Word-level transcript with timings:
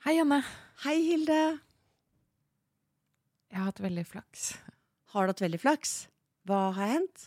Hei, 0.00 0.14
Anne. 0.16 0.38
Hei, 0.80 0.94
Hilde. 1.04 1.34
Jeg 3.52 3.58
har 3.58 3.66
hatt 3.66 3.82
veldig 3.84 4.04
flaks. 4.08 4.46
Har 5.12 5.26
du 5.26 5.32
hatt 5.34 5.42
veldig 5.44 5.60
flaks? 5.60 5.92
Hva 6.48 6.70
har 6.72 6.88
hendt? 6.94 7.26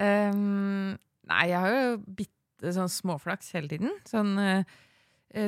Um, 0.00 0.96
nei, 1.34 1.42
jeg 1.50 1.60
har 1.60 1.76
jo 1.76 2.00
bitte 2.22 2.72
sånn 2.72 2.88
småflaks 2.88 3.52
hele 3.58 3.68
tiden. 3.68 3.92
Sånn 4.08 4.32
uh, 4.40 4.64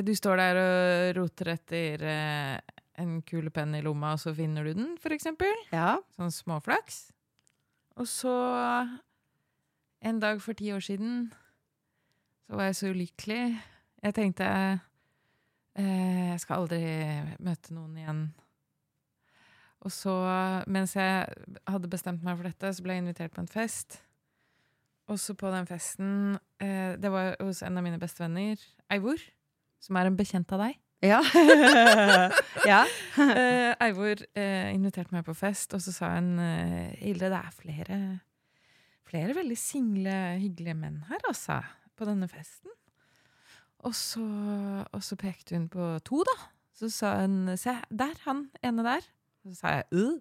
Du 0.05 0.13
står 0.13 0.43
der 0.43 0.61
og 0.61 1.09
roter 1.17 1.55
etter 1.55 2.07
uh, 2.13 2.61
en 3.01 3.17
kulepenn 3.25 3.73
i 3.73 3.81
lomma, 3.81 4.13
og 4.13 4.21
så 4.21 4.37
finner 4.37 4.69
du 4.69 4.75
den, 4.77 4.95
for 5.01 5.17
eksempel. 5.17 5.65
Ja. 5.73 5.95
Sånn 6.13 6.29
småflaks. 6.29 7.07
Og 7.97 8.05
så 8.05 8.37
En 10.05 10.21
dag 10.21 10.45
for 10.45 10.53
ti 10.53 10.69
år 10.77 10.85
siden 10.85 11.31
så 12.45 12.53
var 12.59 12.69
jeg 12.69 12.83
så 12.83 12.93
ulykkelig. 12.93 13.45
Jeg 14.05 14.13
tenkte 14.13 14.45
jeg 15.75 16.39
skal 16.39 16.61
aldri 16.61 16.81
møte 17.43 17.75
noen 17.75 17.97
igjen. 17.99 18.21
Og 19.85 19.93
så, 19.93 20.13
mens 20.71 20.95
jeg 20.97 21.25
hadde 21.69 21.91
bestemt 21.91 22.23
meg 22.25 22.39
for 22.39 22.47
dette, 22.47 22.71
så 22.73 22.83
ble 22.85 22.95
jeg 22.95 23.03
invitert 23.03 23.35
på 23.35 23.43
en 23.43 23.51
fest. 23.51 23.99
Og 25.11 25.19
så 25.21 25.35
på 25.37 25.51
den 25.53 25.67
festen 25.69 26.39
eh, 26.57 26.95
Det 26.97 27.11
var 27.13 27.35
hos 27.37 27.61
en 27.61 27.77
av 27.77 27.85
mine 27.85 27.99
bestevenner, 28.01 28.61
Eivor, 28.89 29.21
som 29.83 29.99
er 29.99 30.09
en 30.09 30.17
bekjent 30.17 30.49
av 30.55 30.63
deg. 30.65 30.79
Ja. 31.05 31.19
ja. 32.71 32.81
Eh, 33.21 33.71
Eivor 33.85 34.23
eh, 34.33 34.71
inviterte 34.73 35.13
meg 35.13 35.25
på 35.27 35.35
fest, 35.37 35.75
og 35.77 35.83
så 35.83 35.93
sa 35.93 36.15
hun 36.15 36.39
eh, 36.41 36.95
Hilde, 37.03 37.29
det 37.29 37.37
er 37.37 37.53
flere, 37.53 37.99
flere 39.05 39.35
veldig 39.37 39.59
single, 39.59 40.15
hyggelige 40.41 40.77
menn 40.79 41.03
her, 41.11 41.21
altså, 41.29 41.59
på 41.93 42.09
denne 42.09 42.29
festen. 42.31 42.73
Og 43.85 43.93
så, 43.95 44.25
og 44.91 45.03
så 45.05 45.17
pekte 45.19 45.57
hun 45.57 45.67
på 45.69 45.89
to, 46.07 46.23
da. 46.25 46.35
Så 46.75 46.89
sa 46.91 47.13
hun 47.21 47.53
se, 47.57 47.75
der, 47.89 48.15
han 48.25 48.47
ene 48.65 48.83
der. 48.83 49.05
Så 49.45 49.53
sa 49.59 49.75
jeg 49.77 49.85
øh, 49.93 50.17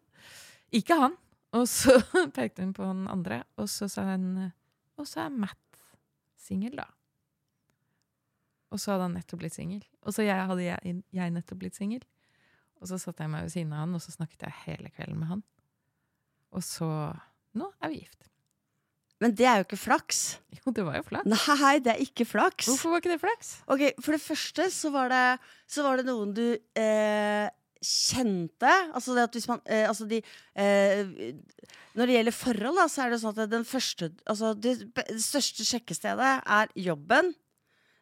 ikke 0.73 0.99
han. 1.01 1.17
Og 1.55 1.69
så 1.71 1.97
pekte 2.37 2.63
hun 2.63 2.75
på 2.77 2.85
den 2.85 3.09
andre, 3.09 3.43
og 3.57 3.69
så 3.73 3.89
sa 3.89 4.05
hun 4.13 4.53
og 4.97 5.09
så 5.11 5.25
er 5.25 5.35
Matt 5.35 5.81
singel, 6.39 6.77
da. 6.79 6.87
Og 8.75 8.81
så 8.83 8.95
hadde 8.95 9.09
han 9.09 9.17
nettopp 9.19 9.43
blitt 9.43 9.57
singel. 9.57 9.83
Og 10.03 10.15
så 10.15 10.27
jeg, 10.27 10.47
hadde 10.51 10.67
jeg, 10.67 11.01
jeg 11.15 11.35
nettopp 11.35 11.61
blitt 11.63 11.79
singel. 11.79 12.03
Og 12.83 12.91
så 12.91 12.99
satte 13.01 13.25
jeg 13.25 13.33
meg 13.33 13.47
ved 13.47 13.55
siden 13.55 13.73
av 13.73 13.85
han, 13.85 13.97
og 13.97 14.03
så 14.03 14.15
snakket 14.15 14.47
jeg 14.47 14.61
hele 14.65 14.91
kvelden 14.95 15.21
med 15.21 15.31
han. 15.31 15.45
Og 16.55 16.65
så 16.67 16.89
Nå 17.55 17.69
er 17.79 17.93
vi 17.93 18.01
gift. 18.01 18.25
Men 19.25 19.33
det 19.33 19.47
er 19.49 19.61
jo 19.63 19.65
ikke 19.65 19.81
flaks. 19.81 20.23
Jo, 20.59 20.73
det 20.77 20.85
var 20.85 20.99
jo 20.99 21.05
flaks. 21.07 21.29
Nei, 21.33 21.75
det 21.81 21.95
er 21.95 22.01
ikke 22.05 22.27
flaks. 22.29 22.69
Hvorfor 22.69 22.93
var 22.93 23.01
ikke 23.01 23.15
det 23.15 23.23
flaks? 23.23 23.53
Ok, 23.73 23.85
For 24.05 24.17
det 24.17 24.21
første 24.21 24.67
så 24.75 24.91
var 24.93 25.13
det, 25.13 25.27
så 25.71 25.85
var 25.87 26.01
det 26.01 26.05
noen 26.11 26.35
du 26.37 26.45
eh, 26.53 27.47
kjente. 27.85 28.73
Altså 28.93 29.17
det 29.17 29.25
at 29.29 29.39
hvis 29.39 29.49
man 29.49 29.63
eh, 29.65 29.87
Altså 29.89 30.07
de 30.09 30.21
eh, 30.21 31.33
Når 31.97 32.11
det 32.11 32.19
gjelder 32.19 32.37
forhold, 32.37 32.81
da, 32.81 32.87
så 32.91 33.05
er 33.05 33.15
det 33.15 33.21
sånn 33.23 33.37
at 33.37 33.53
den 33.53 33.67
første 33.69 34.11
Altså 34.29 34.53
det, 34.57 34.77
det 34.97 35.21
største 35.25 35.67
sjekkestedet 35.69 36.31
er 36.45 36.73
jobben. 36.85 37.33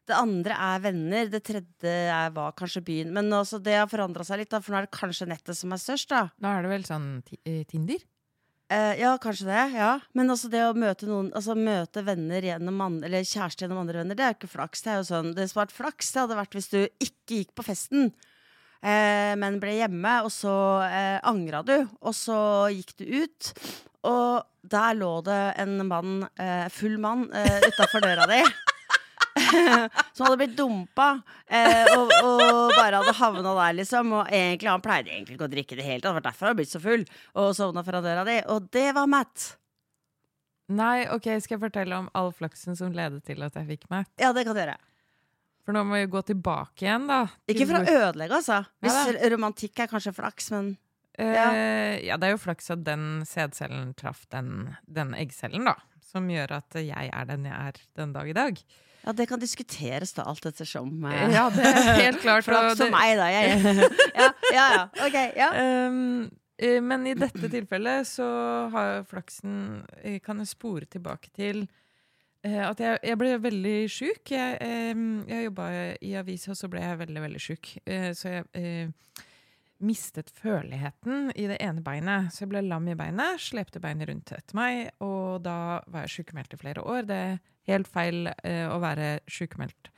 Det 0.09 0.19
andre 0.19 0.57
er 0.59 0.81
venner. 0.83 1.29
Det 1.31 1.43
tredje 1.47 1.91
er, 2.11 2.33
var 2.35 2.55
kanskje 2.59 2.83
byen. 2.87 3.13
Men 3.15 3.31
altså, 3.37 3.61
det 3.63 3.77
har 3.79 3.91
forandra 3.91 4.27
seg 4.27 4.43
litt, 4.43 4.51
da, 4.51 4.59
for 4.63 4.75
nå 4.75 4.81
er 4.81 4.89
det 4.89 4.97
kanskje 4.97 5.29
nettet 5.31 5.59
som 5.59 5.75
er 5.75 5.83
størst. 5.83 6.11
da 6.11 6.25
Da 6.43 6.57
er 6.57 6.67
det 6.67 6.73
vel 6.73 6.89
sånn 6.89 7.13
eh, 7.45 7.63
Tinder? 7.71 8.03
Eh, 8.71 9.01
ja, 9.01 9.17
kanskje 9.21 9.47
det. 9.49 9.63
ja 9.77 10.01
Men 10.17 10.31
altså 10.33 10.49
det 10.49 10.63
å 10.65 10.77
møte 10.79 11.05
noen 11.09 11.33
Altså 11.37 11.57
møte 11.59 12.05
venner 12.07 12.45
gjennom 12.47 12.79
andre, 12.81 13.09
Eller 13.09 13.27
kjæreste 13.27 13.67
gjennom 13.67 13.83
andre 13.83 14.01
venner, 14.01 14.17
det 14.17 14.25
er 14.25 14.33
jo 14.33 14.39
ikke 14.39 14.53
flaks. 14.55 14.85
Det 14.85 14.93
er 14.93 15.01
jo 15.01 15.09
sånn 15.11 15.33
Det 15.37 15.49
som 15.51 15.61
hadde 15.61 15.77
flaks, 15.77 16.13
det 16.15 16.23
hadde 16.23 16.39
vært 16.39 16.57
hvis 16.57 16.71
du 16.73 16.79
ikke 17.03 17.41
gikk 17.43 17.53
på 17.59 17.67
festen. 17.67 18.13
Eh, 18.83 19.35
men 19.39 19.61
ble 19.63 19.77
hjemme, 19.79 20.15
og 20.27 20.33
så 20.35 20.55
eh, 20.89 21.19
angra 21.29 21.61
du, 21.63 21.77
og 22.03 22.15
så 22.19 22.39
gikk 22.75 22.97
du 22.99 23.05
ut. 23.23 23.53
Og 24.11 24.43
der 24.67 24.97
lå 24.99 25.13
det 25.27 25.41
en 25.63 25.77
mann, 25.87 26.25
eh, 26.41 26.67
full 26.73 26.97
mann, 26.99 27.29
eh, 27.31 27.61
utafor 27.69 28.03
døra 28.03 28.27
di. 28.31 28.41
som 30.15 30.27
hadde 30.27 30.39
blitt 30.41 30.55
dumpa, 30.59 31.09
eh, 31.47 31.89
og, 31.97 32.13
og 32.23 32.75
bare 32.77 33.01
hadde 33.01 33.17
havna 33.19 33.55
der, 33.59 33.79
liksom. 33.81 34.13
Og 34.19 34.31
egentlig, 34.31 34.71
han 34.71 34.85
pleide 34.85 35.13
egentlig 35.15 35.39
ikke 35.39 35.49
å 35.49 35.53
drikke 35.55 35.79
det 35.79 35.87
hele 35.87 36.01
tatt, 36.01 36.11
det 36.11 36.19
var 36.21 36.29
derfor 36.29 36.47
han 36.47 36.53
hadde 36.53 36.61
blitt 36.63 36.75
så 36.75 36.83
full. 36.83 37.05
Og 37.41 37.51
sovna 37.59 37.85
foran 37.87 38.07
døra 38.07 38.25
di. 38.29 38.39
Og 38.53 38.71
det 38.75 38.87
var 38.99 39.11
Matt. 39.11 39.49
Nei, 40.73 41.03
ok, 41.13 41.29
skal 41.45 41.59
jeg 41.59 41.65
fortelle 41.67 41.99
om 41.99 42.09
all 42.17 42.33
flaksen 42.37 42.79
som 42.79 42.95
ledet 42.97 43.25
til 43.29 43.43
at 43.45 43.59
jeg 43.59 43.69
fikk 43.75 43.91
Matt? 43.93 44.13
Ja, 44.21 44.33
det 44.37 44.47
kan 44.47 44.57
du 44.57 44.63
gjøre. 44.63 44.79
For 45.63 45.77
nå 45.77 45.83
må 45.87 46.01
vi 46.01 46.09
gå 46.11 46.23
tilbake 46.27 46.87
igjen, 46.87 47.05
da. 47.11 47.25
til 47.47 47.55
Ikke 47.55 47.69
for 47.71 47.83
å 47.83 47.85
ødelegge, 47.87 48.41
altså. 48.41 48.63
Hvis 48.83 48.97
Ja 48.97 49.29
romantikk 49.35 49.85
er 49.85 49.91
kanskje 49.93 50.15
flaks, 50.17 50.51
men 50.55 50.73
Eh, 51.19 51.99
ja, 52.07 52.17
det 52.17 52.29
er 52.29 52.35
jo 52.35 52.41
flaks 52.41 52.71
at 52.73 52.85
den 52.87 53.25
sædcellen 53.29 53.93
traff 54.01 54.25
den, 54.33 54.73
den 54.89 55.13
eggcellen, 55.19 55.67
da. 55.69 55.77
Som 56.13 56.31
gjør 56.33 56.59
at 56.59 56.77
jeg 56.81 57.13
er 57.13 57.29
den 57.29 57.47
jeg 57.49 57.57
er 57.57 57.81
den 57.99 58.15
dag 58.17 58.29
i 58.29 58.37
dag. 58.37 58.63
Ja, 59.05 59.13
det 59.19 59.27
kan 59.31 59.41
diskuteres 59.43 60.13
da, 60.17 60.23
alt 60.31 60.47
ettersom. 60.47 60.93
eh, 61.11 61.33
Ja, 61.35 61.49
det 61.51 61.65
er 61.67 61.91
helt 62.01 62.21
klart. 62.23 62.47
og 62.49 62.53
Flaks 62.55 62.79
for 62.81 62.91
meg, 62.95 63.17
da. 63.19 63.27
Jeg. 63.33 63.59
ja, 64.21 64.29
ja, 64.55 64.67
ja. 64.77 64.85
Ok, 65.07 65.19
ja. 65.37 65.51
Um, 65.89 66.31
men 66.87 67.07
i 67.11 67.15
dette 67.19 67.49
tilfellet 67.51 68.07
så 68.07 68.27
har 68.71 69.01
flaksen 69.11 69.81
eh, 70.05 70.21
Kan 70.23 70.39
jeg 70.39 70.53
spore 70.53 70.87
tilbake 70.87 71.33
til 71.35 71.65
eh, 72.45 72.61
at 72.69 72.79
jeg, 72.79 73.01
jeg 73.03 73.19
ble 73.19 73.33
veldig 73.43 73.79
sjuk. 73.91 74.31
Jeg, 74.31 74.95
um, 74.95 75.25
jeg 75.27 75.49
jobba 75.49 75.69
i 75.99 76.15
avis, 76.21 76.47
og 76.53 76.57
så 76.61 76.71
ble 76.71 76.85
jeg 76.85 77.01
veldig, 77.03 77.23
veldig 77.27 77.43
sjuk. 77.43 77.73
Så 78.15 78.37
jeg 78.37 78.93
mistet 79.83 80.31
føleligheten 80.31 81.33
i 81.37 81.47
det 81.51 81.59
ene 81.63 81.83
beinet. 81.85 82.31
Så 82.33 82.45
jeg 82.45 82.53
ble 82.53 82.63
lam 82.67 82.87
i 82.89 82.95
beinet, 82.99 83.41
slepte 83.43 83.81
beinet 83.83 84.09
rundt 84.09 84.33
etter 84.33 84.55
meg, 84.59 84.91
og 85.03 85.43
da 85.45 85.57
var 85.91 86.07
jeg 86.07 86.17
sykemeldt 86.25 86.55
i 86.55 86.61
flere 86.61 86.85
år. 86.87 87.03
Det 87.09 87.17
er 87.17 87.41
helt 87.71 87.89
feil 87.91 88.31
eh, 88.43 88.67
å 88.71 88.79
være 88.83 89.21
sykemeldt 89.31 89.91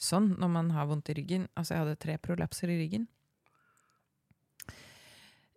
sånn 0.00 0.34
når 0.40 0.48
man 0.54 0.70
har 0.76 0.86
vondt 0.88 1.10
i 1.12 1.16
ryggen. 1.18 1.48
Altså, 1.56 1.74
jeg 1.74 1.84
hadde 1.84 1.98
tre 2.00 2.18
prolapser 2.22 2.70
i 2.72 2.78
ryggen. 2.80 3.08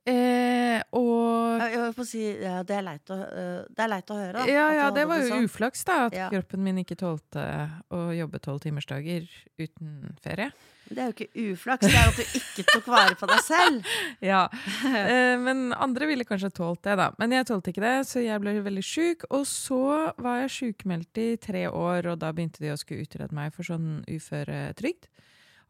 Eh, 0.04 0.82
og 1.00 1.62
Jeg 1.62 1.78
jeg 1.78 1.94
får 1.96 2.08
si, 2.10 2.22
ja, 2.44 2.58
det, 2.68 2.76
er 2.76 2.84
leit 2.84 3.12
å, 3.14 3.16
øh, 3.24 3.60
det 3.72 3.84
er 3.86 3.88
leit 3.94 4.10
å 4.12 4.18
høre. 4.20 4.34
da, 4.36 4.48
Ja, 4.52 4.66
ja, 4.76 4.88
det 4.92 5.06
var 5.08 5.22
jo 5.22 5.30
sånn. 5.30 5.46
uflaks, 5.48 5.86
da. 5.88 6.06
At 6.10 6.14
Ja. 6.18 6.30
kroppen 6.30 6.60
min 6.60 6.76
ikke 6.84 6.98
tålte 7.00 7.72
å 7.90 8.12
jobbe 8.12 8.42
tolvtimersdager 8.44 9.30
uten 9.58 10.18
ferie. 10.20 10.52
Det 10.94 11.02
er 11.02 11.09
jo 11.09 11.16
ikke 11.16 11.52
uflaks, 11.52 11.88
det 11.90 11.98
er 11.98 12.12
at 12.12 12.20
du 12.20 12.38
ikke 12.40 12.66
tok 12.70 12.90
vare 12.92 13.18
på 13.18 13.30
deg 13.31 13.42
selv. 13.46 13.94
Ja, 14.34 14.44
eh, 14.86 15.34
Men 15.42 15.72
andre 15.74 16.08
ville 16.09 16.28
kanskje 16.28 16.52
tålt 16.54 16.84
det, 16.86 16.98
da. 17.00 17.09
Men 17.20 17.34
jeg 17.34 17.48
tålte 17.50 17.74
ikke 17.74 17.84
det, 17.84 17.96
så 18.09 18.22
jeg 18.24 18.42
ble 18.44 18.56
veldig 18.66 18.86
sjuk. 18.86 19.26
Og 19.34 19.48
så 19.50 19.81
var 20.22 20.44
jeg 20.44 20.54
sjukmeldt 20.58 21.22
i 21.22 21.30
tre 21.42 21.66
år, 21.70 22.12
og 22.14 22.22
da 22.22 22.31
begynte 22.36 22.64
de 22.64 22.74
å 22.74 22.80
skulle 22.80 23.08
utrede 23.08 23.36
meg 23.36 23.56
for 23.56 23.68
sånn 23.68 24.04
uføretrygd. 24.12 25.09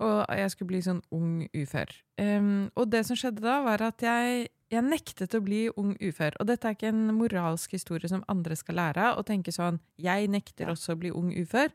Og 0.03 0.17
jeg 0.35 0.51
skulle 0.51 0.71
bli 0.73 0.81
sånn 0.83 1.03
ung 1.15 1.45
ufør. 1.53 1.91
Um, 2.19 2.67
og 2.75 2.89
det 2.91 3.03
som 3.07 3.17
skjedde 3.17 3.43
da, 3.45 3.59
var 3.65 3.83
at 3.85 4.03
jeg, 4.03 4.47
jeg 4.73 4.85
nektet 4.85 5.37
å 5.37 5.43
bli 5.45 5.67
ung 5.79 5.93
ufør. 6.01 6.35
Og 6.41 6.49
dette 6.49 6.67
er 6.67 6.75
ikke 6.75 6.91
en 6.91 7.05
moralsk 7.15 7.75
historie 7.77 8.09
som 8.11 8.25
andre 8.31 8.57
skal 8.59 8.79
lære 8.81 9.09
av, 9.11 9.21
og 9.21 9.29
tenke 9.29 9.53
sånn 9.53 9.79
Jeg 10.01 10.27
nekter 10.33 10.73
også 10.73 10.95
å 10.95 10.99
bli 10.99 11.13
ung 11.13 11.31
ufør. 11.37 11.71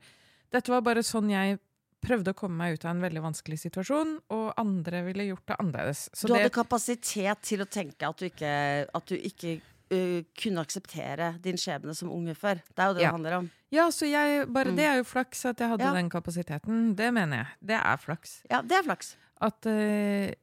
Dette 0.53 0.72
var 0.72 0.84
bare 0.84 1.04
sånn 1.04 1.30
jeg 1.30 1.59
prøvde 2.04 2.31
å 2.31 2.36
komme 2.38 2.56
meg 2.56 2.75
ut 2.78 2.84
av 2.86 2.92
en 2.94 3.03
veldig 3.03 3.22
vanskelig 3.25 3.59
situasjon, 3.64 4.20
og 4.31 4.53
andre 4.60 5.03
ville 5.06 5.25
gjort 5.31 5.47
det 5.50 5.56
annerledes. 5.59 6.04
Så 6.14 6.28
Du 6.28 6.34
hadde 6.34 6.44
det, 6.50 6.54
kapasitet 6.54 7.42
til 7.42 7.60
å 7.64 7.66
tenke 7.66 8.06
at 8.09 8.16
du 8.19 8.26
ikke, 8.28 8.53
at 8.94 9.06
du 9.10 9.16
ikke 9.16 9.60
uh, 9.91 10.20
kunne 10.36 10.60
akseptere 10.62 11.32
din 11.42 11.56
skjebne 11.56 11.94
som 11.97 12.10
ung 12.12 12.28
ufør. 12.28 12.60
Det 12.75 12.78
er 12.84 12.86
jo 12.92 12.94
det 12.94 13.03
Ja. 13.03 13.09
det 13.10 13.16
handler 13.16 13.36
om. 13.38 13.50
ja, 13.72 13.88
så 13.91 14.06
jeg, 14.06 14.47
bare 14.53 14.70
Mm. 14.70 14.76
det 14.76 14.84
er 14.84 14.97
jo 14.98 15.04
flaks 15.04 15.44
at 15.47 15.59
jeg 15.59 15.69
hadde 15.69 15.84
Ja. 15.84 15.92
den 15.92 16.10
kapasiteten. 16.10 16.94
Det 16.97 17.12
mener 17.14 17.36
jeg. 17.36 17.47
Det 17.64 17.81
er 17.82 17.97
flaks. 17.97 18.42
Ja, 18.50 18.60
det 18.62 18.72
er 18.78 18.83
flaks. 18.83 19.16
At, 19.41 19.66
eh, 19.66 20.34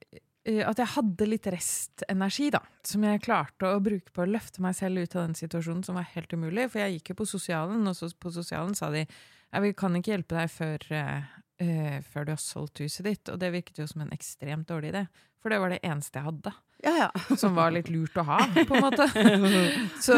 at 0.65 0.77
jeg 0.77 0.87
hadde 0.87 1.27
litt 1.27 1.43
restenergi, 1.45 2.51
da. 2.51 2.59
Som 2.83 3.03
jeg 3.03 3.21
klarte 3.21 3.65
å 3.65 3.79
bruke 3.81 4.11
på 4.13 4.23
å 4.25 4.29
løfte 4.31 4.59
meg 4.61 4.75
selv 4.75 5.01
ut 5.01 5.15
av 5.15 5.27
den 5.27 5.35
situasjonen 5.35 5.83
som 5.85 5.95
var 5.95 6.03
helt 6.15 6.29
umulig. 6.33 6.69
For 6.71 6.79
jeg 6.79 6.99
gikk 7.01 7.09
jo 7.09 7.15
på 7.15 7.27
sosialen, 7.27 7.87
og 7.87 7.95
så 7.95 8.11
på 8.13 8.31
sosialen 8.31 8.75
sa 8.75 8.89
de 8.91 9.05
jeg 9.53 9.61
vi 9.61 9.73
kan 9.73 9.93
ikke 9.93 10.11
hjelpe 10.17 10.35
deg 10.35 10.49
før, 10.49 11.27
eh, 11.61 12.01
før 12.11 12.27
du 12.27 12.33
har 12.35 12.41
solgt 12.41 12.81
huset 12.83 13.05
ditt. 13.07 13.31
Og 13.33 13.39
det 13.41 13.53
virket 13.55 13.81
jo 13.83 13.87
som 13.89 14.03
en 14.05 14.13
ekstremt 14.15 14.67
dårlig 14.69 14.93
idé. 14.93 15.05
For 15.41 15.53
det 15.53 15.59
var 15.61 15.69
det 15.75 15.83
eneste 15.85 16.17
jeg 16.17 16.25
hadde. 16.25 16.51
Ja, 16.85 16.91
ja. 16.99 17.09
Som 17.41 17.55
var 17.55 17.71
litt 17.73 17.87
lurt 17.89 18.17
å 18.17 18.23
ha, 18.27 18.39
på 18.55 18.75
en 18.75 18.83
måte. 18.83 19.05
Så, 20.05 20.15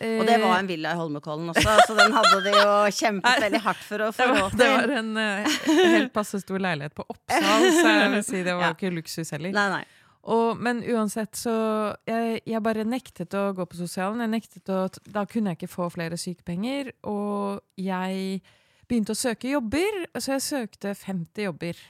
eh, 0.00 0.18
Og 0.20 0.26
det 0.28 0.38
var 0.42 0.56
en 0.58 0.68
villa 0.68 0.94
i 0.94 0.98
Holmenkollen 0.98 1.52
også, 1.52 1.76
så 1.86 1.96
den 1.98 2.12
hadde 2.16 2.40
de 2.44 2.54
jo 2.56 2.72
kjempet 2.96 3.44
veldig 3.44 3.60
hardt 3.64 3.84
for 3.86 4.04
å 4.04 4.10
få 4.12 4.26
det 4.26 4.40
var, 4.40 4.56
det 4.58 4.68
var 4.72 4.92
en 4.98 5.10
uh, 5.16 5.60
helt 5.94 6.12
passe 6.12 6.40
stor 6.42 6.60
leilighet 6.60 6.96
på 6.96 7.06
Oppsal, 7.06 7.64
så 7.76 7.94
jeg 7.94 8.10
vil 8.16 8.24
si 8.26 8.42
det 8.42 8.56
var 8.56 8.66
Ja. 8.70 8.74
ikke 8.76 8.92
luksus 8.92 9.32
heller. 9.36 9.54
Nei, 9.56 9.66
nei. 9.78 9.84
Og, 10.34 10.58
men 10.60 10.82
uansett 10.84 11.38
så 11.38 11.54
jeg, 12.08 12.42
jeg 12.44 12.60
bare 12.64 12.84
nektet 12.84 13.36
å 13.38 13.46
gå 13.56 13.64
på 13.70 13.78
sosialen. 13.78 14.20
Jeg 14.26 14.32
nektet 14.34 14.72
å, 14.74 14.82
da 15.08 15.24
kunne 15.28 15.54
jeg 15.54 15.62
ikke 15.62 15.72
få 15.72 15.88
flere 15.94 16.18
sykepenger. 16.20 16.92
Og 17.08 17.62
jeg 17.80 18.42
begynte 18.90 19.14
å 19.14 19.18
søke 19.18 19.52
jobber. 19.54 20.04
Så 20.18 20.34
jeg 20.36 20.46
søkte 20.46 20.94
50 20.98 21.46
jobber. 21.46 21.80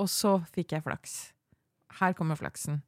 Og 0.00 0.10
så 0.10 0.38
fikk 0.54 0.74
jeg 0.76 0.86
flaks. 0.86 1.16
Her 2.00 2.14
kommer 2.18 2.38
flaksen. 2.38 2.80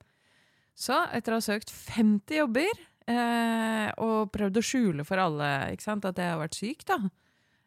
Så 0.77 0.97
etter 1.17 1.35
å 1.35 1.41
ha 1.41 1.45
søkt 1.45 1.71
50 1.73 2.41
jobber 2.43 2.73
eh, 3.09 3.89
og 4.03 4.33
prøvd 4.35 4.59
å 4.61 4.65
skjule 4.65 5.07
for 5.09 5.23
alle 5.23 5.49
sant, 5.81 6.05
at 6.05 6.19
jeg 6.21 6.35
har 6.35 6.43
vært 6.43 6.59
syk, 6.59 6.83
da, 6.89 6.99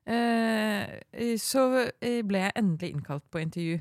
eh, 0.06 1.40
så 1.42 1.63
ble 1.98 2.44
jeg 2.44 2.57
endelig 2.60 2.92
innkalt 2.94 3.25
på 3.34 3.42
intervju. 3.42 3.80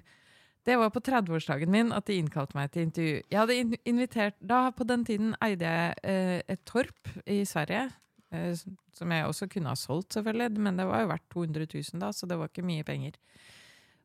Det 0.68 0.76
var 0.76 0.90
på 0.92 1.00
30-årsdagen 1.04 1.70
min 1.72 1.92
at 1.96 2.08
de 2.08 2.18
innkalte 2.20 2.56
meg 2.56 2.72
til 2.72 2.88
intervju. 2.88 3.20
Jeg 3.32 3.40
hadde 3.40 3.78
invitert, 3.88 4.36
da 4.40 4.70
På 4.70 4.84
den 4.84 5.04
tiden 5.04 5.34
eide 5.44 5.64
jeg 5.64 5.94
eh, 6.02 6.42
et 6.48 6.64
torp 6.68 7.08
i 7.26 7.44
Sverige. 7.48 7.88
Eh, 8.28 8.52
som 8.92 9.12
jeg 9.14 9.24
også 9.28 9.48
kunne 9.48 9.72
ha 9.72 9.78
solgt, 9.78 10.12
selvfølgelig, 10.16 10.60
men 10.60 10.76
det 10.76 10.84
var 10.88 11.04
jo 11.04 11.12
verdt 11.12 11.30
200 11.32 11.68
000 11.72 12.02
da, 12.02 12.10
så 12.12 12.28
det 12.28 12.36
var 12.36 12.50
ikke 12.50 12.66
mye 12.66 12.84
penger. 12.84 13.16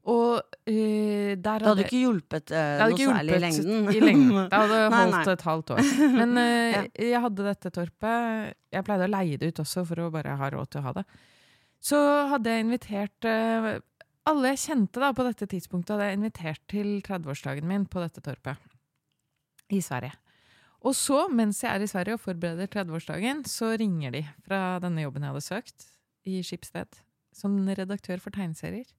Og 0.04 0.36
uh, 0.36 1.31
der 1.40 1.62
Det 1.64 1.68
hadde 1.70 1.84
ikke 1.86 2.02
hjulpet 2.02 2.52
uh, 2.52 2.58
hadde 2.60 2.90
noe 2.92 2.98
ikke 2.98 3.14
særlig 3.16 3.36
i 3.36 3.44
lengden. 3.44 3.86
I 3.88 4.02
lengden. 4.04 4.40
Det 4.52 4.60
hadde 4.60 4.80
holdt 4.92 5.14
nei. 5.16 5.22
et 5.31 5.46
halvt 5.48 5.72
år. 5.75 5.92
Men 6.18 6.34
uh, 6.36 6.72
Ja. 6.74 6.81
jeg 7.06 7.22
hadde 7.24 7.46
dette 7.48 7.72
torpet. 7.78 8.58
Jeg 8.75 8.88
pleide 8.88 9.08
å 9.08 9.14
leie 9.14 9.40
det 9.40 9.54
ut 9.54 9.62
også 9.64 9.86
for 9.88 10.04
å 10.04 10.10
bare 10.12 10.36
ha 10.40 10.50
råd 10.52 10.74
til 10.74 10.84
å 10.84 10.86
ha 10.90 10.94
det. 11.00 11.06
Så 11.84 12.00
hadde 12.34 12.52
jeg 12.52 12.66
invitert 12.66 13.30
alle 14.24 14.52
jeg 14.54 14.62
kjente 14.64 15.04
da 15.04 15.12
på 15.16 15.24
dette 15.28 15.48
tidspunktet, 15.52 15.96
hadde 15.96 16.10
jeg 16.10 16.20
invitert 16.20 16.62
til 16.72 16.92
30-årsdagen 17.04 17.68
min 17.68 17.88
på 17.92 18.04
dette 18.04 18.24
torpet 18.24 18.60
i 19.72 19.81
Sverige. 19.84 20.16
Og 20.83 20.95
så, 21.00 21.27
mens 21.31 21.62
jeg 21.63 21.71
er 21.71 21.83
i 21.83 21.88
Sverige 21.88 22.18
og 22.18 22.24
forbereder 22.24 22.68
30-årsdagen, 22.68 23.45
så 23.47 23.71
ringer 23.80 24.12
de 24.18 24.24
fra 24.44 24.80
denne 24.83 25.06
jobben 25.06 25.24
jeg 25.24 25.31
hadde 25.31 25.45
søkt 25.45 25.85
i 26.27 26.41
Skipsted, 26.44 27.00
som 27.35 27.56
redaktør 27.68 28.19
for 28.19 28.35
tegneserier. 28.35 28.89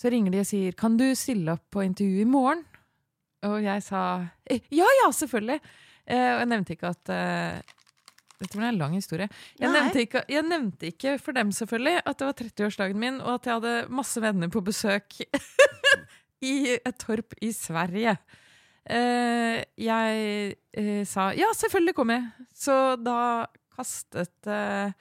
Så 0.00 0.08
ringer 0.08 0.32
de 0.32 0.40
og 0.40 0.48
sier 0.48 0.72
'Kan 0.72 0.96
du 0.96 1.14
stille 1.14 1.52
opp 1.52 1.70
på 1.70 1.84
intervju 1.84 2.22
i 2.22 2.24
morgen?' 2.24 2.64
Og 3.42 3.62
jeg 3.62 3.82
sa 3.82 4.28
«Eh, 4.46 4.60
'Ja, 4.70 4.86
ja, 5.04 5.10
selvfølgelig'. 5.10 5.60
Eh, 6.06 6.32
og 6.34 6.40
jeg 6.40 6.48
nevnte 6.48 6.72
ikke 6.72 6.88
at 6.88 7.08
eh, 7.08 7.62
Dette 8.40 8.56
blir 8.56 8.68
en 8.68 8.78
lang 8.78 8.94
historie. 8.94 9.28
Jeg 9.60 9.68
nevnte, 9.68 10.00
ikke, 10.00 10.24
jeg 10.26 10.42
nevnte 10.42 10.86
ikke 10.86 11.18
for 11.18 11.32
dem 11.32 11.52
selvfølgelig 11.52 12.00
at 12.06 12.18
det 12.18 12.26
var 12.26 12.32
30-årsdagen 12.32 12.96
min, 12.96 13.20
og 13.20 13.34
at 13.34 13.46
jeg 13.46 13.54
hadde 13.58 13.88
masse 13.92 14.22
venner 14.22 14.48
på 14.48 14.62
besøk 14.64 15.20
i 16.52 16.54
et 16.72 16.96
torp 16.96 17.34
i 17.42 17.52
Sverige. 17.52 18.16
Eh, 18.90 19.62
jeg 19.78 20.54
eh, 20.74 21.04
sa 21.06 21.30
'ja, 21.30 21.46
selvfølgelig 21.54 21.94
kom 21.94 22.10
jeg'. 22.10 22.30
Så 22.54 22.96
da 22.98 23.46
kastet 23.76 24.46
eh, 24.46 24.92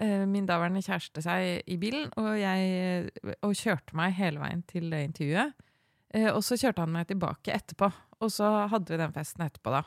eh, 0.00 0.26
min 0.26 0.46
daværende 0.46 0.82
kjæreste 0.82 1.22
seg 1.22 1.62
i 1.66 1.76
bilen, 1.76 2.10
og, 2.16 2.34
jeg, 2.40 3.10
og 3.42 3.54
kjørte 3.54 3.94
meg 3.94 4.16
hele 4.18 4.40
veien 4.40 4.62
til 4.66 4.90
det 4.90 5.04
intervjuet. 5.04 5.52
Eh, 6.14 6.30
og 6.34 6.42
så 6.42 6.58
kjørte 6.58 6.82
han 6.82 6.92
meg 6.92 7.06
tilbake 7.06 7.54
etterpå, 7.54 7.92
og 8.20 8.30
så 8.30 8.66
hadde 8.66 8.90
vi 8.90 8.98
den 8.98 9.14
festen 9.14 9.46
etterpå, 9.46 9.70
da. 9.70 9.84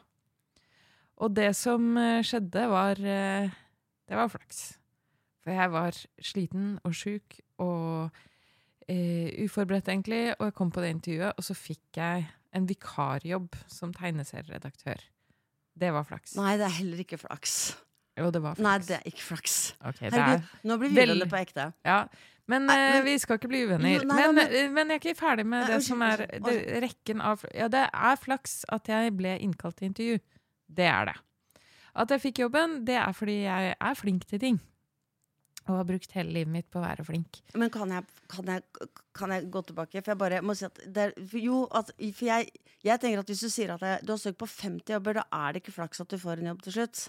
Og 1.18 1.36
det 1.36 1.52
som 1.56 1.98
eh, 1.98 2.24
skjedde, 2.24 2.70
var 2.70 2.96
Det 2.96 4.18
var 4.20 4.28
flaks. 4.28 4.78
For 5.44 5.52
jeg 5.52 5.72
var 5.72 5.96
sliten 6.22 6.80
og 6.84 6.94
sjuk 6.94 7.40
og 7.58 8.10
uforberedt, 8.90 9.88
egentlig. 9.88 10.36
Og 10.40 10.46
jeg 10.46 10.54
kom 10.54 10.72
på 10.72 10.82
det 10.82 10.90
intervjuet, 10.90 11.34
og 11.38 11.44
så 11.44 11.54
fikk 11.56 11.98
jeg 11.98 12.28
en 12.54 12.68
vikarjobb 12.70 13.56
som 13.72 13.94
tegneserieredaktør. 13.96 15.02
Det 15.80 15.90
var 15.94 16.06
flaks. 16.06 16.36
Nei, 16.38 16.54
det 16.62 16.68
er 16.68 16.76
heller 16.80 17.02
ikke 17.02 17.18
flaks. 17.18 17.56
Jo, 18.20 18.28
det 18.30 18.44
var 18.44 18.54
flaks. 18.60 18.62
Nei, 18.68 18.76
det 18.86 19.00
er 19.00 19.08
ikke 19.10 19.26
flaks. 19.26 19.56
Ok, 19.82 20.00
det 20.04 20.12
Herregud, 20.14 20.44
er, 20.46 20.62
nå 20.70 20.78
blir 20.78 20.92
vi 20.94 21.02
uvenner 21.02 21.32
på 21.32 21.42
ekte. 21.42 21.72
ja. 21.88 22.04
Men, 22.46 22.66
Nei, 22.68 22.76
eh, 22.76 22.94
men- 22.98 23.06
vi 23.06 23.12
skal 23.24 23.38
ikke 23.40 23.48
bli 23.48 23.62
uvenner. 23.64 24.04
Nei, 24.04 24.16
men, 24.28 24.36
men- 24.36 24.52
eh, 24.52 24.70
men 24.70 24.90
jeg 24.90 25.00
er 25.00 25.00
ikke 25.00 25.20
ferdig 25.22 25.46
med 25.48 25.62
Nei, 25.64 25.78
det 25.78 25.84
som 25.86 26.02
er 26.04 26.18
det, 26.28 26.82
rekken 26.84 27.22
av 27.24 27.46
Ja, 27.56 27.70
det 27.70 27.86
er 27.94 28.16
flaks 28.20 28.66
at 28.68 28.86
jeg 28.92 29.14
ble 29.16 29.38
innkalt 29.40 29.78
til 29.78 29.88
intervju. 29.88 30.20
Det 30.68 30.84
er 30.86 31.06
det. 31.06 31.16
At 31.96 32.10
jeg 32.10 32.20
fikk 32.20 32.40
jobben, 32.44 32.84
det 32.84 32.96
er 33.00 33.14
fordi 33.14 33.44
jeg 33.46 33.76
er 33.80 33.94
flink 33.96 34.26
til 34.28 34.40
ting. 34.40 34.60
Og 35.64 35.78
har 35.78 35.86
brukt 35.88 36.12
hele 36.18 36.34
livet 36.36 36.52
mitt 36.52 36.68
på 36.74 36.82
å 36.82 36.84
være 36.84 37.06
flink. 37.08 37.38
Men 37.56 37.70
kan 37.72 37.88
jeg, 37.96 38.04
kan 38.28 38.50
jeg, 38.52 38.90
kan 39.16 39.32
jeg 39.32 39.46
gå 39.54 39.62
tilbake? 39.70 40.02
For 40.04 40.12
jeg 40.12 40.20
bare 40.20 40.42
må 40.44 40.56
si 40.60 40.66
at 40.68 40.82
det 40.92 41.06
er, 41.08 41.14
Jo, 41.40 41.62
at, 41.72 41.94
for 42.18 42.26
jeg, 42.28 42.50
jeg 42.84 43.00
tenker 43.00 43.22
at 43.24 43.32
hvis 43.32 43.44
du 43.46 43.50
sier 43.54 43.72
at 43.78 43.82
jeg, 43.88 44.02
du 44.04 44.12
har 44.12 44.20
søkt 44.20 44.42
på 44.44 44.50
50 44.52 44.92
jobber, 44.98 45.22
da 45.22 45.24
er 45.32 45.54
det 45.56 45.64
ikke 45.64 45.76
flaks 45.78 46.04
at 46.04 46.10
du 46.12 46.18
får 46.20 46.42
en 46.44 46.50
jobb 46.52 46.66
til 46.66 46.76
slutt. 46.82 47.06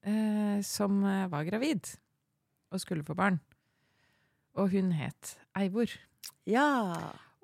uh, 0.06 0.58
som 0.66 0.98
eh, 1.06 1.24
var 1.32 1.44
gravid 1.48 1.88
og 2.74 2.80
skulle 2.82 3.04
få 3.06 3.14
barn. 3.16 3.38
Og 4.58 4.68
hun 4.74 4.90
het 4.92 5.36
Eivor. 5.56 5.86
ja. 6.46 6.66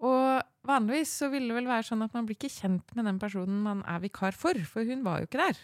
Og 0.02 0.66
vanligvis 0.66 1.12
så 1.20 1.28
ville 1.30 1.52
det 1.52 1.60
vel 1.60 1.70
være 1.70 1.86
sånn 1.86 2.02
at 2.02 2.14
man 2.16 2.26
blir 2.26 2.38
ikke 2.38 2.50
kjent 2.50 2.94
med 2.98 3.06
den 3.06 3.20
personen 3.22 3.62
man 3.62 3.84
er 3.88 4.02
vikar 4.02 4.34
for, 4.34 4.58
for 4.66 4.86
hun 4.86 5.04
var 5.06 5.22
jo 5.22 5.28
ikke 5.28 5.42
der. 5.44 5.60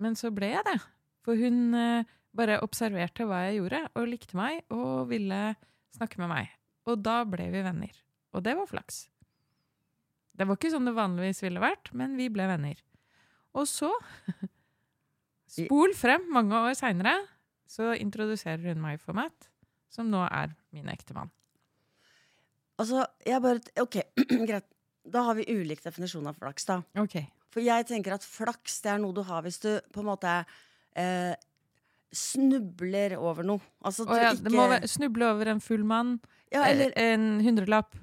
Men 0.00 0.16
så 0.18 0.30
ble 0.34 0.52
jeg 0.52 0.66
det. 0.68 0.78
For 1.26 1.36
hun 1.36 1.74
eh, 1.76 2.08
bare 2.36 2.60
observerte 2.64 3.26
hva 3.28 3.42
jeg 3.48 3.58
gjorde, 3.58 3.82
og 3.98 4.08
likte 4.08 4.38
meg 4.38 4.62
og 4.72 5.10
ville 5.10 5.40
snakke 5.96 6.22
med 6.22 6.30
meg. 6.32 6.52
Og 6.88 7.02
da 7.02 7.20
ble 7.28 7.50
vi 7.52 7.64
venner. 7.66 7.96
Og 8.34 8.44
det 8.46 8.54
var 8.56 8.70
flaks. 8.70 9.02
Det 10.38 10.46
var 10.46 10.56
ikke 10.56 10.70
sånn 10.72 10.86
det 10.88 10.96
vanligvis 10.96 11.42
ville 11.44 11.62
vært, 11.62 11.90
men 11.96 12.14
vi 12.16 12.30
ble 12.32 12.46
venner. 12.48 12.78
Og 13.58 13.66
så, 13.68 13.90
spol 15.58 15.92
frem 15.98 16.30
mange 16.32 16.56
år 16.70 16.78
seinere, 16.78 17.18
så 17.70 17.92
introduserer 17.98 18.70
hun 18.70 18.80
meg 18.82 19.02
for 19.02 19.18
Matt, 19.18 19.50
som 19.90 20.08
nå 20.10 20.22
er 20.30 20.54
min 20.74 20.88
ektemann. 20.90 21.34
Altså, 22.80 23.04
jeg 23.26 23.42
bare 23.44 23.82
Ok, 23.82 24.00
greit. 24.48 24.66
Da 25.10 25.24
har 25.26 25.36
vi 25.38 25.46
ulik 25.48 25.80
definisjon 25.82 26.28
av 26.28 26.36
flaks, 26.38 26.66
da. 26.68 26.80
Okay. 27.00 27.24
For 27.50 27.64
jeg 27.64 27.86
tenker 27.88 28.14
at 28.14 28.26
flaks 28.26 28.78
det 28.84 28.92
er 28.92 29.00
noe 29.02 29.16
du 29.16 29.22
har 29.26 29.42
hvis 29.42 29.58
du 29.62 29.70
på 29.94 30.02
en 30.02 30.10
måte 30.10 30.34
eh, 30.98 31.32
snubler 32.14 33.16
over 33.18 33.46
noe. 33.46 33.64
Altså 33.86 34.06
du 34.06 34.14
ja, 34.14 34.32
ikke 34.34 34.46
det 34.46 34.52
må 34.54 34.66
være, 34.70 34.90
snuble 34.90 35.30
over 35.32 35.52
en 35.54 35.62
full 35.64 35.86
mann, 35.86 36.18
ja, 36.52 36.66
eller, 36.68 36.92
eh, 36.94 37.14
en 37.16 37.40
hundrelapp, 37.44 37.96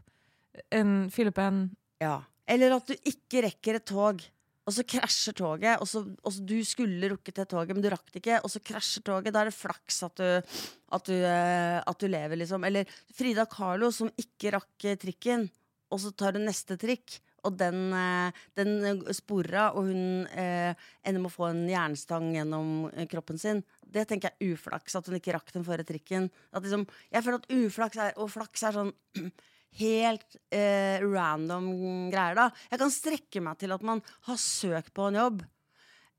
en 0.74 0.98
fillepenn. 1.14 1.68
ja. 2.04 2.22
eller 2.48 2.78
at 2.80 2.90
du 2.90 2.96
ikke 3.12 3.46
rekker 3.46 3.80
et 3.80 3.88
tog, 3.88 4.24
og 4.68 4.76
så 4.76 4.84
krasjer 4.84 5.36
toget. 5.38 5.80
Og 5.82 5.88
så, 5.90 6.04
og 6.04 6.34
så 6.34 6.44
Du 6.48 6.58
skulle 6.68 7.12
rukket 7.14 7.40
det 7.40 7.48
toget, 7.54 7.76
men 7.76 7.84
du 7.84 7.92
rakk 7.94 8.12
det 8.12 8.22
ikke, 8.22 8.42
og 8.44 8.52
så 8.52 8.62
krasjer 8.64 9.06
toget. 9.08 9.32
Da 9.34 9.44
er 9.44 9.52
det 9.52 9.58
flaks 9.58 10.02
at 10.08 10.20
du, 10.20 10.58
at 10.98 11.08
du, 11.08 11.16
eh, 11.16 11.78
at 11.80 12.02
du 12.02 12.10
lever, 12.12 12.42
liksom. 12.44 12.68
Eller 12.68 12.90
Frida 13.16 13.48
Carlo 13.50 13.92
som 13.96 14.12
ikke 14.20 14.58
rakk 14.58 14.90
eh, 14.90 15.00
trikken, 15.00 15.48
og 15.88 16.04
så 16.04 16.12
tar 16.12 16.36
hun 16.38 16.48
neste 16.50 16.78
trikk. 16.80 17.22
Og 17.48 17.56
den, 17.56 17.94
eh, 17.96 18.44
den 18.60 19.00
sporer 19.16 19.70
av, 19.70 19.78
og 19.80 19.88
hun 19.88 20.28
eh, 20.36 20.74
ender 21.08 21.22
med 21.22 21.32
å 21.32 21.36
få 21.38 21.48
en 21.54 21.64
jernstang 21.70 22.34
gjennom 22.36 22.90
kroppen 23.08 23.40
sin. 23.40 23.64
Det 23.88 24.04
tenker 24.10 24.34
jeg 24.34 24.50
er 24.50 24.58
uflaks, 24.58 24.98
at 25.00 25.08
hun 25.08 25.16
ikke 25.16 25.38
rakk 25.38 25.54
den 25.56 25.64
forrige 25.64 25.94
trikken. 25.94 26.28
At 26.52 26.66
liksom, 26.66 26.84
jeg 27.14 27.24
føler 27.24 27.40
at 27.40 27.54
uflaks 27.56 28.02
er, 28.04 28.18
og 28.20 28.34
flaks 28.34 28.68
er 28.68 28.76
sånn 28.82 28.92
helt 29.80 30.38
eh, 30.54 31.04
random 31.04 31.70
greier, 32.14 32.38
da. 32.38 32.48
Jeg 32.72 32.82
kan 32.82 32.94
strekke 32.94 33.44
meg 33.44 33.60
til 33.62 33.76
at 33.76 33.86
man 33.86 34.02
har 34.30 34.40
søkt 34.42 34.94
på 34.98 35.10
en 35.10 35.20
jobb, 35.20 35.44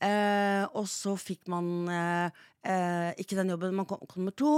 eh, 0.05 0.64
og 0.73 0.87
så 0.90 1.17
fikk 1.19 1.49
man 1.52 1.73
eh, 1.93 2.45
eh, 2.69 3.11
ikke 3.19 3.38
den 3.38 3.55
jobben, 3.55 3.76
man 3.78 3.88
kom, 3.88 4.05
nummer 4.17 4.37
to. 4.37 4.52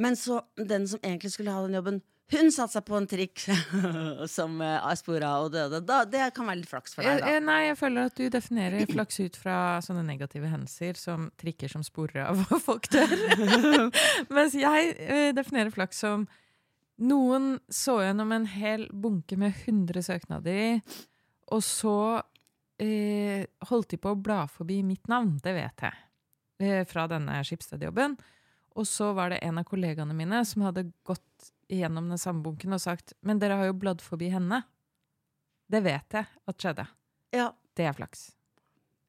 Men 0.00 0.16
så 0.16 0.40
den 0.56 0.88
som 0.88 1.02
egentlig 1.02 1.34
skulle 1.34 1.52
ha 1.52 1.66
den 1.66 1.78
jobben, 1.80 2.02
Hun 2.32 2.48
satte 2.48 2.78
seg 2.78 2.84
på 2.86 2.94
en 2.96 3.04
trikk 3.04 3.42
som 4.36 4.54
uh, 4.64 4.86
spora 4.96 5.34
og 5.42 5.50
døde. 5.52 5.82
Da, 5.84 5.98
det 6.08 6.30
kan 6.32 6.46
være 6.48 6.62
litt 6.62 6.70
flaks 6.70 6.94
for 6.96 7.04
deg, 7.04 7.18
da. 7.20 7.28
Jeg, 7.28 7.42
nei, 7.44 7.58
jeg 7.66 7.76
føler 7.76 8.08
at 8.08 8.16
du 8.16 8.22
definerer 8.32 8.88
flaks 8.88 9.20
ut 9.20 9.36
fra 9.36 9.56
sånne 9.84 10.06
negative 10.06 10.48
hendelser 10.48 10.96
som 10.96 11.26
trikker 11.36 11.68
som 11.68 11.84
sporer 11.84 12.22
av 12.30 12.40
hva 12.40 12.60
folk 12.68 12.88
dør. 12.94 13.12
Mens 14.38 14.56
jeg 14.56 14.94
eh, 14.96 15.34
definerer 15.36 15.74
flaks 15.74 16.00
som 16.06 16.24
noen 17.02 17.56
så 17.72 17.98
gjennom 18.02 18.32
en 18.34 18.46
hel 18.46 18.86
bunke 18.92 19.36
med 19.40 19.54
100 19.66 20.02
søknader, 20.06 20.80
og 21.52 21.62
så 21.66 21.96
eh, 22.82 23.44
holdt 23.68 23.92
de 23.94 23.98
på 24.00 24.12
å 24.14 24.18
bla 24.18 24.44
forbi 24.50 24.80
mitt 24.86 25.08
navn. 25.10 25.36
Det 25.42 25.54
vet 25.56 25.84
jeg. 25.86 25.98
Eh, 26.62 26.84
fra 26.88 27.08
denne 27.10 27.40
Skipsted-jobben. 27.44 28.16
Og 28.78 28.86
så 28.88 29.10
var 29.16 29.32
det 29.32 29.42
en 29.44 29.58
av 29.60 29.66
kollegaene 29.68 30.14
mine 30.16 30.44
som 30.48 30.62
hadde 30.64 30.86
gått 31.04 31.50
gjennom 31.72 32.08
den 32.12 32.20
samme 32.20 32.42
bunken 32.44 32.72
og 32.76 32.80
sagt 32.82 33.14
Men 33.24 33.38
dere 33.40 33.58
har 33.60 33.68
jo 33.68 33.76
bladd 33.76 34.00
forbi 34.04 34.30
henne. 34.32 34.62
Det 35.68 35.82
vet 35.84 36.16
jeg 36.16 36.28
at 36.48 36.58
skjedde. 36.60 36.86
Ja, 37.32 37.50
Det 37.76 37.86
er 37.88 37.94
flaks. 37.96 38.30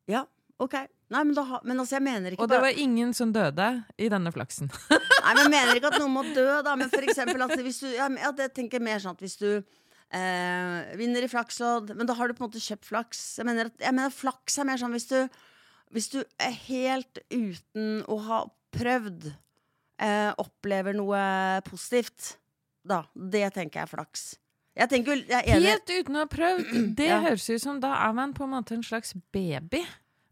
ja, 0.07 0.25
ok. 0.59 0.75
Nei, 1.13 1.21
men, 1.27 1.35
da, 1.37 1.59
men 1.61 1.77
altså, 1.83 1.97
jeg 1.99 2.05
mener 2.07 2.33
ikke 2.33 2.41
Og 2.45 2.49
det 2.49 2.59
var 2.63 2.79
ingen 2.81 3.11
som 3.13 3.29
døde 3.35 3.67
i 4.01 4.09
denne 4.09 4.31
flaksen. 4.33 4.71
Nei, 5.25 5.33
men 5.35 5.43
jeg 5.43 5.51
mener 5.53 5.77
ikke 5.79 5.91
at 5.93 5.99
noen 6.01 6.15
må 6.15 6.23
dø, 6.33 6.47
da. 6.65 6.73
Men 6.79 6.89
for 6.93 7.05
eksempel 7.05 7.45
at 7.45 7.53
hvis 7.61 7.83
du 7.83 7.89
ja, 7.93 8.09
Jeg 8.09 8.53
tenker 8.57 8.81
mer 8.83 9.03
sånn 9.03 9.13
at 9.17 9.21
hvis 9.23 9.37
du 9.41 9.49
eh, 9.53 10.93
vinner 10.99 11.25
i 11.25 11.29
flakslodd, 11.31 11.93
men 11.97 12.09
da 12.09 12.17
har 12.17 12.29
du 12.29 12.37
på 12.37 12.43
en 12.45 12.49
måte 12.49 12.63
kjøpt 12.63 12.89
flaks. 12.89 13.23
Jeg 13.41 13.47
mener, 13.49 13.69
at, 13.71 13.77
jeg 13.81 13.95
mener 13.95 14.13
flaks 14.13 14.57
er 14.61 14.69
mer 14.69 14.81
sånn 14.81 14.95
hvis 14.95 15.09
du, 15.11 15.17
hvis 15.93 16.09
du 16.13 16.19
er 16.41 16.53
helt 16.67 17.21
uten 17.33 18.03
å 18.09 18.19
ha 18.27 18.43
prøvd, 18.73 19.29
eh, 20.01 20.31
opplever 20.41 20.97
noe 20.97 21.19
positivt, 21.69 22.35
da. 22.83 23.03
Det 23.13 23.45
tenker 23.55 23.83
jeg 23.83 23.87
er 23.89 23.93
flaks. 23.93 24.31
Tenker, 24.89 25.19
er. 25.29 25.45
Helt 25.61 25.89
uten 25.93 26.15
å 26.17 26.23
ha 26.23 26.29
prøvd. 26.29 26.95
Det 26.97 27.05
Ja. 27.05 27.19
høres 27.21 27.45
ut 27.49 27.61
som 27.61 27.79
da 27.79 27.93
er 28.07 28.13
man 28.17 28.33
på 28.33 28.43
en 28.47 28.55
måte 28.55 28.73
en 28.73 28.81
slags 28.81 29.13
baby. 29.31 29.83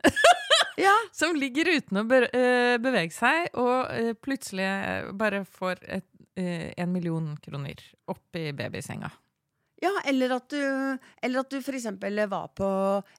Ja. 0.80 0.94
Som 1.12 1.36
ligger 1.40 1.70
uten 1.76 2.02
å 2.02 2.06
eh, 2.22 2.78
bevege 2.82 3.16
seg, 3.16 3.50
og 3.60 3.92
eh, 3.92 4.14
plutselig 4.14 4.68
eh, 4.68 5.10
bare 5.18 5.44
får 5.46 5.82
et, 6.00 6.08
eh, 6.40 6.70
en 6.78 6.94
million 6.94 7.34
kroner 7.44 7.84
opp 8.12 8.40
i 8.40 8.52
babysenga. 8.56 9.12
Ja, 9.82 9.96
eller 10.06 10.38
at 10.38 10.54
du, 10.54 10.62
eller 11.26 11.42
at 11.42 11.50
du 11.50 11.58
eksempel 11.58 12.22
var 12.30 12.52
på 12.54 12.70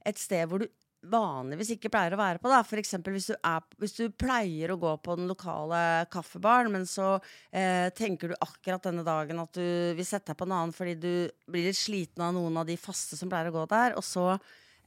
et 0.06 0.21
sted 0.23 0.47
hvor 0.47 0.62
du 0.62 0.68
vanligvis 1.11 1.73
ikke 1.75 1.90
pleier 1.90 2.14
å 2.14 2.21
være 2.21 2.38
på. 2.42 2.50
Da. 2.50 2.61
For 2.66 2.78
hvis 2.78 3.28
du, 3.32 3.35
er, 3.35 3.64
hvis 3.82 3.97
du 3.97 4.04
pleier 4.14 4.73
å 4.73 4.78
gå 4.80 4.92
på 5.02 5.16
den 5.18 5.28
lokale 5.30 6.06
kaffebaren, 6.12 6.71
men 6.75 6.87
så 6.87 7.16
eh, 7.50 7.88
tenker 7.97 8.30
du 8.32 8.37
akkurat 8.38 8.87
denne 8.87 9.04
dagen 9.06 9.42
at 9.42 9.59
du 9.59 9.97
vil 9.99 10.06
sette 10.06 10.32
deg 10.32 10.38
på 10.38 10.47
en 10.49 10.56
annen 10.59 10.75
fordi 10.76 10.94
du 11.02 11.14
blir 11.50 11.68
litt 11.68 11.80
sliten 11.80 12.23
av 12.25 12.35
noen 12.37 12.61
av 12.62 12.68
de 12.68 12.78
faste 12.80 13.18
som 13.18 13.30
pleier 13.32 13.50
å 13.50 13.56
gå 13.56 13.66
der, 13.73 13.97
og 13.99 14.06
så, 14.06 14.28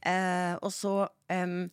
eh, 0.00 0.54
og 0.56 0.72
så 0.72 1.02
em, 1.32 1.66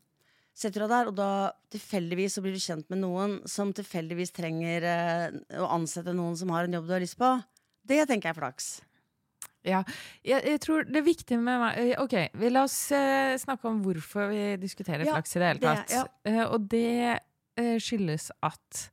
setter 0.54 0.84
du 0.84 0.86
deg 0.86 0.92
der, 0.94 1.10
og 1.12 1.16
da 1.18 1.30
tilfeldigvis 1.74 2.36
så 2.38 2.44
blir 2.46 2.54
du 2.56 2.62
kjent 2.62 2.90
med 2.94 3.02
noen 3.02 3.40
som 3.50 3.72
tilfeldigvis 3.74 4.32
trenger 4.36 4.86
eh, 4.86 5.38
å 5.60 5.70
ansette 5.76 6.14
noen 6.14 6.36
som 6.38 6.52
har 6.54 6.68
en 6.68 6.78
jobb 6.78 6.88
du 6.90 6.94
har 6.94 7.02
lyst 7.04 7.18
på. 7.18 7.32
Det 7.84 8.04
tenker 8.08 8.30
jeg 8.30 8.36
er 8.38 8.40
flaks. 8.42 8.68
Ja, 9.64 9.80
jeg, 10.28 10.44
jeg 10.44 10.60
tror 10.60 10.84
det 10.84 11.00
er 11.00 11.06
viktig 11.08 11.38
med 11.40 11.62
meg 11.62 11.78
eh, 11.80 11.94
Ok, 12.04 12.14
vi 12.36 12.50
la 12.52 12.66
oss 12.68 12.76
eh, 12.92 13.38
snakke 13.40 13.70
om 13.70 13.78
hvorfor 13.86 14.28
vi 14.34 14.42
diskuterer 14.60 15.06
Ja, 15.08 15.14
flaks 15.16 15.38
i 15.38 15.40
det 15.40 15.48
hele 15.54 15.62
det- 15.64 15.76
tatt. 15.86 15.94
ja. 15.96 16.04
Eh, 16.28 16.42
og 16.52 16.66
det 16.72 16.90
eh, 17.16 17.78
skyldes 17.80 18.30
at 18.44 18.90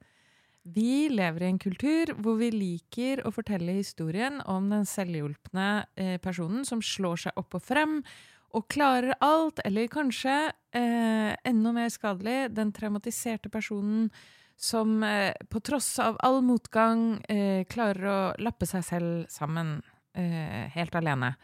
vi 0.70 1.08
lever 1.10 1.42
i 1.42 1.48
en 1.50 1.58
kultur 1.58 2.12
hvor 2.22 2.36
vi 2.38 2.50
liker 2.54 3.22
å 3.26 3.32
fortelle 3.34 3.72
historien 3.80 4.38
om 4.46 4.68
den 4.70 4.86
selvhjulpne 4.86 5.68
eh, 5.98 6.18
personen 6.22 6.62
som 6.68 6.82
slår 6.84 7.24
seg 7.26 7.40
opp 7.40 7.56
og 7.58 7.64
frem 7.66 7.98
og 8.56 8.66
klarer 8.72 9.14
alt, 9.22 9.60
eller 9.64 9.90
kanskje 9.92 10.34
eh, 10.76 11.32
enda 11.46 11.72
mer 11.76 11.88
skadelig, 11.92 12.50
den 12.56 12.72
traumatiserte 12.74 13.50
personen 13.52 14.08
som 14.60 15.02
eh, 15.06 15.32
på 15.48 15.62
tross 15.64 15.94
av 16.02 16.18
all 16.26 16.42
motgang 16.44 17.20
eh, 17.30 17.64
klarer 17.70 18.10
å 18.10 18.18
lappe 18.42 18.68
seg 18.68 18.84
selv 18.84 19.30
sammen 19.32 19.78
eh, 20.12 20.66
helt 20.74 20.94
alene. 20.98 21.34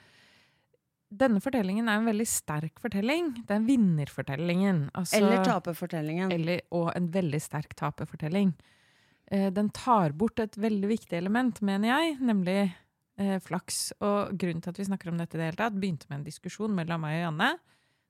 Denne 1.06 1.40
fortellingen 1.40 1.86
er 1.88 2.00
en 2.00 2.08
veldig 2.08 2.26
sterk 2.28 2.80
fortelling. 2.82 3.30
Det 3.46 3.54
er 3.54 3.64
vinnerfortellingen. 3.64 4.88
Altså, 4.98 5.20
Eller 5.20 5.44
taperfortellingen. 5.46 6.32
og 6.74 6.90
en 6.96 7.06
veldig 7.14 7.40
sterk 7.40 7.76
taperfortelling. 7.78 8.50
Eh, 9.30 9.50
den 9.54 9.70
tar 9.70 10.12
bort 10.12 10.38
et 10.42 10.56
veldig 10.58 10.90
viktig 10.90 11.16
element, 11.18 11.62
mener 11.62 11.88
jeg, 11.88 12.18
nemlig 12.20 12.74
flaks. 13.44 13.90
Og 14.04 14.34
grunnen 14.36 14.62
til 14.64 14.74
at 14.74 14.80
vi 14.80 14.88
snakker 14.88 15.12
om 15.12 15.20
dette 15.20 15.38
i 15.38 15.40
det 15.40 15.50
hele 15.50 15.60
tatt, 15.60 15.78
begynte 15.80 16.10
med 16.10 16.20
en 16.20 16.28
diskusjon 16.28 16.74
mellom 16.76 17.04
meg 17.04 17.20
og 17.20 17.24
Janne. 17.26 17.50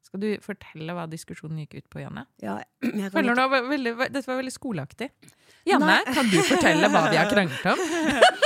Skal 0.06 0.22
du 0.22 0.28
fortelle 0.44 0.94
hva 0.94 1.08
diskusjonen 1.10 1.64
gikk 1.64 1.80
ut 1.80 1.86
på, 1.90 1.98
Janne? 2.04 2.26
Ja, 2.42 2.60
jeg 2.82 2.92
kan 3.10 3.10
Føler 3.16 3.32
ikke- 3.34 3.48
var 3.56 3.66
veldig, 3.72 3.94
dette 4.14 4.26
var 4.30 4.38
veldig 4.42 4.54
skoleaktig. 4.54 5.10
Janne, 5.66 5.96
kan 6.14 6.28
du 6.30 6.36
fortelle 6.46 6.86
hva 6.92 7.00
vi 7.10 7.18
har 7.18 7.26
kranglet 7.32 7.64
om? 7.72 7.80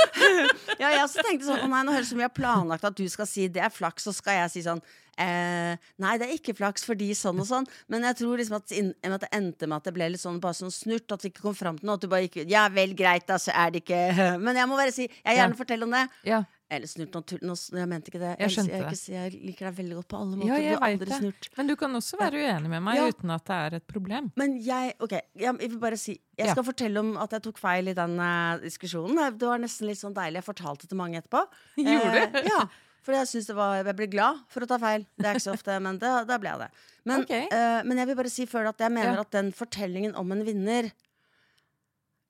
ja, 0.81 0.89
jeg 0.89 1.03
også 1.03 1.21
tenkte 1.25 1.45
sånn 1.45 1.69
nei, 1.69 1.83
nå 1.85 1.93
høres 1.93 2.07
det 2.07 2.09
ut 2.09 2.13
som 2.15 2.21
vi 2.21 2.25
har 2.25 2.33
planlagt 2.33 2.87
at 2.87 2.97
du 2.97 3.03
skal 3.13 3.27
si 3.29 3.45
det 3.53 3.61
er 3.61 3.69
flaks, 3.73 4.07
så 4.07 4.13
skal 4.15 4.39
jeg 4.39 4.51
si 4.55 4.63
sånn 4.65 4.81
eh, 5.21 5.75
Nei, 6.01 6.15
det 6.17 6.27
er 6.27 6.33
ikke 6.39 6.55
flaks 6.57 6.85
fordi 6.87 7.11
sånn 7.17 7.37
og 7.43 7.45
sånn. 7.49 7.67
Men 7.93 8.07
jeg 8.09 8.17
tror 8.23 8.41
liksom 8.41 8.57
at, 8.57 8.73
at 8.73 9.25
det 9.27 9.29
endte 9.37 9.69
med 9.69 9.77
at 9.77 9.89
det 9.89 9.93
ble 9.99 10.09
litt 10.15 10.23
sånn 10.23 10.39
bare 10.41 10.57
sånn 10.57 10.73
snurt. 10.73 11.05
At 11.13 11.21
det 11.21 11.29
ikke 11.35 11.45
kom 11.45 11.57
fram 11.57 11.77
til 11.77 11.85
noe. 11.91 11.99
At 11.99 12.05
du 12.05 12.09
bare 12.11 12.25
gikk 12.25 12.41
Ja 12.49 12.65
vel, 12.73 12.95
greit, 12.97 13.27
da, 13.29 13.37
så 13.41 13.53
er 13.53 13.69
det 13.75 13.83
ikke 13.85 14.01
Men 14.45 14.57
jeg 14.57 14.71
må 14.71 14.79
bare 14.81 14.95
si 14.95 15.05
Jeg 15.05 15.13
vil 15.29 15.41
gjerne 15.43 15.53
Ja. 15.57 15.59
fortelle 15.61 15.85
om 15.85 15.93
det. 15.99 16.03
Ja, 16.31 16.41
Eller 16.71 16.87
snurt. 16.87 17.11
Nå, 17.43 17.55
jeg 17.75 17.87
mente 17.91 18.07
ikke 18.11 18.19
det. 18.21 18.29
Jeg 18.39 18.53
jeg, 18.55 18.67
jeg, 18.79 18.99
jeg 19.11 19.39
liker 19.43 19.67
deg 19.67 19.79
veldig 19.81 19.95
godt 19.99 20.07
på 20.13 20.19
alle 20.21 20.37
Ja, 20.37 20.39
måter. 20.39 20.61
jeg 20.63 20.77
du 20.77 20.85
er 20.85 20.91
vet 21.01 21.09
det. 21.09 21.17
snurt. 21.19 21.47
Men 21.57 21.67
du 21.67 21.73
kan 21.81 21.97
også 21.99 22.19
være 22.21 22.43
uenig 22.45 22.69
med 22.71 22.83
meg 22.85 22.95
Ja. 23.01 23.07
uten 23.11 23.33
at 23.35 23.43
det 23.49 23.57
er 23.57 23.75
et 23.81 23.87
problem. 23.91 24.29
Men 24.39 24.55
jeg 24.63 24.93
Ok, 25.03 25.11
jeg, 25.11 25.23
jeg 25.35 25.57
vil 25.59 25.79
bare 25.79 25.97
si 25.99 26.13
Jeg 26.37 26.47
Ja. 26.47 26.53
skal 26.55 26.63
fortelle 26.63 26.97
om 27.03 27.17
at 27.17 27.29
jeg 27.35 27.43
tok 27.43 27.57
feil 27.59 27.89
i 27.91 27.93
den 27.93 28.15
eh, 28.19 28.61
diskusjonen. 28.63 29.37
Det 29.37 29.45
var 29.51 29.59
nesten 29.59 29.87
litt 29.91 29.99
sånn 29.99 30.15
deilig. 30.15 30.39
Jeg 30.39 30.47
fortalte 30.47 30.87
til 30.87 30.97
mange 30.97 31.19
etterpå. 31.21 31.43
Gjorde 31.77 32.31
du? 32.31 32.39
Eh, 32.39 32.47
ja. 32.47 32.63
For 33.03 33.13
jeg 33.17 33.27
det 33.47 33.55
var 33.57 33.75
Jeg 33.83 33.95
ble 33.97 34.07
glad 34.07 34.39
for 34.47 34.61
å 34.63 34.67
ta 34.69 34.77
feil. 34.77 35.05
Det 35.17 35.25
er 35.27 35.35
ikke 35.35 35.47
så 35.49 35.53
ofte, 35.57 35.77
men 35.81 35.97
da 35.99 36.23
ble 36.37 36.49
jeg 36.49 36.59
det. 36.59 36.69
Men, 37.03 37.21
okay. 37.25 37.47
uh, 37.51 37.81
men 37.83 37.97
jeg 37.97 38.07
vil 38.07 38.15
bare 38.15 38.29
si 38.29 38.45
før 38.45 38.69
at 38.69 38.77
jeg 38.79 38.91
mener 38.93 39.15
Ja. 39.17 39.21
at 39.21 39.31
den 39.31 39.51
fortellingen 39.51 40.15
om 40.15 40.31
en 40.31 40.43
vinner 40.45 40.91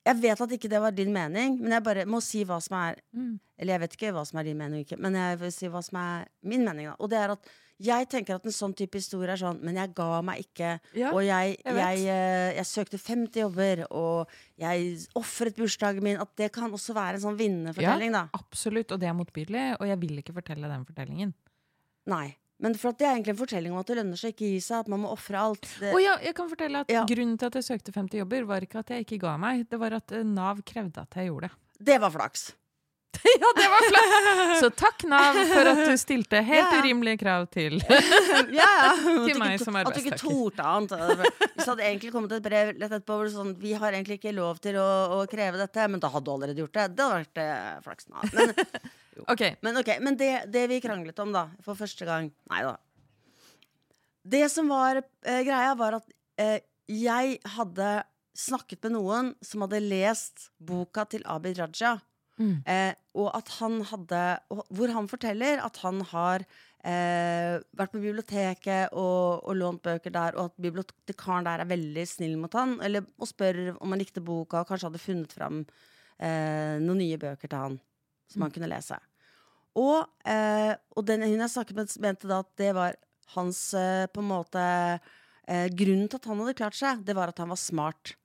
Jeg 0.02 0.18
vet 0.18 0.40
at 0.42 0.52
ikke 0.56 0.70
det 0.70 0.80
var 0.82 0.94
din 0.94 1.12
mening, 1.14 1.60
men 1.62 1.76
jeg 1.76 1.84
bare 1.86 2.04
må 2.10 2.18
si 2.24 2.42
hva 2.44 2.60
som 2.62 2.78
er 2.80 3.00
Mm. 3.12 3.38
Eller 3.58 3.74
jeg 3.74 3.80
vet 3.80 3.92
ikke 3.94 4.12
hva 4.12 4.24
som 4.26 4.38
er 4.40 4.44
din 4.48 4.58
mening, 4.58 4.82
ikke, 4.82 4.98
men 4.98 5.14
jeg 5.14 5.38
vil 5.38 5.52
si 5.52 5.68
hva 5.70 5.82
som 5.84 5.98
er 6.00 6.24
min 6.42 6.64
mening. 6.64 6.88
Da. 6.90 6.96
Og 6.98 7.10
det 7.12 7.18
er 7.20 7.30
at 7.36 7.46
jeg 7.82 8.08
tenker 8.10 8.36
at 8.36 8.46
en 8.46 8.54
sånn 8.54 8.74
type 8.78 8.98
historie 8.98 9.32
er 9.32 9.40
sånn 9.40 9.58
Men 9.64 9.78
jeg 9.80 9.90
ga 9.96 10.20
meg 10.22 10.44
ikke. 10.44 10.80
Ja, 10.94 11.10
og 11.10 11.22
jeg, 11.26 11.56
jeg 11.64 11.78
jeg, 11.78 12.04
eh, 12.12 12.50
jeg 12.58 12.68
søkte 12.68 12.98
50 12.98 13.40
jobber, 13.42 13.84
og 13.90 14.30
jeg 14.60 14.98
ofret 15.18 15.56
bursdagen 15.58 16.04
min. 16.04 16.20
At 16.22 16.34
det 16.38 16.52
kan 16.54 16.70
også 16.70 16.94
være 16.94 17.18
en 17.18 17.24
sånn 17.24 17.38
vinnerfortelling, 17.38 18.12
da. 18.14 18.26
Absolutt, 18.38 18.92
og 18.92 19.02
det 19.02 19.08
er 19.10 19.16
motbydelig, 19.18 19.64
og 19.80 19.90
jeg 19.90 20.00
vil 20.04 20.22
ikke 20.22 20.36
fortelle 20.36 20.70
den 20.70 20.86
fortellingen. 20.86 21.34
Nei. 22.10 22.36
Men 22.62 22.76
for 22.78 22.92
at 22.94 22.98
det 23.02 23.08
er 23.08 23.16
egentlig 23.16 23.34
en 23.34 23.40
fortelling 23.42 23.72
om 23.74 23.80
at 23.82 23.88
det 23.90 23.96
lønner 23.98 24.20
seg 24.20 24.32
ikke 24.36 24.46
å 24.46 24.50
gi 24.54 24.60
seg, 24.62 24.84
at 24.84 24.88
man 24.92 25.02
må 25.02 25.10
ofre 25.10 25.40
alt. 25.42 25.66
Det, 25.82 25.90
Og 25.92 25.98
ja, 26.04 26.14
jeg 26.22 26.34
kan 26.38 26.48
fortelle 26.52 26.84
at 26.86 26.90
Ja. 26.94 27.02
Grunnen 27.10 27.36
til 27.40 27.50
at 27.50 27.58
jeg 27.58 27.66
søkte 27.68 27.92
50 27.96 28.22
jobber, 28.22 28.44
var 28.46 28.62
ikke 28.62 28.78
at 28.84 28.94
jeg 28.94 29.04
ikke 29.06 29.18
ga 29.26 29.36
meg, 29.42 29.66
det 29.68 29.80
var 29.82 29.98
at 29.98 30.12
eh, 30.14 30.22
Nav 30.22 30.62
krevde 30.62 31.02
at 31.02 31.18
jeg 31.18 31.26
gjorde 31.32 31.50
det. 31.50 31.56
det 31.90 32.00
var 32.06 32.14
flaks. 32.14 32.52
ja, 33.28 33.50
det 33.58 33.66
var 33.68 33.84
flaks! 33.90 34.14
Så 34.62 34.70
takk, 34.72 35.02
Nav, 35.10 35.36
for 35.50 35.68
at 35.74 35.82
du 35.90 35.92
stilte 36.00 36.40
helt 36.46 36.70
Ja. 36.72 36.78
urimelige 36.80 37.18
krav 37.20 37.44
til 37.52 37.76
ja, 38.56 38.70
ja. 38.70 38.94
At 38.94 39.36
meg 39.42 39.58
som 39.60 39.76
arbeidstaker. 39.76 39.84
at 39.84 39.98
du 39.98 40.06
ikke 40.06 40.22
torde 40.22 40.64
annet. 40.64 40.94
Hvis 41.42 41.60
det 41.60 41.68
hadde 41.68 41.84
egentlig 41.90 42.12
kommet 42.14 42.32
et 42.38 42.46
brev 42.46 42.72
lett 42.78 42.88
etterpå 42.94 43.18
hvor 43.18 43.28
det 43.28 43.34
sånn 43.34 43.52
Vi 43.60 43.74
har 43.76 43.92
egentlig 43.92 44.16
ikke 44.22 44.32
lov 44.38 44.62
til 44.64 44.78
å, 44.80 44.88
å 45.18 45.26
kreve 45.30 45.60
dette, 45.60 45.84
men 45.92 46.00
da 46.00 46.08
hadde 46.14 46.24
du 46.24 46.32
allerede 46.38 46.62
gjort 46.64 46.78
det. 46.78 46.86
Det 46.96 47.04
hadde 47.04 47.20
vært 47.26 47.42
eh, 47.44 47.78
flaks. 47.84 48.08
Nav. 48.08 48.24
Men, 48.32 48.54
Ok, 49.28 49.42
Men 49.60 49.76
okay, 49.76 50.00
men 50.00 50.16
det, 50.16 50.30
det 50.52 50.66
vi 50.70 50.80
kranglet 50.80 51.18
om 51.20 51.34
da, 51.34 51.48
for 51.64 51.76
første 51.76 52.06
gang 52.08 52.30
Nei 52.48 52.62
da. 52.64 52.76
Det 54.22 54.46
som 54.52 54.70
var 54.70 55.02
eh, 55.02 55.42
greia, 55.44 55.74
var 55.76 55.98
at 55.98 56.08
eh, 56.40 56.62
jeg 56.88 57.38
hadde 57.56 57.90
snakket 58.38 58.86
med 58.86 58.94
noen 58.96 59.30
som 59.44 59.64
hadde 59.66 59.82
lest 59.82 60.48
boka 60.62 61.04
til 61.10 61.24
Abid 61.28 61.58
Raja. 61.58 61.96
Mm. 62.38 62.62
Eh, 62.64 62.94
og 63.18 63.28
at 63.36 63.50
han 63.58 63.82
hadde 63.90 64.20
Hvor 64.72 64.92
han 64.94 65.08
forteller 65.10 65.60
at 65.60 65.76
han 65.82 66.00
har 66.14 66.46
eh, 66.80 67.58
vært 67.76 67.92
på 67.92 68.00
biblioteket 68.00 68.94
og, 68.96 69.42
og 69.44 69.58
lånt 69.58 69.82
bøker 69.84 70.14
der, 70.14 70.38
og 70.38 70.50
at 70.50 70.62
bibliotekaren 70.64 71.46
der 71.46 71.62
er 71.62 71.70
veldig 71.70 72.06
snill 72.08 72.38
mot 72.40 72.54
han, 72.56 72.78
eller, 72.82 73.04
og 73.18 73.28
spør 73.28 73.74
om 73.74 73.92
han 73.92 74.00
likte 74.00 74.24
boka, 74.24 74.62
og 74.62 74.70
kanskje 74.70 74.88
hadde 74.88 75.02
funnet 75.02 75.36
fram 75.36 75.60
eh, 75.62 76.78
noen 76.80 77.02
nye 77.02 77.20
bøker 77.20 77.50
til 77.50 77.66
han 77.66 77.80
som 78.32 78.46
han 78.46 78.54
kunne 78.54 78.70
lese. 78.70 78.98
Og, 79.78 80.08
eh, 80.28 80.72
og 80.96 81.06
den 81.08 81.24
hun 81.24 81.38
jeg 81.38 81.54
snakket 81.54 81.78
med, 81.78 81.92
mente 82.04 82.28
da 82.28 82.42
at 82.44 82.50
det 82.60 82.72
var 82.76 82.98
hans 83.36 83.60
eh, 83.78 84.04
på 84.12 84.20
en 84.20 84.28
måte 84.28 84.62
eh, 84.62 85.68
Grunnen 85.72 86.10
til 86.10 86.20
at 86.20 86.28
han 86.28 86.42
hadde 86.42 86.58
klart 86.58 86.76
seg, 86.76 87.04
det 87.06 87.16
var 87.16 87.32
at 87.32 87.40
han 87.40 87.52
var 87.52 87.60
smart. 87.60 88.16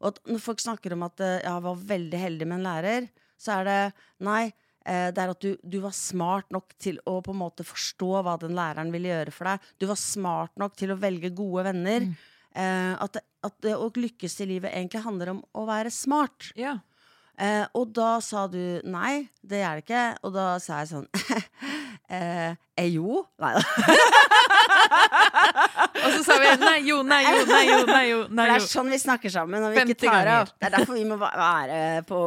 Og 0.00 0.12
at 0.12 0.20
når 0.28 0.42
folk 0.44 0.60
snakker 0.60 0.96
om 0.96 1.06
at 1.08 1.22
eh, 1.24 1.38
ja, 1.44 1.54
han 1.56 1.64
var 1.64 1.86
veldig 1.94 2.20
heldig 2.20 2.48
med 2.48 2.60
en 2.60 2.68
lærer, 2.68 3.08
så 3.40 3.60
er 3.60 3.70
det 3.70 3.80
Nei, 4.26 4.50
Eh, 4.88 5.10
det 5.12 5.20
er 5.20 5.32
at 5.34 5.44
du, 5.44 5.50
du 5.60 5.78
var 5.82 5.92
smart 5.96 6.48
nok 6.54 6.72
til 6.80 7.00
å 7.08 7.18
på 7.24 7.34
en 7.34 7.42
måte 7.42 7.66
forstå 7.66 8.10
hva 8.24 8.36
den 8.40 8.56
læreren 8.56 8.92
ville 8.94 9.10
gjøre 9.12 9.34
for 9.34 9.50
deg. 9.50 9.66
Du 9.76 9.86
var 9.90 10.00
smart 10.00 10.54
nok 10.60 10.76
til 10.80 10.94
å 10.94 11.00
velge 11.00 11.32
gode 11.36 11.66
venner. 11.70 12.10
Mm. 12.10 12.28
at, 12.50 13.20
at 13.46 13.58
det 13.62 13.76
å 13.78 13.84
lykkes 13.94 14.40
i 14.42 14.46
livet 14.50 14.72
egentlig 14.74 15.04
handler 15.04 15.30
om 15.36 15.44
å 15.54 15.62
være 15.68 15.92
smart. 15.94 16.48
Ja. 16.58 16.80
Eh, 17.40 17.64
og 17.72 17.88
da 17.96 18.18
sa 18.20 18.44
du 18.52 18.80
nei, 18.84 19.24
det 19.40 19.62
er 19.64 19.78
det 19.78 19.86
ikke. 19.86 20.04
Og 20.28 20.34
da 20.34 20.46
sa 20.60 20.82
jeg 20.82 20.90
sånn 20.90 21.06
eh, 22.16 22.52
eh, 22.52 22.88
jo. 22.92 23.22
Nei 23.40 23.54
da. 23.56 23.62
Og 26.00 26.14
så 26.14 26.20
sa 26.24 26.36
vi 26.40 26.50
nei 26.60 26.76
jo, 26.86 27.00
nei 27.06 27.20
jo, 27.24 27.40
nei 27.48 27.62
jo, 27.64 27.78
nei 27.88 28.04
jo. 28.08 28.18
nei, 28.28 28.46
jo. 28.48 28.52
det 28.52 28.56
er 28.56 28.64
sånn 28.64 28.92
vi 28.92 28.98
snakker 29.00 29.32
sammen. 29.32 29.60
Når 29.62 29.74
vi 29.74 29.82
ikke 29.94 30.06
tar 30.06 30.30
av. 30.32 30.52
Det 30.56 30.68
er 30.68 30.74
derfor 30.76 30.96
vi 30.96 31.04
må 31.08 31.18
være 31.20 31.80
på 32.08 32.20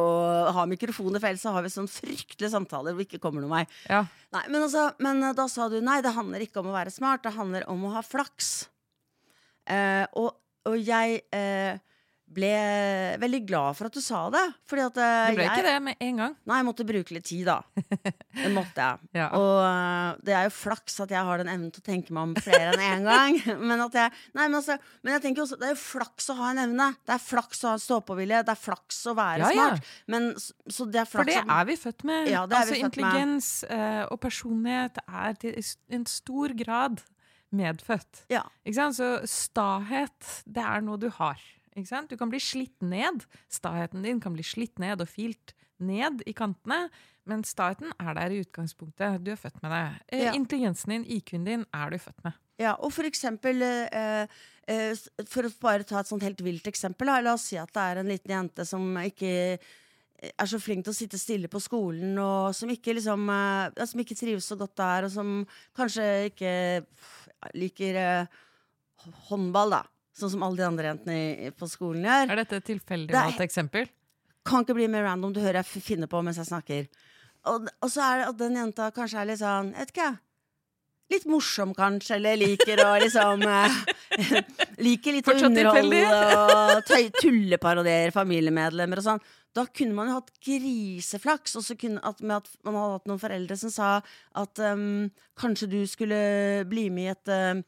ha 0.56 0.66
mikrofoner, 0.70 1.22
for 1.22 1.30
ellers 1.30 1.46
har 1.56 1.66
vi 1.66 1.72
sånn 1.74 1.90
fryktelige 1.90 2.52
samtaler 2.52 2.94
hvor 2.94 3.02
det 3.02 3.08
ikke 3.08 3.22
kommer 3.22 3.44
noen 3.44 3.56
vei. 3.60 3.64
Ja. 3.90 4.04
Nei, 4.34 4.44
men, 4.48 4.60
altså, 4.66 4.88
men 5.04 5.22
eh, 5.22 5.34
da 5.36 5.48
sa 5.50 5.68
du 5.70 5.78
nei, 5.84 6.00
det 6.04 6.14
handler 6.14 6.46
ikke 6.46 6.62
om 6.62 6.70
å 6.70 6.76
være 6.76 6.94
smart, 6.94 7.24
det 7.26 7.34
handler 7.36 7.66
om 7.70 7.86
å 7.86 7.94
ha 7.96 8.04
flaks. 8.06 8.52
Eh, 9.70 10.04
og, 10.20 10.34
og 10.68 10.78
jeg 10.78 11.22
eh, 11.34 11.82
ble 12.34 12.50
veldig 13.22 13.40
glad 13.48 13.76
for 13.78 13.88
at 13.88 13.94
du 13.96 14.02
sa 14.04 14.24
det. 14.34 14.42
Fordi 14.68 14.82
at 14.84 14.98
eh, 15.00 15.26
Det 15.30 15.36
ble 15.38 15.44
jeg, 15.46 15.52
ikke 15.54 15.66
det 15.68 15.74
med 15.86 16.02
en 16.06 16.20
gang. 16.22 16.34
Nei, 16.50 16.58
jeg 16.60 16.66
måtte 16.68 16.86
bruke 16.88 17.14
litt 17.16 17.26
tid, 17.28 17.48
da. 17.48 17.56
Det 18.34 18.50
måtte 18.54 18.88
jeg. 18.88 19.00
Ja. 19.20 19.28
Og 19.38 19.60
øh, 19.62 20.18
det 20.26 20.34
er 20.34 20.48
jo 20.48 20.52
flaks 20.56 20.96
at 21.04 21.12
jeg 21.14 21.22
har 21.28 21.38
den 21.40 21.50
evnen 21.52 21.70
til 21.74 21.84
å 21.84 21.86
tenke 21.86 22.14
meg 22.16 22.26
om 22.28 22.34
flere 22.42 22.72
enn 22.74 22.82
én 22.82 23.06
gang. 23.06 23.38
Men, 23.70 23.84
at 23.84 23.94
jeg, 24.00 24.12
nei, 24.34 24.48
men, 24.48 24.56
altså, 24.58 24.76
men 25.04 25.14
jeg 25.14 25.22
tenker 25.28 25.44
også 25.44 25.58
det 25.60 25.68
er 25.68 25.74
jo 25.76 25.80
flaks 25.84 26.28
å 26.34 26.36
ha 26.40 26.50
en 26.50 26.62
evne. 26.64 26.88
Det 27.06 27.14
er 27.14 27.22
flaks 27.22 27.62
å 27.64 27.70
ha 27.70 27.76
en 27.78 27.84
stå-på-vilje. 27.84 28.42
Det 28.48 28.54
er 28.56 28.60
flaks 28.60 29.00
å 29.12 29.16
være 29.18 29.44
Ja, 29.44 29.52
ja. 29.54 29.68
smart. 29.70 29.94
Men, 30.10 30.30
så 30.74 30.88
det 30.90 31.02
er 31.04 31.10
For 31.10 31.30
det 31.30 31.38
er 31.42 31.70
vi 31.70 31.78
født 31.78 32.04
med. 32.10 32.30
Ja, 32.32 32.44
det 32.50 32.58
er 32.58 32.64
altså 32.64 32.74
vi 32.74 32.82
født. 32.82 32.90
Intelligens 32.90 33.50
med. 33.70 34.06
og 34.10 34.20
personlighet 34.24 35.02
er 35.06 35.38
til 35.44 35.58
en 35.98 36.06
stor 36.10 36.54
grad 36.58 37.04
medfødt. 37.54 38.24
ja. 38.32 38.42
Så 38.94 39.08
stahet, 39.30 40.30
det 40.46 40.62
er 40.64 40.82
noe 40.84 40.98
du 41.00 41.08
har. 41.20 41.38
Du 41.74 42.16
kan 42.16 42.30
bli 42.30 42.38
slitt 42.40 42.82
ned. 42.82 43.24
Staheten 43.50 44.02
din 44.02 44.20
kan 44.22 44.32
bli 44.32 44.44
slitt 44.46 44.78
ned 44.78 45.00
og 45.02 45.08
filt 45.10 45.54
ned 45.82 46.22
i 46.26 46.32
kantene. 46.32 46.88
Men 47.26 47.42
staheten 47.44 47.92
er 47.98 48.14
der 48.14 48.30
i 48.30 48.40
utgangspunktet. 48.44 49.24
Du 49.24 49.32
er 49.32 49.40
født 49.40 49.60
med 49.62 49.72
det. 49.72 49.84
Eh, 50.12 50.24
Ja. 50.24 50.32
Intelligensen 50.34 50.90
din, 50.90 51.04
IQ-en 51.04 51.44
din, 51.44 51.64
er 51.74 51.90
du 51.90 51.98
født 51.98 52.22
med. 52.24 52.32
Ja, 52.58 52.76
og 52.78 52.92
for 52.92 53.02
eksempel 53.02 53.60
eh, 53.62 54.26
eh, 54.68 54.94
For 55.26 55.42
å 55.42 55.50
bare 55.60 55.82
ta 55.82 55.98
et 55.98 56.06
sånt 56.06 56.22
helt 56.22 56.40
vilt 56.40 56.68
eksempel. 56.70 57.06
La 57.06 57.32
oss 57.32 57.48
si 57.50 57.56
at 57.58 57.72
det 57.72 57.82
er 57.82 57.98
en 57.98 58.06
liten 58.12 58.30
jente 58.30 58.64
som 58.64 58.94
ikke 59.02 59.58
er 60.24 60.46
så 60.46 60.60
flink 60.62 60.84
til 60.84 60.92
å 60.92 60.96
sitte 60.96 61.18
stille 61.18 61.48
på 61.48 61.60
skolen, 61.60 62.14
og 62.18 62.54
som 62.54 62.70
ikke, 62.70 62.94
liksom, 62.94 63.26
eh, 63.28 63.84
som 63.84 64.00
ikke 64.00 64.16
trives 64.16 64.46
så 64.46 64.56
godt 64.56 64.76
der, 64.76 65.04
og 65.04 65.10
som 65.10 65.46
kanskje 65.76 66.30
ikke 66.30 66.86
liker 67.54 68.28
håndball, 69.28 69.70
da. 69.70 69.82
Sånn 70.14 70.30
som 70.30 70.44
alle 70.46 70.60
de 70.60 70.66
andre 70.68 70.90
jentene 70.92 71.52
på 71.58 71.66
skolen 71.70 72.04
gjør. 72.06 72.28
Er 72.30 72.40
dette 72.44 72.60
et 72.60 72.68
tilfeldig 72.70 73.10
Det 73.10 73.18
valgt 73.18 73.42
eksempel? 73.42 73.88
Kan 74.46 74.62
ikke 74.62 74.76
bli 74.76 74.86
mer 74.92 75.06
random. 75.08 75.32
Du 75.34 75.40
hører 75.42 75.62
jeg 75.62 75.82
finner 75.82 76.10
på 76.10 76.20
mens 76.22 76.38
jeg 76.38 76.46
snakker. 76.50 76.86
Og, 77.50 77.66
og 77.82 77.90
så 77.90 78.04
er 78.04 78.20
det 78.22 78.28
at 78.30 78.38
den 78.40 78.56
jenta 78.60 78.86
kanskje 78.94 79.20
er 79.20 79.28
litt 79.28 79.40
sånn, 79.42 79.74
jeg 79.74 79.84
vet 79.88 79.92
ikke 79.96 80.12
Litt 81.12 81.26
morsom, 81.28 81.74
kanskje, 81.76 82.14
eller 82.16 82.38
liker 82.40 82.80
å 82.80 82.94
liksom 83.02 83.42
eh, 83.44 83.74
Liker 84.86 85.12
litt 85.18 85.26
å 85.28 85.34
underholde 85.36 85.98
og 86.08 86.78
tøy- 86.88 87.10
tulleparodiere 87.18 88.14
familiemedlemmer 88.14 89.02
og 89.02 89.06
sånn. 89.10 89.20
Da 89.54 89.66
kunne 89.68 89.94
man 89.98 90.08
jo 90.08 90.16
hatt 90.16 90.32
griseflaks, 90.42 91.58
og 91.60 91.66
så 91.66 91.76
kunne 91.78 92.00
at, 92.08 92.22
med 92.24 92.40
at 92.40 92.48
man 92.66 92.78
hadde 92.80 92.96
hatt 92.96 93.10
noen 93.10 93.20
foreldre 93.22 93.58
som 93.60 93.70
sa 93.74 93.90
at 94.40 94.62
um, 94.64 95.04
kanskje 95.38 95.68
du 95.76 95.78
skulle 95.90 96.64
bli 96.72 96.88
med 96.90 97.04
i 97.04 97.12
et 97.12 97.34
um, 97.36 97.60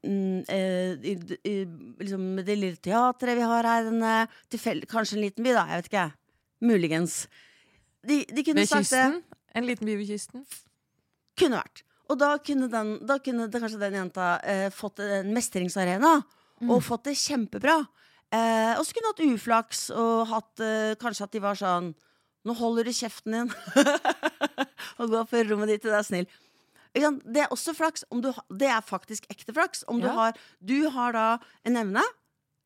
mm, 0.00 0.42
eh, 0.48 0.92
i, 1.12 1.14
i, 1.48 1.54
liksom 2.00 2.24
det 2.44 2.56
lille 2.58 2.80
teatret 2.82 3.36
vi 3.38 3.46
har 3.46 3.68
her, 3.68 3.88
en, 3.92 4.02
eh, 4.02 4.34
tilfell- 4.52 4.84
kanskje 4.90 5.18
en 5.18 5.24
liten 5.26 5.44
by, 5.46 5.52
da. 5.56 5.64
Jeg 5.70 5.82
vet 5.82 5.90
ikke. 5.92 6.06
Muligens. 6.62 7.16
De, 8.06 8.20
de 8.28 8.44
kunne 8.46 8.62
Ved 8.64 8.68
sagt 8.70 8.90
det. 8.90 9.00
kysten? 9.02 9.22
En 9.54 9.66
liten 9.68 9.86
by 9.86 9.96
ved 10.00 10.08
kysten? 10.10 10.44
Kunne 11.38 11.58
vært. 11.62 11.82
Og 12.10 12.18
da 12.20 12.34
kunne, 12.44 12.68
den, 12.68 12.94
da 13.08 13.16
kunne 13.22 13.48
det, 13.48 13.60
kanskje 13.62 13.80
den 13.80 13.94
jenta 14.00 14.30
eh, 14.44 14.68
fått 14.74 15.00
en 15.04 15.30
mestringsarena, 15.34 16.16
og 16.68 16.78
fått 16.86 17.08
det 17.08 17.16
kjempebra. 17.18 17.80
Eh, 18.32 18.72
og 18.78 18.84
så 18.86 18.94
kunne 18.94 19.10
hatt 19.12 19.22
uflaks, 19.26 19.80
og 19.96 20.26
hatt, 20.30 20.60
eh, 20.62 20.92
kanskje 21.00 21.24
at 21.26 21.32
de 21.34 21.40
var 21.42 21.58
sånn 21.58 21.92
Nå 22.42 22.56
holder 22.58 22.88
du 22.88 22.90
kjeften 22.90 23.34
din, 23.36 23.50
og 24.98 25.12
går 25.12 25.26
på 25.30 25.42
rommet 25.46 25.70
ditt, 25.70 25.84
og 25.86 25.94
er 25.94 26.02
snill. 26.02 26.24
Det 26.94 27.40
er 27.40 27.48
også 27.54 27.72
flaks. 27.74 28.04
Om 28.12 28.20
du, 28.20 28.32
det 28.52 28.68
er 28.68 28.82
faktisk 28.84 29.24
ekte 29.32 29.52
flaks. 29.56 29.84
Om 29.88 30.00
du, 30.02 30.06
Ja. 30.06 30.12
har, 30.12 30.32
du 30.60 30.90
har 30.90 31.12
da 31.16 31.38
en 31.64 31.76
evne 31.80 32.02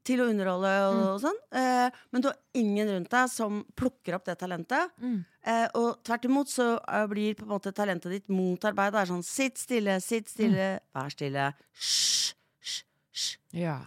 til 0.07 0.21
å 0.23 0.29
underholde 0.31 0.71
og, 0.87 0.97
og 1.17 1.21
sånn, 1.23 1.39
eh, 1.59 1.91
men 2.15 2.23
du 2.23 2.29
har 2.29 2.37
ingen 2.55 2.87
rundt 2.93 3.11
deg 3.11 3.31
som 3.31 3.65
plukker 3.75 4.15
opp 4.15 4.25
det 4.29 4.37
talentet. 4.39 4.93
Mm. 5.03 5.25
Eh, 5.43 5.65
og 5.75 5.99
tvert 6.07 6.25
imot 6.29 6.51
så 6.51 6.67
eh, 6.79 7.07
blir 7.11 7.35
på 7.35 7.43
en 7.43 7.51
måte 7.57 7.73
talentet 7.75 8.13
ditt 8.15 8.29
motarbeidet, 8.31 8.95
Det 8.95 9.01
er 9.03 9.11
sånn 9.11 9.27
sitt 9.27 9.59
stille, 9.59 9.97
sitt 10.01 10.31
stille, 10.31 10.69
vær 10.95 11.11
stille. 11.11 11.49
Hysj, 11.75 12.35
hysj, 12.63 12.79
hysj. 13.11 13.33
Ja. 13.59 13.81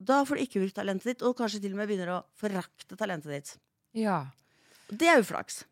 Da 0.00 0.22
får 0.28 0.36
du 0.40 0.44
ikke 0.46 0.60
brukt 0.64 0.76
talentet 0.80 1.10
ditt, 1.12 1.22
og 1.28 1.36
kanskje 1.36 1.60
til 1.64 1.72
og 1.76 1.80
med 1.82 1.88
begynner 1.92 2.14
å 2.18 2.22
forakte 2.40 2.96
talentet 3.00 3.32
ditt. 3.36 3.54
ja. 3.96 4.26
Det 4.88 5.08
er 5.10 5.18
uflaks. 5.18 5.64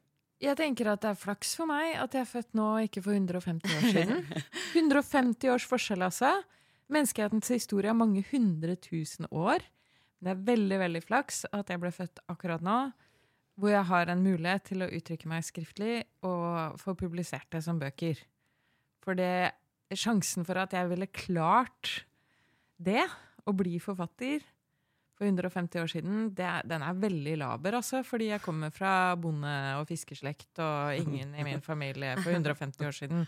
Jeg 0.45 0.59
tenker 0.61 0.91
at 0.93 1.01
det 1.01 1.13
er 1.15 1.21
flaks 1.21 1.55
for 1.57 1.71
meg 1.71 1.95
at 1.97 2.15
jeg 2.15 2.25
er 2.25 2.29
født 2.29 2.57
nå, 2.59 2.67
ikke 2.85 3.03
for 3.05 3.17
150 3.17 3.77
år 3.79 3.87
siden. 3.95 4.27
150 4.83 5.53
års 5.55 5.67
forskjell, 5.69 6.05
altså. 6.05 6.35
Menneskehetens 6.93 7.49
historie 7.55 7.89
er 7.89 7.97
mange 7.97 8.25
hundre 8.29 8.77
tusen 8.77 9.29
år. 9.33 9.65
Det 10.21 10.33
er 10.35 10.45
veldig, 10.47 10.79
veldig 10.85 11.03
flaks 11.05 11.45
at 11.53 11.73
jeg 11.73 11.81
ble 11.81 11.93
født 11.95 12.21
akkurat 12.33 12.65
nå, 12.65 12.79
hvor 13.61 13.73
jeg 13.73 13.89
har 13.89 14.11
en 14.11 14.25
mulighet 14.25 14.67
til 14.69 14.85
å 14.85 14.91
uttrykke 14.93 15.31
meg 15.31 15.45
skriftlig 15.47 16.03
og 16.27 16.77
få 16.83 16.97
publisert 16.99 17.49
det 17.55 17.63
som 17.65 17.81
bøker. 17.81 18.21
For 19.05 19.17
det, 19.17 19.55
sjansen 19.95 20.47
for 20.49 20.59
at 20.61 20.75
jeg 20.77 20.91
ville 20.91 21.09
klart 21.13 22.03
det, 22.83 23.05
å 23.45 23.53
bli 23.53 23.77
forfatter, 23.83 24.45
for 25.15 25.29
150 25.29 25.83
år 25.85 25.91
siden, 25.93 26.29
det 26.35 26.51
den 26.67 26.83
er 26.83 27.01
veldig 27.01 27.35
laber, 27.39 27.79
altså. 27.79 28.03
Fordi 28.07 28.33
jeg 28.33 28.43
kommer 28.43 28.73
fra 28.75 29.15
bonde- 29.17 29.77
og 29.79 29.87
fiskeslekt, 29.89 30.51
og 30.59 30.97
ingen 30.99 31.35
i 31.35 31.47
min 31.47 31.63
familie 31.63 32.17
for 32.19 32.35
150 32.35 32.89
år 32.89 32.97
siden 33.03 33.27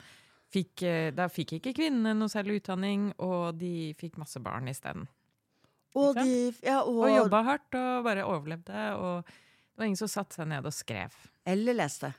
fikk 0.53 0.83
eh, 0.87 1.11
Da 1.15 1.29
fikk 1.33 1.59
ikke 1.59 1.75
kvinnene 1.77 2.15
noe 2.17 2.33
særlig 2.33 2.61
utdanning, 2.61 3.11
og 3.23 3.57
de 3.61 3.93
fikk 3.99 4.19
masse 4.21 4.41
barn 4.43 4.71
isteden. 4.71 5.07
Og, 5.97 6.17
de, 6.19 6.53
ja, 6.61 6.83
og, 6.83 7.07
Og 7.07 7.13
jobba 7.15 7.43
hardt 7.47 7.77
og 7.79 8.05
bare 8.05 8.27
overlevde. 8.29 8.83
Og 9.01 9.25
det 9.25 9.81
var 9.81 9.89
ingen 9.89 10.01
som 10.01 10.11
satte 10.13 10.37
seg 10.37 10.51
ned 10.51 10.67
og 10.69 10.75
skrev. 10.77 11.15
Eller 11.47 11.77
leste. 11.79 12.11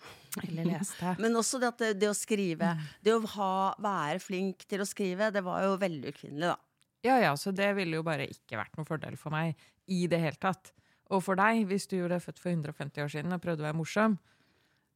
Eller 0.42 0.66
leste. 0.72 1.14
Men 1.22 1.38
også 1.38 1.60
det, 1.62 1.70
at 1.76 1.84
det, 1.84 1.92
det 2.02 2.10
å 2.10 2.16
skrive. 2.18 2.72
Det 3.06 3.14
å 3.14 3.22
ha, 3.36 3.52
være 3.84 4.22
flink 4.24 4.66
til 4.70 4.82
å 4.82 4.88
skrive, 4.88 5.30
det 5.36 5.44
var 5.46 5.68
jo 5.68 5.76
veldig 5.82 6.14
ukvinnelig, 6.16 6.56
da. 6.56 6.58
Ja, 7.08 7.18
ja, 7.24 7.34
så 7.40 7.54
det 7.56 7.70
ville 7.78 8.00
jo 8.00 8.06
bare 8.06 8.28
ikke 8.28 8.60
vært 8.60 8.76
noen 8.78 8.88
fordel 8.88 9.16
for 9.20 9.34
meg 9.34 9.56
i 9.88 10.06
det 10.12 10.20
hele 10.22 10.40
tatt. 10.42 10.74
Og 11.14 11.24
for 11.24 11.40
deg, 11.40 11.64
hvis 11.70 11.88
du 11.88 12.02
ble 12.04 12.20
født 12.20 12.42
for 12.42 12.52
150 12.52 13.04
år 13.06 13.14
siden 13.14 13.36
og 13.36 13.44
prøvde 13.44 13.64
å 13.64 13.70
være 13.70 13.80
morsom, 13.80 14.18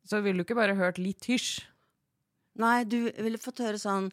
så 0.08 0.20
ville 0.24 0.42
du 0.42 0.46
ikke 0.46 0.58
bare 0.60 0.76
hørt 0.76 1.00
litt 1.00 1.28
hysj. 1.30 1.62
Nei, 2.60 2.84
du 2.84 3.06
ville 3.16 3.40
fått 3.40 3.62
høre 3.64 3.80
sånn 3.80 4.10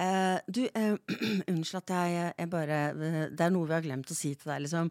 eh, 0.00 0.38
Du, 0.48 0.62
eh, 0.64 0.94
unnskyld 1.52 1.82
at 1.82 1.90
jeg, 1.92 2.30
jeg 2.38 2.48
bare 2.48 2.78
eh, 2.88 3.18
Det 3.28 3.44
er 3.44 3.52
noe 3.52 3.68
vi 3.68 3.74
har 3.76 3.84
glemt 3.84 4.08
å 4.08 4.16
si 4.16 4.30
til 4.32 4.48
deg, 4.48 4.62
liksom. 4.64 4.88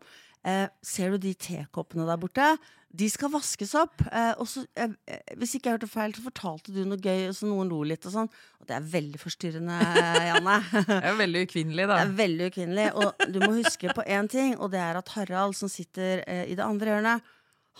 Eh, 0.47 0.67
ser 0.81 1.13
du 1.13 1.21
de 1.21 1.33
tekoppene 1.37 2.07
der 2.09 2.17
borte? 2.21 2.45
De 2.91 3.07
skal 3.07 3.31
vaskes 3.31 3.71
opp. 3.79 4.01
Eh, 4.09 4.33
og 4.41 4.47
så, 4.49 4.63
eh, 4.75 4.89
eh, 5.07 5.35
hvis 5.39 5.53
ikke 5.55 5.69
jeg 5.69 5.77
hørte 5.77 5.89
feil, 5.91 6.15
så 6.15 6.23
fortalte 6.25 6.73
du 6.75 6.81
noe 6.83 6.99
gøy, 6.99 7.29
så 7.35 7.47
noen 7.47 7.69
lo 7.71 7.83
litt 7.87 8.05
og 8.09 8.15
sånn. 8.15 8.31
Og 8.59 8.67
det 8.67 8.75
er 8.75 8.87
veldig 8.95 9.21
forstyrrende, 9.21 9.77
Janne. 10.29 10.57
Det 10.89 10.97
er 10.97 11.19
veldig 11.19 11.43
ukvinnelig, 11.47 11.85
da. 11.87 11.99
Det 12.01 12.07
er 12.07 12.17
veldig 12.19 12.49
ukvinnelig. 12.51 12.87
Og 12.99 13.27
du 13.31 13.39
må 13.45 13.51
huske 13.61 13.93
på 13.95 14.07
én 14.07 14.27
ting, 14.31 14.57
og 14.57 14.73
det 14.73 14.81
er 14.83 14.99
at 14.99 15.13
Harald, 15.15 15.55
som 15.59 15.71
sitter 15.71 16.25
eh, 16.25 16.47
i 16.51 16.57
det 16.57 16.65
andre 16.65 16.95
hjørnet, 16.95 17.29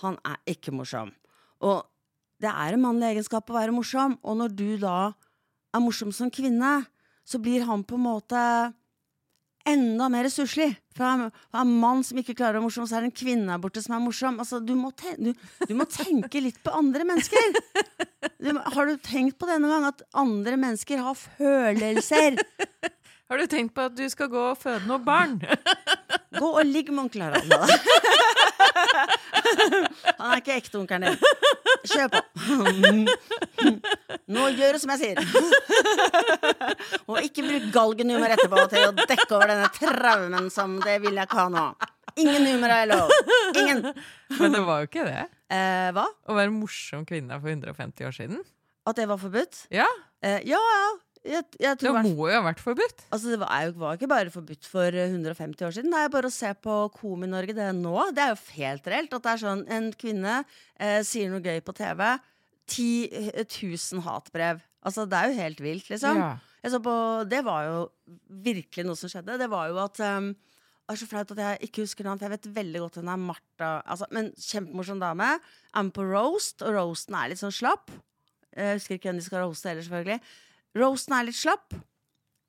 han 0.00 0.16
er 0.24 0.38
ikke 0.48 0.72
morsom. 0.72 1.12
Og 1.60 1.82
det 2.42 2.50
er 2.50 2.74
en 2.74 2.82
mannlig 2.82 3.12
egenskap 3.12 3.50
å 3.50 3.58
være 3.58 3.74
morsom, 3.74 4.16
og 4.22 4.38
når 4.40 4.54
du 4.56 4.68
da 4.80 5.12
er 5.72 5.82
morsom 5.82 6.12
som 6.14 6.30
kvinne, 6.32 6.78
så 7.22 7.38
blir 7.42 7.66
han 7.68 7.84
på 7.86 7.98
en 7.98 8.06
måte 8.06 8.40
enda 9.68 10.08
mer 10.12 10.28
han 10.98 11.22
er 11.26 11.60
en 11.62 11.74
mann 11.80 12.02
som 12.04 12.18
ikke 12.20 12.34
klarer 12.36 12.58
å 12.58 12.60
være 12.60 12.66
morsom, 12.66 12.86
så 12.88 12.98
er 12.98 13.04
det 13.04 13.12
en 13.12 13.18
kvinne 13.22 13.48
der 13.48 13.60
borte 13.62 13.82
som 13.84 13.96
er 13.96 14.02
morsom. 14.04 14.40
Altså, 14.42 14.60
du, 14.60 14.74
må 14.76 14.92
du, 15.18 15.32
du 15.68 15.74
må 15.78 15.86
tenke 15.88 16.42
litt 16.44 16.60
på 16.64 16.74
andre 16.76 17.06
mennesker. 17.08 17.60
Du, 18.42 18.52
har 18.58 18.90
du 18.90 18.96
tenkt 18.98 19.38
på 19.40 19.48
det 19.48 19.60
noen 19.62 19.72
gang, 19.76 19.88
at 19.92 20.04
andre 20.18 20.58
mennesker 20.60 21.02
har 21.02 21.18
følelser? 21.18 22.38
Har 23.32 23.40
du 23.40 23.46
tenkt 23.48 23.72
på 23.72 23.80
at 23.80 23.94
du 23.96 24.02
skal 24.12 24.28
gå 24.28 24.40
og 24.50 24.58
føde 24.60 24.84
noen 24.84 25.04
barn? 25.06 25.38
Gå 26.36 26.50
og 26.50 26.66
ligg 26.68 26.90
med 26.92 27.06
onkel 27.06 27.22
Harald. 27.24 27.48
da. 27.48 27.64
Han 30.18 30.32
er 30.32 30.40
ikke 30.42 30.56
ekte 30.60 30.78
onkelen 30.80 31.06
din. 31.06 31.18
Kjør 31.92 32.08
på. 32.12 32.20
Nå 34.32 34.46
gjør 34.56 34.76
du 34.76 34.80
som 34.82 34.92
jeg 34.94 35.00
sier. 35.02 35.16
Og 37.08 37.18
ikke 37.24 37.44
bruk 37.46 37.66
galgenhumor 37.74 38.34
etterpå 38.36 38.66
til 38.72 38.86
å 38.88 38.94
dekke 38.98 39.28
over 39.36 39.50
denne 39.52 39.68
traumen 39.76 40.48
som 40.54 40.78
det 40.84 40.98
vil 41.04 41.18
jeg 41.18 41.28
ikke 41.28 41.40
ha 41.42 41.48
nå. 41.52 41.66
Ingen 42.22 42.44
humor 42.50 42.72
er 42.74 42.88
lov. 42.90 43.12
Ingen. 43.56 43.86
Men 44.38 44.52
det 44.56 44.62
var 44.66 44.82
jo 44.82 44.90
ikke 44.90 45.06
det. 45.08 45.22
Eh, 45.52 45.88
hva? 45.96 46.06
Å 46.28 46.36
være 46.36 46.52
morsom 46.52 47.06
kvinne 47.08 47.38
for 47.40 47.48
150 47.54 48.08
år 48.08 48.16
siden. 48.16 48.42
At 48.88 48.98
det 48.98 49.06
var 49.10 49.20
forbudt? 49.22 49.66
Ja, 49.72 49.88
Eh, 50.22 50.38
ja, 50.46 50.54
ja. 50.54 50.90
Jeg, 51.22 51.46
jeg 51.62 51.78
det 51.78 51.90
må 51.92 52.26
jo 52.26 52.34
ha 52.34 52.42
vært 52.42 52.60
forbudt. 52.62 53.04
Altså, 53.14 53.30
det 53.30 53.38
var, 53.38 53.52
jo, 53.62 53.74
var 53.78 53.98
ikke 53.98 54.10
bare 54.10 54.32
forbudt 54.34 54.66
for 54.66 54.90
eh, 54.90 55.12
150 55.12 55.66
år 55.68 55.74
siden. 55.76 55.94
Det 55.94 56.00
er 56.02 56.10
bare 56.10 56.30
å 56.30 56.34
se 56.34 56.50
på 56.58 56.78
Komi-Norge 56.96 57.54
det 57.54 57.68
er 57.68 57.76
nå. 57.78 57.94
Det 58.10 58.24
er 58.24 58.32
jo 58.32 58.40
helt 58.56 58.90
reelt 58.90 59.14
at 59.14 59.26
det 59.26 59.32
er 59.32 59.42
sånn 59.44 59.62
en 59.70 59.88
kvinne 59.94 60.40
eh, 60.42 60.98
sier 61.06 61.30
noe 61.30 61.44
gøy 61.44 61.62
på 61.62 61.76
TV. 61.78 62.02
10 62.72 63.46
000 63.46 64.02
hatbrev. 64.06 64.62
Altså, 64.82 65.06
det 65.06 65.18
er 65.18 65.30
jo 65.30 65.38
helt 65.38 65.62
vilt, 65.62 65.90
liksom. 65.92 66.18
Ja. 66.18 66.78
På, 66.82 66.94
det 67.26 67.42
var 67.46 67.66
jo 67.68 67.78
virkelig 68.42 68.86
noe 68.86 68.98
som 68.98 69.10
skjedde. 69.10 69.38
Det 69.38 69.50
var 69.50 69.70
jo 69.70 69.78
at 69.82 69.98
um, 70.02 70.30
Det 70.34 70.94
er 70.94 71.00
så 71.00 71.08
flaut 71.10 71.32
at 71.34 71.40
jeg 71.42 71.68
ikke 71.68 71.84
husker 71.86 72.06
navnet, 72.06 72.22
jeg 72.26 72.34
vet 72.34 72.54
veldig 72.58 72.82
godt 72.84 72.98
hun 73.00 73.10
er 73.10 73.26
Martha. 73.30 73.72
Altså, 73.86 74.10
men 74.14 74.30
kjempemorsom 74.34 75.02
dame. 75.02 75.36
Er 75.70 75.86
med 75.86 75.94
på 75.94 76.06
roast, 76.06 76.62
og 76.66 76.74
roasten 76.74 77.18
er 77.18 77.30
litt 77.30 77.42
sånn 77.42 77.54
slapp. 77.54 77.94
Jeg 78.52 78.78
husker 78.78 78.98
ikke 78.98 79.10
hvem 79.10 79.20
de 79.22 79.26
skal 79.26 79.44
roaste 79.46 79.70
heller, 79.70 79.86
selvfølgelig. 79.86 80.18
Roasten 80.78 81.14
er 81.18 81.28
litt 81.28 81.38
slapp. 81.38 81.74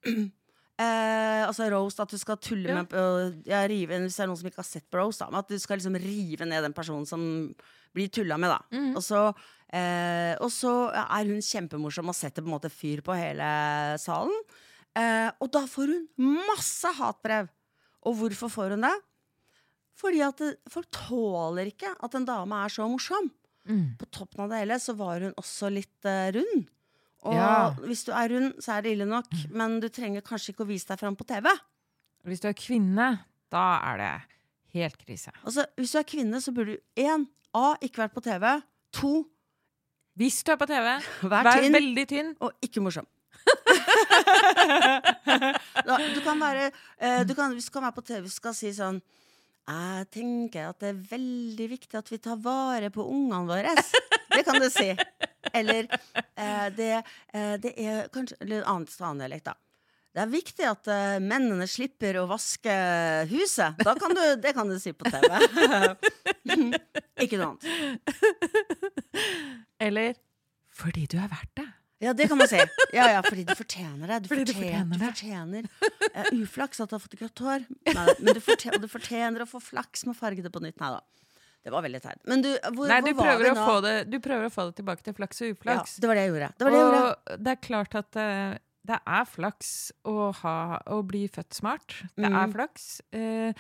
Eh, 0.74 1.44
altså 1.46 1.68
roast, 1.70 2.00
at 2.02 2.10
du 2.10 2.18
skal 2.18 2.40
tulle 2.42 2.66
Ja. 2.74 2.80
med 2.82 3.44
ja, 3.46 3.60
rive, 3.70 3.94
Hvis 4.02 4.16
det 4.18 4.24
er 4.24 4.28
noen 4.32 4.40
som 4.40 4.48
ikke 4.50 4.58
har 4.64 4.66
sett 4.66 4.88
på 4.90 4.98
roast, 4.98 5.22
da, 5.22 5.28
at 5.38 5.48
du 5.48 5.60
skal 5.62 5.78
liksom 5.78 5.94
rive 6.02 6.48
ned 6.50 6.64
den 6.66 6.74
personen 6.74 7.06
som 7.06 7.22
blir 7.94 8.10
tulla 8.10 8.40
med. 8.42 8.50
da 8.50 8.58
Mm. 8.74 8.96
Og 8.98 9.04
så 9.06 9.22
eh, 9.72 10.34
Og 10.42 10.50
så 10.50 10.90
er 10.92 11.30
hun 11.30 11.38
kjempemorsom 11.46 12.10
og 12.10 12.16
setter 12.18 12.42
på 12.42 12.50
en 12.50 12.56
måte 12.58 12.72
fyr 12.74 13.04
på 13.06 13.14
hele 13.14 13.46
salen. 14.02 14.34
Eh, 14.98 15.30
og 15.40 15.52
da 15.54 15.62
får 15.70 15.94
hun 15.94 16.08
masse 16.50 16.90
hatbrev. 16.98 17.48
Og 18.10 18.18
hvorfor 18.18 18.50
får 18.50 18.70
hun 18.74 18.82
det? 18.82 18.98
Fordi 19.96 20.22
at 20.26 20.38
det, 20.42 20.58
folk 20.74 20.90
tåler 20.90 21.70
ikke 21.70 21.94
at 22.02 22.16
en 22.18 22.26
dame 22.26 22.66
er 22.66 22.70
så 22.74 22.90
morsom. 22.90 23.30
Mm. 23.70 23.94
På 24.02 24.10
toppen 24.10 24.42
av 24.42 24.50
det 24.50 24.58
hele 24.66 24.80
så 24.82 24.98
var 24.98 25.22
hun 25.22 25.34
også 25.38 25.70
litt 25.72 26.02
uh, 26.10 26.34
rund. 26.34 26.66
Og 27.24 27.34
Ja. 27.34 27.70
hvis 27.88 28.04
du 28.06 28.12
er 28.12 28.28
rund, 28.30 28.54
så 28.60 28.74
er 28.78 28.82
det 28.84 28.92
ille 28.98 29.06
nok, 29.08 29.26
men 29.50 29.80
du 29.80 29.88
trenger 29.90 30.22
kanskje 30.22 30.52
ikke 30.54 30.66
å 30.66 30.68
vise 30.68 30.88
deg 30.90 31.00
fram 31.00 31.16
på 31.16 31.24
TV. 31.26 31.48
Hvis 32.28 32.40
du 32.44 32.48
er 32.50 32.54
kvinne, 32.54 33.08
da 33.52 33.80
er 33.94 33.98
det 33.98 34.12
helt 34.74 34.98
krise. 35.06 35.32
Altså, 35.46 35.66
Hvis 35.78 35.92
du 35.94 35.98
er 36.00 36.04
kvinne, 36.04 36.42
så 36.42 36.52
burde 36.54 36.76
du 36.78 37.02
én 37.02 37.28
A. 37.54 37.76
ikke 37.82 38.02
vært 38.04 38.14
på 38.16 38.22
TV. 38.24 38.62
To. 39.00 39.26
Hvis 40.18 40.44
du 40.44 40.52
er 40.52 40.58
på 40.58 40.68
TV, 40.68 41.00
Vær 41.32 41.44
vær 41.44 41.62
tynn 41.62 41.74
veldig 41.74 42.08
tynn. 42.08 42.36
og 42.42 42.52
ikke 42.62 42.82
morsom. 42.82 43.08
da, 45.88 45.98
du 46.14 46.20
kan 46.24 46.40
være 46.40 46.70
eh, 47.00 47.24
du 47.28 47.34
kan, 47.36 47.52
Hvis 47.54 47.66
du 47.68 47.72
kan 47.76 47.84
være 47.84 47.96
på 47.98 48.04
TV 48.08 48.28
skal 48.32 48.54
si 48.56 48.70
sånn 48.76 49.02
Jeg 49.68 50.06
tenker 50.14 50.70
at 50.70 50.80
det 50.84 50.90
er 50.94 51.02
veldig 51.12 51.68
viktig 51.74 51.98
at 52.00 52.12
vi 52.14 52.20
tar 52.24 52.38
vare 52.44 52.90
på 52.94 53.04
ungene 53.08 53.48
våre. 53.48 53.74
Det 54.34 54.44
kan 54.48 54.60
du 54.60 54.70
si. 54.72 54.90
Eller 55.54 55.88
eh, 55.90 56.68
det, 56.76 56.90
eh, 57.34 57.54
det 57.62 57.74
er 57.78 58.08
kanskje 58.14 58.40
Eller 58.42 58.66
annet 58.70 58.98
dialekt, 59.22 59.52
da. 59.52 59.58
Det 60.14 60.22
er 60.22 60.30
viktig 60.30 60.66
at 60.70 60.90
eh, 60.94 61.20
mennene 61.24 61.66
slipper 61.70 62.20
å 62.22 62.28
vaske 62.30 62.74
huset. 63.32 63.80
Da 63.82 63.96
kan 63.98 64.14
du, 64.14 64.24
det 64.42 64.54
kan 64.54 64.70
du 64.70 64.76
si 64.82 64.94
på 64.94 65.10
TV. 65.10 65.26
ikke 67.24 67.40
noe 67.42 67.56
annet. 67.56 67.64
Eller 69.82 70.14
fordi 70.74 71.08
du 71.10 71.18
er 71.22 71.30
verdt 71.30 71.58
det. 71.62 71.66
Ja, 72.04 72.12
det 72.14 72.28
kan 72.28 72.38
man 72.38 72.50
si. 72.52 72.60
Ja, 72.92 73.08
ja, 73.14 73.22
fordi 73.24 73.46
du 73.48 73.54
fortjener 73.56 74.10
det. 74.10 74.24
Du 74.26 74.32
Fordi 74.34 74.44
du 74.44 74.54
fortjener, 74.54 75.00
fortjener 75.06 75.64
du 75.64 75.70
fortjener 75.72 75.92
Uh, 76.14 76.28
uflaks 76.44 76.78
at 76.84 76.92
du 76.92 76.94
har 76.94 77.02
fått 77.02 77.16
grått 77.18 77.42
hår. 77.42 77.64
Nei, 77.90 78.04
men 78.20 78.36
du 78.38 78.40
fortjener, 78.44 78.82
du 78.84 78.90
fortjener 78.92 79.42
å 79.42 79.48
få 79.50 79.58
flaks 79.64 80.04
med 80.06 80.14
å 80.14 80.18
farge 80.20 80.44
det 80.46 80.52
på 80.54 80.62
nytt. 80.62 80.76
Nei 80.78 80.92
da. 80.94 81.00
Det 81.64 81.72
var 81.72 81.82
veldig 81.86 82.02
teit. 82.04 82.20
Men 82.28 82.42
du, 82.44 82.50
hvor, 82.76 82.88
Nei, 82.92 83.00
hvor 83.02 83.08
du 83.08 83.14
var 83.22 83.38
vi 83.40 83.50
nå? 83.56 83.66
få 83.68 83.76
det, 83.86 83.94
du 84.12 84.18
prøver 84.20 84.50
å 84.50 84.52
få 84.52 84.66
det 84.70 84.76
tilbake 84.82 85.04
til 85.06 85.14
flaks 85.16 85.42
og 85.42 85.48
Ja, 85.48 85.54
uflaks. 85.56 85.96
det 86.04 86.10
var 86.10 86.16
det 86.20 86.26
jeg 86.26 86.34
gjorde. 86.34 86.50
Det 86.58 86.66
var 86.68 86.72
det 86.76 86.82
jeg 86.82 86.90
gjorde. 86.90 87.38
det 87.46 87.54
er 87.54 87.62
klart 87.68 87.96
at 88.02 88.20
uh, 88.20 88.58
det 88.84 88.98
er 89.08 89.30
flaks 89.32 89.70
å, 90.04 90.16
ha, 90.42 90.56
å 90.92 90.98
bli 91.08 91.22
født 91.32 91.54
smart. 91.56 91.96
Det 92.18 92.26
er 92.28 92.36
Mhm. 92.36 92.52
flaks 92.58 92.90
Uh, 93.16 93.54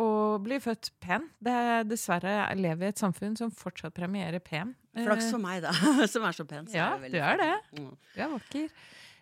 å 0.00 0.38
bli 0.40 0.56
født 0.56 0.88
pen. 1.04 1.26
Det 1.44 1.52
er 1.52 1.82
dessverre 1.84 2.30
jeg 2.48 2.56
lever 2.64 2.86
i 2.86 2.88
et 2.94 2.96
samfunn 3.02 3.34
som 3.36 3.50
fortsatt 3.52 3.92
premierer 3.92 4.40
pen. 4.40 4.70
Eh, 4.96 5.04
Flaks 5.04 5.28
for 5.30 5.36
meg, 5.42 5.60
da, 5.60 5.72
som 6.08 6.24
er 6.24 6.32
så 6.32 6.46
pen. 6.48 6.64
så 6.64 6.72
Ja, 6.78 6.86
er 6.96 7.10
du 7.12 7.18
er 7.20 7.36
det. 7.36 7.50
Mm. 7.76 7.90
Du 8.14 8.22
er 8.24 8.30
vakker. 8.32 8.70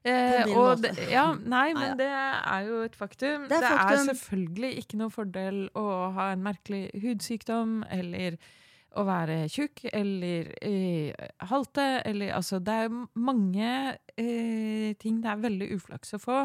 Eh, 0.00 0.48
og 0.56 0.80
det, 0.80 0.94
ja, 1.12 1.26
nei, 1.54 1.74
men 1.76 1.98
det 2.00 2.08
er 2.08 2.64
jo 2.68 2.80
et 2.86 2.96
faktum. 2.96 3.44
Det 3.50 3.58
er 3.60 3.68
faktum. 3.68 4.06
selvfølgelig 4.08 4.72
ikke 4.80 5.00
noen 5.00 5.12
fordel 5.12 5.60
å 5.76 5.86
ha 6.16 6.30
en 6.34 6.44
merkelig 6.44 6.88
hudsykdom 7.02 7.82
eller 7.92 8.38
å 8.98 9.04
være 9.06 9.44
tjukk 9.52 9.84
eller 9.92 10.48
eh, 10.66 11.28
halte 11.50 11.86
eller 12.08 12.32
Altså, 12.34 12.58
det 12.64 12.76
er 12.86 12.94
mange 13.14 13.70
eh, 14.18 14.90
ting 14.98 15.20
det 15.22 15.30
er 15.30 15.44
veldig 15.44 15.70
uflaks 15.76 16.16
å 16.16 16.22
få. 16.22 16.38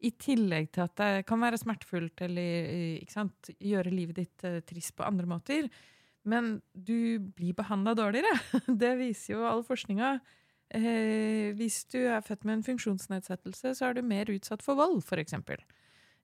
I 0.00 0.12
tillegg 0.16 0.70
til 0.72 0.86
at 0.86 0.94
det 1.00 1.24
kan 1.28 1.42
være 1.42 1.58
smertefullt 1.60 2.22
eller 2.24 2.68
eh, 2.70 3.08
sant, 3.10 3.50
gjøre 3.58 3.92
livet 3.92 4.20
ditt 4.22 4.44
eh, 4.48 4.60
trist 4.64 4.94
på 4.96 5.08
andre 5.08 5.28
måter. 5.28 5.70
Men 6.28 6.58
du 6.72 7.18
blir 7.32 7.56
behandla 7.56 7.96
dårligere. 7.96 8.32
Det 8.82 8.92
viser 9.00 9.38
jo 9.38 9.46
all 9.48 9.64
forskninga. 9.64 10.18
Eh, 10.70 11.50
hvis 11.58 11.82
du 11.90 11.98
er 12.04 12.22
født 12.22 12.44
med 12.46 12.60
en 12.60 12.66
funksjonsnedsettelse, 12.66 13.74
så 13.74 13.88
er 13.88 13.98
du 13.98 14.06
mer 14.06 14.30
utsatt 14.30 14.62
for 14.62 14.78
vold, 14.78 15.00
f.eks. 15.02 15.34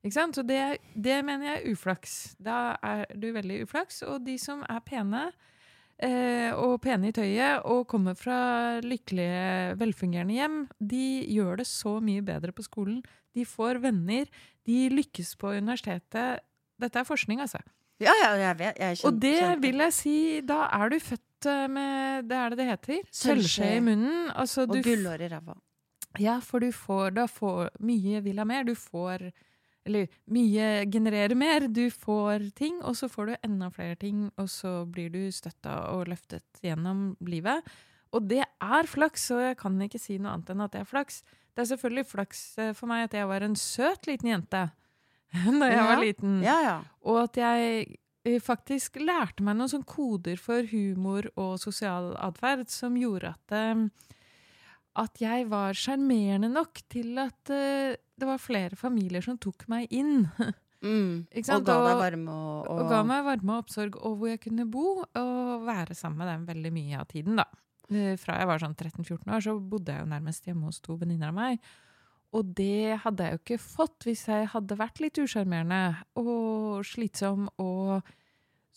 Ikke 0.05 0.15
sant? 0.15 0.37
Så 0.37 0.45
det, 0.47 0.79
det 0.95 1.19
mener 1.27 1.49
jeg 1.49 1.59
er 1.59 1.75
uflaks. 1.75 2.15
Da 2.39 2.77
er 2.85 3.05
du 3.17 3.31
veldig 3.35 3.63
uflaks. 3.65 4.01
Og 4.07 4.23
de 4.25 4.37
som 4.39 4.63
er 4.69 4.79
pene, 4.87 5.25
eh, 5.99 6.51
og 6.55 6.79
pene 6.85 7.09
i 7.11 7.15
tøyet, 7.15 7.65
og 7.67 7.87
kommer 7.91 8.15
fra 8.15 8.39
lykkelige, 8.85 9.77
velfungerende 9.81 10.37
hjem, 10.37 10.59
de 10.79 11.07
gjør 11.35 11.63
det 11.63 11.67
så 11.67 11.97
mye 12.03 12.23
bedre 12.25 12.55
på 12.55 12.65
skolen. 12.67 13.01
De 13.35 13.45
får 13.45 13.81
venner. 13.83 14.29
De 14.67 14.85
lykkes 14.93 15.35
på 15.41 15.57
universitetet. 15.57 16.45
Dette 16.79 17.01
er 17.01 17.09
forskning, 17.09 17.41
altså. 17.43 17.59
Ja, 17.99 18.13
ja, 18.21 18.33
jeg 18.37 18.59
vet. 18.59 18.77
Jeg 18.77 18.93
er 18.93 19.07
Og 19.09 19.21
det 19.21 19.39
vil 19.63 19.81
jeg 19.81 19.93
si, 19.93 20.17
da 20.45 20.67
er 20.77 20.93
du 20.93 20.99
født 21.01 21.23
eh, 21.45 21.67
med 21.67 22.27
Det 22.29 22.35
er 22.37 22.49
det 22.49 22.57
det 22.57 22.65
heter. 22.67 23.01
Sølvskje. 23.11 23.75
I 23.77 23.79
munnen. 23.79 24.31
Altså, 24.35 24.61
Og 24.63 24.69
gullår 24.69 24.83
gullhår 24.83 25.21
i 25.21 25.27
ræva. 25.29 25.55
ja, 26.19 26.39
for 26.39 26.59
du 26.59 26.71
får 26.71 27.11
da 27.13 27.25
får 27.27 27.69
mye 27.79 28.21
vil 28.23 28.37
ha 28.37 28.45
mer. 28.45 28.63
Du 28.63 28.73
får 28.75 29.31
Eller 29.85 30.07
mye 30.27 30.85
genererer 30.91 31.35
mer. 31.35 31.67
Du 31.71 31.89
får 31.89 32.51
ting, 32.55 32.81
og 32.83 32.95
så 32.95 33.07
får 33.07 33.25
du 33.27 33.35
enda 33.43 33.69
flere 33.69 33.95
ting, 33.95 34.31
og 34.37 34.49
så 34.49 34.85
blir 34.91 35.09
du 35.09 35.31
støtta 35.31 35.93
og 35.93 36.07
løftet 36.07 36.43
gjennom 36.61 37.15
livet. 37.21 37.63
Og 38.11 38.27
det 38.27 38.41
er 38.43 38.83
flaks, 38.87 39.31
og 39.31 39.39
jeg 39.41 39.57
kan 39.57 39.79
ikke 39.81 39.99
si 39.99 40.17
noe 40.17 40.33
annet 40.33 40.49
enn 40.49 40.61
at 40.61 40.71
det 40.73 40.81
er 40.81 40.89
flaks. 40.89 41.21
Det 41.55 41.61
er 41.63 41.69
selvfølgelig 41.75 42.05
flaks 42.05 42.41
eh, 42.57 42.73
for 42.73 42.87
meg 42.87 43.05
at 43.05 43.13
jeg 43.13 43.27
var 43.27 43.41
en 43.41 43.55
søt 43.55 44.07
liten 44.07 44.27
jente 44.29 44.65
da 45.59 45.69
jeg 45.71 45.77
Ja. 45.77 45.85
var 45.87 46.03
liten. 46.03 46.41
Ja, 46.43 46.57
ja. 46.63 46.75
Og 47.03 47.23
at 47.23 47.37
jeg 47.37 47.95
faktisk 48.43 48.99
lærte 49.01 49.45
meg 49.45 49.57
noen 49.57 49.71
sånne 49.71 49.87
koder 49.89 50.39
for 50.41 50.67
humor 50.71 51.29
og 51.39 51.57
sosial 51.61 52.13
atferd 52.19 52.67
som 52.73 52.97
gjorde 52.99 53.33
at, 53.33 53.55
eh, 53.55 54.13
at 55.03 55.21
jeg 55.21 55.47
var 55.51 55.77
sjarmerende 55.77 56.49
nok 56.51 56.81
til 56.91 57.17
at 57.23 57.53
eh, 57.53 57.95
det 58.17 58.27
var 58.27 58.41
flere 58.41 58.75
familier 58.79 59.23
som 59.25 59.37
tok 59.41 59.67
meg 59.71 59.91
inn. 59.91 60.25
Mm. 60.77 61.23
Og 61.33 61.63
ga 61.65 61.73
deg 61.81 61.95
varme 61.97 62.29
og, 62.29 62.67
Og 62.69 62.91
ga 62.91 62.99
meg 63.01 63.23
varme 63.25 63.55
og 63.55 63.63
oppsorg, 63.63 63.95
og 63.97 64.19
hvor 64.19 64.29
jeg 64.29 64.43
kunne 64.43 64.67
bo 64.69 64.83
og 65.01 65.63
være 65.65 65.95
sammen 65.97 66.21
med 66.21 66.29
dem 66.29 66.43
veldig 66.45 66.71
mye 66.75 66.99
av 67.01 67.07
tiden. 67.09 67.39
da. 67.41 67.47
Eh, 67.89 68.13
Fra 68.21 68.37
jeg 68.37 68.45
var 68.45 68.61
sånn 68.61 68.75
13-14 68.77 69.25
år, 69.25 69.41
så 69.41 69.55
bodde 69.57 69.95
jeg 69.95 70.05
jo 70.05 70.11
nærmest 70.11 70.45
hjemme 70.45 70.69
hos 70.69 70.77
to 70.85 70.93
venninner 71.01 71.31
av 71.31 71.37
meg. 71.39 71.57
Og 72.37 72.51
det 72.57 72.99
hadde 73.03 73.25
jeg 73.25 73.33
jo 73.37 73.41
ikke 73.41 73.61
fått 73.63 74.05
hvis 74.05 74.25
jeg 74.29 74.49
hadde 74.53 74.77
vært 74.77 74.99
litt 75.01 75.17
usjarmerende 75.23 75.79
og 76.21 76.83
slitsom 76.85 77.47
og 77.63 78.03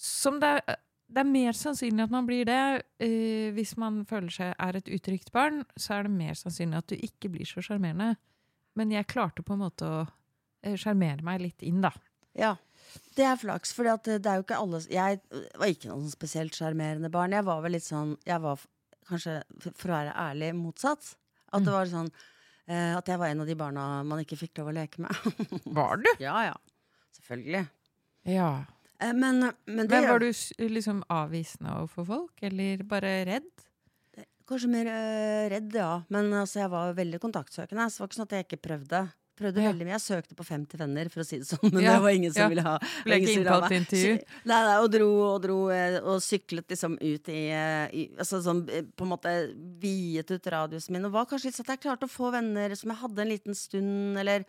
Som 0.01 0.39
det 0.41 0.49
er, 0.57 0.79
det 1.13 1.21
er 1.21 1.29
mer 1.29 1.53
sannsynlig 1.59 2.07
at 2.07 2.13
man 2.15 2.25
blir 2.29 2.47
det 2.49 2.61
eh, 3.05 3.51
hvis 3.53 3.75
man 3.77 3.99
føler 4.09 4.33
seg 4.33 4.55
er 4.57 4.79
et 4.79 4.89
utrygt 4.89 5.29
barn. 5.35 5.59
Så 5.77 5.99
er 5.99 6.07
det 6.07 6.15
mer 6.15 6.39
sannsynlig 6.39 6.79
at 6.81 6.89
du 6.89 6.97
ikke 6.97 7.29
blir 7.35 7.45
så 7.45 7.61
sjarmerende. 7.67 8.15
Men 8.79 8.95
jeg 8.95 9.09
klarte 9.11 9.43
på 9.45 9.53
en 9.59 9.61
måte 9.67 9.85
å 9.85 9.99
eh, 10.65 10.79
sjarmere 10.81 11.21
meg 11.27 11.43
litt 11.43 11.67
inn, 11.67 11.83
da. 11.85 11.91
Ja. 12.39 12.55
Det 13.19 13.27
er 13.29 13.37
flaks, 13.37 13.75
for 13.77 13.85
det 13.85 14.23
er 14.25 14.39
jo 14.39 14.45
ikke 14.47 14.57
alle 14.63 14.79
Jeg 14.89 15.21
var 15.61 15.69
ikke 15.69 15.91
noe 15.91 16.01
sånn 16.01 16.15
spesielt 16.15 16.57
sjarmerende 16.57 17.11
barn. 17.13 17.35
Jeg 17.37 17.45
var 17.45 17.61
vel 17.63 17.77
litt 17.77 17.85
sånn 17.85 18.17
Jeg 18.25 18.41
var 18.41 18.63
kanskje, 19.11 19.41
for 19.67 19.91
å 19.91 19.97
være 19.99 20.17
ærlig, 20.17 20.55
motsatt. 20.57 21.13
At 21.53 21.67
det 21.67 21.75
Mm. 21.75 21.77
var 21.77 21.91
sånn 21.91 22.11
eh, 22.71 22.93
At 22.97 23.11
jeg 23.11 23.19
var 23.21 23.33
en 23.35 23.43
av 23.45 23.49
de 23.51 23.57
barna 23.59 23.87
man 24.07 24.23
ikke 24.23 24.39
fikk 24.41 24.61
lov 24.63 24.71
å 24.73 24.77
leke 24.79 25.03
med. 25.05 25.33
Var 25.81 26.01
du? 26.05 26.11
ja, 26.23 26.37
ja. 26.51 26.55
Selvfølgelig. 27.19 27.65
Ja. 28.31 28.51
Eh, 29.01 29.13
Men, 29.17 29.43
men 29.67 29.87
det 29.89 29.99
Men 29.99 30.09
var 30.11 30.23
du 30.23 30.31
liksom 30.71 31.03
avvisende 31.11 31.75
overfor 31.81 32.07
folk, 32.09 32.43
eller 32.47 32.83
bare 32.89 33.13
redd? 33.29 33.51
Kanskje 34.51 34.69
mer 34.73 34.89
øh, 34.91 35.45
redd, 35.53 35.75
ja. 35.79 35.93
Men 36.11 36.33
altså, 36.35 36.59
jeg 36.65 36.71
var 36.73 36.97
veldig 36.99 37.21
kontaktsøkende. 37.23 37.85
Så 37.87 38.01
det 38.01 38.03
var 38.03 38.09
ikke 38.11 38.19
sånn 38.19 38.27
at 38.29 38.33
jeg 38.35 38.47
ikke 38.49 38.63
prøvde. 38.65 39.03
Prøvde 39.41 39.63
Ja. 39.63 39.73
veldig 39.73 39.87
mye. 39.89 39.97
Jeg 39.97 40.05
søkte 40.05 40.37
på 40.37 40.45
50 40.45 40.77
venner, 40.77 41.09
for 41.09 41.23
å 41.23 41.27
si 41.27 41.39
det 41.41 41.49
sånn. 41.49 41.73
Men 41.73 41.83
Ja, 41.83 41.97
det 41.97 42.05
var 42.05 42.17
ingen 42.17 42.33
som 42.35 42.43
ja. 42.43 42.49
ville 42.53 42.65
ha 42.67 42.77
Ble 43.07 43.21
ikke 43.21 43.35
innkalt 43.39 43.69
til 43.71 43.79
intervju? 43.81 44.15
Nei, 44.51 44.61
nei, 44.69 44.77
og 44.77 44.89
dro 44.93 45.11
og 45.31 45.43
dro 45.47 45.59
eh, 45.73 45.99
og 46.01 46.21
syklet 46.25 46.69
liksom 46.69 46.99
ut 47.01 47.31
i, 47.33 47.43
eh, 47.57 47.87
i 47.97 48.07
Altså 48.21 48.43
sånn 48.45 48.67
eh, 48.69 48.85
på 48.85 49.07
en 49.07 49.13
måte 49.15 49.35
viet 49.81 50.31
ut 50.31 50.51
radiusen 50.53 50.93
min. 50.93 51.09
Og 51.09 51.15
var 51.17 51.29
kanskje 51.31 51.49
litt 51.49 51.57
sånn 51.57 51.69
at 51.71 51.79
jeg 51.79 51.85
klarte 51.89 52.09
å 52.09 52.13
få 52.13 52.33
venner 52.37 52.75
som 52.77 52.93
jeg 52.93 53.01
hadde 53.01 53.25
en 53.25 53.33
liten 53.33 53.57
stund, 53.57 54.19
eller 54.21 54.45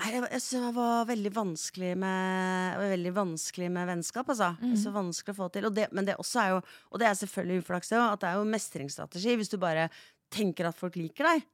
Nei, 0.00 0.08
jeg, 0.16 0.22
jeg 0.32 0.62
det 0.64 0.70
var 0.74 1.04
veldig 1.06 1.30
vanskelig 1.36 1.92
med 2.00 2.78
Veldig 2.80 3.12
vanskelig 3.14 3.68
med 3.70 3.90
vennskap, 3.90 4.30
altså. 4.32 4.54
Mm. 4.58 4.72
Så 4.80 4.90
vanskelig 4.94 5.36
å 5.36 5.40
få 5.42 5.50
til. 5.52 5.68
Og 5.68 5.76
det, 5.76 5.90
men 5.92 6.08
det 6.08 6.16
også 6.18 6.40
er 6.42 6.54
jo 6.54 6.60
Og 6.90 7.02
det 7.02 7.10
er 7.10 7.18
selvfølgelig 7.20 7.62
uflaks, 7.62 7.92
at 7.92 8.24
det 8.24 8.30
er 8.30 8.40
jo 8.40 8.48
mestringsstrategi 8.48 9.36
hvis 9.38 9.52
du 9.52 9.58
bare 9.62 9.90
tenker 10.32 10.64
at 10.64 10.78
folk 10.78 10.96
liker 10.96 11.28
deg. 11.28 11.44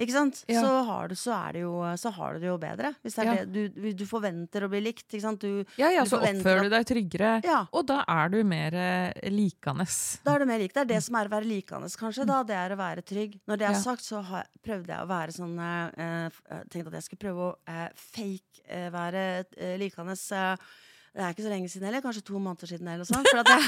Ikke 0.00 0.14
sant? 0.14 0.44
Ja. 0.48 0.60
Så, 0.62 0.68
har 0.86 1.08
du, 1.10 1.14
så, 1.18 1.34
det 1.52 1.60
jo, 1.64 1.72
så 1.98 2.12
har 2.14 2.34
du 2.34 2.40
det 2.40 2.48
jo 2.48 2.56
bedre. 2.62 2.92
Hvis 3.02 3.16
det 3.18 3.24
er 3.26 3.40
det, 3.44 3.70
du, 3.74 3.88
du 3.98 4.04
forventer 4.08 4.64
å 4.64 4.70
bli 4.72 4.80
likt. 4.80 5.06
Ikke 5.10 5.24
sant? 5.24 5.42
Du, 5.42 5.64
Ja, 5.80 5.90
ja, 5.92 6.04
Du 6.06 6.12
så 6.12 6.20
oppfører 6.22 6.64
du 6.64 6.70
deg 6.72 6.86
tryggere, 6.88 7.32
ja, 7.44 7.58
og 7.74 7.86
da 7.90 7.98
er 8.08 8.32
du 8.32 8.38
mer 8.46 8.76
eh, 8.78 9.30
likende. 9.32 9.84
da 10.24 10.34
er 10.36 10.44
du 10.44 10.48
mer 10.48 10.62
lik. 10.62 10.72
Det 10.76 10.84
er 10.86 10.90
det 10.94 11.02
som 11.04 11.18
er 11.20 11.28
å 11.28 11.34
være 11.34 11.50
likende, 11.50 11.90
kanskje. 12.00 12.26
Da, 12.30 12.42
det 12.46 12.56
er 12.56 12.72
å 12.76 12.78
være 12.80 13.04
trygg. 13.04 13.40
Når 13.50 13.60
det 13.60 13.68
er 13.68 13.80
sagt, 13.82 14.06
så 14.06 14.22
har, 14.30 14.46
prøvde 14.64 14.94
jeg 14.94 15.04
å 15.04 15.10
være 15.10 15.36
sånn 15.36 15.58
eh, 15.58 16.06
eh, 16.06 16.62
Tenkte 16.70 16.92
at 16.92 17.00
jeg 17.00 17.08
skulle 17.08 17.24
prøve 17.26 17.50
å 17.50 17.56
eh, 17.68 17.88
fake 18.14 18.64
eh, 18.68 18.88
være 18.94 19.26
eh, 19.58 19.76
likende. 19.80 20.16
eh, 20.16 20.70
det 21.10 21.22
er 21.24 21.32
ikke 21.34 21.42
så 21.42 21.50
lenge 21.50 21.68
siden 21.72 21.88
heller. 21.88 22.02
Kanskje 22.04 22.22
to 22.28 22.38
måneder 22.38 22.70
siden 22.70 22.88
eller 22.92 23.08
sånt. 23.08 23.26
For 23.26 23.40
at 23.42 23.48
jeg, 23.50 23.64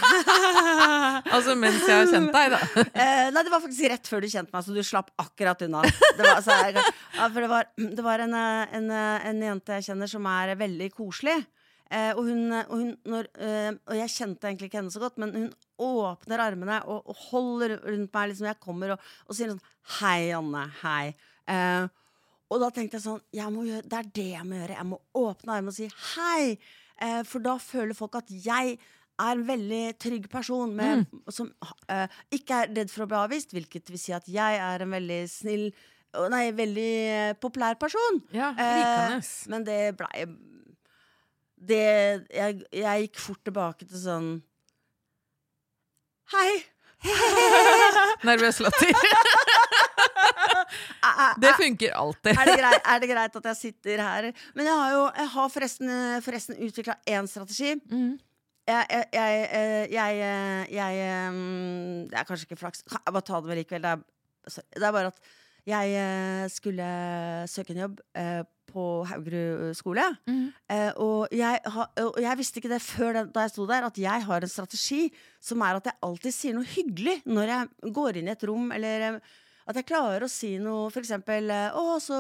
altså 1.37 1.57
mens 1.59 1.81
jeg 1.89 1.97
har 1.97 2.11
kjent 2.13 2.37
deg, 2.37 2.53
da. 2.55 2.61
Eh, 3.03 3.31
nei, 3.35 3.43
det 3.43 3.51
var 3.51 3.63
faktisk 3.65 3.89
rett 3.91 4.11
før 4.11 4.23
du 4.23 4.29
kjente 4.31 4.55
meg, 4.55 4.63
så 4.63 4.77
du 4.77 4.83
slapp 4.87 5.11
akkurat 5.19 5.65
unna. 5.67 5.81
Det 5.83 6.23
var, 6.23 6.37
altså, 6.37 6.55
jeg, 6.69 6.77
ja, 7.17 7.27
for 7.27 7.43
det 7.43 7.49
var, 7.51 7.67
det 7.99 8.05
var 8.07 8.23
en, 8.23 8.37
eh, 8.39 8.77
en, 8.79 8.87
eh, 8.95 9.27
en 9.33 9.43
jente 9.49 9.79
jeg 9.81 9.89
kjenner 9.91 10.11
som 10.13 10.29
er 10.31 10.55
veldig 10.61 10.89
koselig. 10.95 11.41
Eh, 11.93 12.13
og, 12.15 12.23
hun, 12.25 12.45
og, 12.63 12.77
hun, 12.77 12.93
når, 13.11 13.27
eh, 13.43 13.73
og 13.91 13.99
jeg 13.99 14.13
kjente 14.15 14.49
egentlig 14.49 14.71
ikke 14.71 14.79
henne 14.79 14.95
så 14.95 15.03
godt, 15.03 15.19
men 15.21 15.35
hun 15.35 15.49
åpner 15.83 16.41
armene 16.41 16.79
og, 16.87 17.11
og 17.11 17.19
holder 17.27 17.75
rundt 17.83 18.15
meg 18.15 18.31
liksom 18.31 18.49
jeg 18.49 18.61
kommer, 18.63 18.95
og, 18.95 19.11
og 19.27 19.37
sier 19.37 19.51
sånn 19.51 19.67
Hei, 19.99 20.31
Anne. 20.37 20.63
Hei. 20.85 21.11
Eh, 21.51 21.91
og 22.53 22.63
da 22.63 22.71
tenkte 22.73 23.01
jeg 23.01 23.05
sånn 23.09 23.21
jeg 23.35 23.51
må 23.53 23.67
gjøre, 23.67 23.89
Det 23.89 23.99
er 23.99 24.09
det 24.21 24.29
jeg 24.31 24.47
må 24.47 24.61
gjøre. 24.61 24.79
Jeg 24.79 24.89
må 24.89 25.01
åpne 25.25 25.59
armene 25.59 25.75
og 25.75 25.77
si 25.77 25.91
hei. 26.15 26.55
Eh, 27.03 27.23
for 27.27 27.43
da 27.45 27.57
føler 27.61 27.97
folk 27.99 28.15
at 28.21 28.29
jeg 28.31 28.77
er 29.23 29.33
en 29.37 29.43
veldig 29.47 29.83
trygg 30.01 30.29
person 30.33 30.71
med, 30.75 31.05
som 31.31 31.51
eh, 31.93 32.07
ikke 32.35 32.63
er 32.65 32.71
redd 32.79 32.91
for 32.93 33.05
å 33.05 33.09
bli 33.11 33.19
avvist, 33.21 33.53
hvilket 33.55 33.91
vil 33.93 34.01
si 34.01 34.15
at 34.17 34.27
jeg 34.31 34.61
er 34.63 34.87
en 34.87 34.95
veldig 34.99 35.25
snill 35.31 35.69
Nei, 36.29 36.51
veldig 36.53 36.89
eh, 37.09 37.31
populær 37.41 37.79
person. 37.81 38.19
Ja, 38.37 38.51
Eh, 38.53 39.15
men 39.49 39.63
det 39.65 39.79
blei 39.97 40.27
Det 41.57 41.79
jeg, 42.29 42.59
jeg 42.77 43.07
gikk 43.07 43.17
fort 43.23 43.41
tilbake 43.49 43.87
til 43.89 43.97
sånn 44.03 44.29
Hei! 46.35 46.51
Nervøs 48.29 48.61
latter. 48.61 48.93
Det 51.43 51.55
funker 51.59 51.95
alltid. 51.99 52.35
er, 52.35 52.51
det 52.51 52.59
greit, 52.61 52.85
er 52.95 53.01
det 53.03 53.13
greit 53.13 53.41
at 53.41 53.49
jeg 53.53 53.61
sitter 53.61 54.05
her? 54.05 54.29
Men 54.57 54.69
jeg 54.69 54.83
har 54.83 54.93
jo 54.97 55.07
jeg 55.11 55.33
har 55.37 55.57
forresten, 55.57 55.97
forresten 56.25 56.61
utvikla 56.69 56.99
én 57.11 57.31
strategi. 57.31 57.75
Mm. 57.91 58.13
Jeg, 58.63 58.87
jeg, 58.91 59.07
jeg, 59.91 60.19
eh, 60.23 60.71
eh, 60.71 60.99
eh, 61.03 61.37
Det 62.11 62.19
er 62.19 62.27
kanskje 62.27 62.47
ikke 62.47 62.61
flaks. 62.61 62.85
Jeg 62.87 63.15
bare 63.15 63.27
ta 63.27 63.41
det 63.41 63.51
med 63.51 63.59
likevel? 63.59 63.83
Det 63.83 63.91
er, 63.91 64.03
sorry. 64.47 64.67
det 64.77 64.87
er 64.87 64.95
bare 64.95 65.13
at 65.13 65.31
jeg 65.67 66.51
skulle 66.51 66.87
søke 67.47 67.71
en 67.71 67.83
jobb 67.85 68.01
på 68.73 68.85
Haugerud 69.07 69.77
skole. 69.79 70.05
Mm. 70.27 70.49
Og, 70.99 71.35
ha, 71.75 71.85
og 72.03 72.19
jeg 72.23 72.39
visste 72.41 72.59
ikke 72.59 72.73
det 72.73 72.81
før 72.83 73.15
den, 73.19 73.29
da 73.35 73.45
jeg 73.45 73.53
sto 73.53 73.67
der, 73.71 73.87
at 73.87 74.01
jeg 74.01 74.27
har 74.27 74.43
en 74.43 74.51
strategi 74.51 75.05
som 75.39 75.63
er 75.63 75.79
at 75.79 75.87
jeg 75.87 76.01
alltid 76.03 76.35
sier 76.35 76.57
noe 76.57 76.67
hyggelig 76.67 77.21
når 77.31 77.55
jeg 77.55 77.95
går 77.95 78.19
inn 78.19 78.31
i 78.31 78.35
et 78.35 78.43
rom, 78.51 78.73
eller 78.75 79.21
at 79.67 79.79
jeg 79.79 79.89
klarer 79.89 80.27
å 80.27 80.31
si 80.31 80.57
noe, 80.63 80.91
for 80.91 81.03
eksempel 81.03 81.51
eh, 81.55 81.79
Å, 81.79 81.97
så 82.03 82.19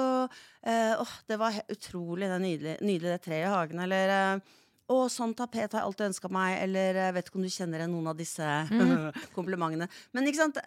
eh, 0.62 0.94
Åh, 0.94 1.14
det 1.28 1.38
var 1.40 1.56
utrolig 1.72 2.28
det 2.30 2.40
nydelig, 2.42 2.76
nydelig 2.80 3.16
det 3.16 3.22
treet 3.24 3.46
i 3.48 3.52
hagen, 3.52 3.82
eller 3.82 4.12
eh, 4.16 4.58
å, 4.92 5.06
sånn 5.12 5.34
tapet 5.36 5.72
har 5.72 5.80
jeg 5.80 5.88
alltid 5.88 6.08
ønska 6.10 6.30
meg, 6.32 6.56
eller 6.64 6.98
jeg 7.00 7.14
vet 7.16 7.28
ikke 7.28 7.38
om 7.40 7.46
du 7.46 7.52
kjenner 7.52 7.82
igjen 7.82 7.94
noen 7.94 8.10
av 8.12 8.18
disse 8.18 8.48
komplimentene. 9.36 9.88
Men 10.12 10.28
ikke 10.28 10.42
sant, 10.42 10.58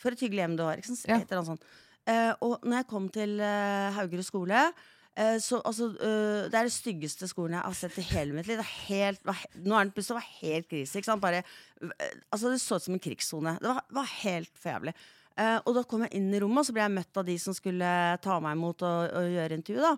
for 0.00 0.14
et 0.14 0.24
hyggelig 0.24 0.42
hjem 0.44 0.56
du 0.58 0.64
har. 0.66 0.80
Ikke 0.80 0.90
sant? 0.90 1.04
Et 1.06 1.14
eller 1.20 1.42
annet 1.42 1.52
sånt. 1.52 1.68
Eh, 2.08 2.32
og 2.42 2.64
når 2.64 2.80
jeg 2.80 2.88
kom 2.90 3.06
til 3.12 3.36
eh, 3.44 3.92
Haugerud 3.94 4.24
skole 4.24 4.56
eh, 4.64 5.36
så, 5.42 5.58
altså, 5.68 5.90
uh, 6.00 6.48
Det 6.48 6.56
er 6.56 6.64
den 6.64 6.72
styggeste 6.72 7.28
skolen 7.28 7.58
jeg 7.58 7.66
har 7.66 7.76
sett 7.76 7.98
i 8.00 8.06
hele 8.14 8.34
mitt 8.34 8.48
liv. 8.48 8.62
Helt, 8.88 9.20
var, 9.26 9.42
nå 9.60 9.76
er 9.76 9.86
den 9.86 9.94
plutselig 9.94 10.24
helt 10.40 10.70
krise. 10.70 10.98
Ikke 10.98 11.10
sant? 11.12 11.22
Bare, 11.22 11.44
eh, 11.84 12.14
altså, 12.32 12.50
det 12.50 12.62
så 12.62 12.80
ut 12.80 12.86
som 12.88 12.96
en 12.96 13.04
krigssone. 13.04 13.58
Det 13.60 13.68
var, 13.68 13.84
var 14.00 14.14
helt 14.22 14.52
for 14.56 14.72
jævlig. 14.72 14.96
Eh, 15.38 15.58
og 15.64 15.74
da 15.78 15.84
kom 15.88 16.02
jeg 16.06 16.14
inn 16.18 16.32
i 16.34 16.40
rommet, 16.42 16.62
og 16.64 16.66
så 16.66 16.74
ble 16.74 16.82
jeg 16.82 16.94
møtt 16.96 17.16
av 17.20 17.24
de 17.28 17.36
som 17.38 17.54
skulle 17.56 17.92
ta 18.24 18.40
meg 18.42 18.56
imot 18.58 18.82
og, 18.82 19.14
og 19.20 19.30
gjøre 19.36 19.56
intervju. 19.60 19.80
da 19.86 19.94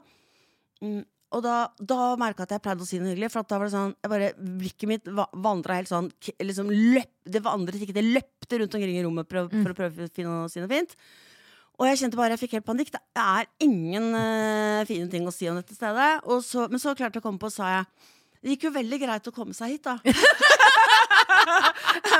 mm, 0.84 1.00
og 1.32 1.40
da, 1.40 1.54
da 1.80 1.96
merka 2.20 2.42
jeg 2.44 2.50
at 2.50 2.50
jeg 2.58 2.62
pleide 2.66 2.84
å 2.84 2.86
si 2.90 2.98
noe 3.00 3.08
hyggelig. 3.14 3.30
For 3.32 3.46
da 3.48 3.56
var 3.56 3.64
det 3.70 3.72
sånn 3.72 3.94
jeg 4.04 4.10
bare, 4.12 4.26
Blikket 4.60 4.88
mitt 4.90 5.06
va 5.16 5.24
vandra 5.32 5.78
helt 5.78 5.88
sånn 5.88 6.10
liksom 6.44 6.68
løp, 6.68 7.08
Det 7.24 7.40
vandret 7.46 7.80
ikke, 7.80 7.94
det 7.96 8.04
løpte 8.04 8.58
rundt 8.60 8.74
omkring 8.76 8.98
i 8.98 9.04
rommet 9.06 9.30
for, 9.30 9.46
å- 9.46 9.62
for 9.62 9.72
å 9.72 9.78
prøve 9.78 10.04
å 10.04 10.10
finne 10.12 10.28
noe, 10.42 10.50
si 10.52 10.60
noe 10.60 10.68
fint. 10.68 10.92
Og 11.80 11.88
jeg 11.88 12.02
kjente 12.02 12.18
bare, 12.20 12.36
jeg 12.36 12.42
fikk 12.44 12.58
helt 12.58 12.66
panikk. 12.68 12.92
Det 12.92 13.00
er 13.16 13.48
ingen 13.64 14.10
uh, 14.12 14.84
fine 14.86 15.08
ting 15.10 15.24
å 15.26 15.32
si 15.32 15.48
om 15.48 15.56
dette 15.56 15.72
stedet. 15.74 16.10
Og 16.28 16.44
så, 16.44 16.66
men 16.68 16.78
så 16.84 16.92
klarte 16.94 17.16
jeg 17.16 17.24
å 17.24 17.26
komme 17.30 17.40
på, 17.40 17.48
og 17.48 17.56
sa 17.56 17.70
jeg 17.78 17.88
Det 18.42 18.52
gikk 18.52 18.68
jo 18.68 18.74
veldig 18.76 18.98
greit 19.00 19.32
å 19.32 19.32
komme 19.32 19.56
seg 19.56 19.72
hit, 19.78 19.88
da. 19.88 19.96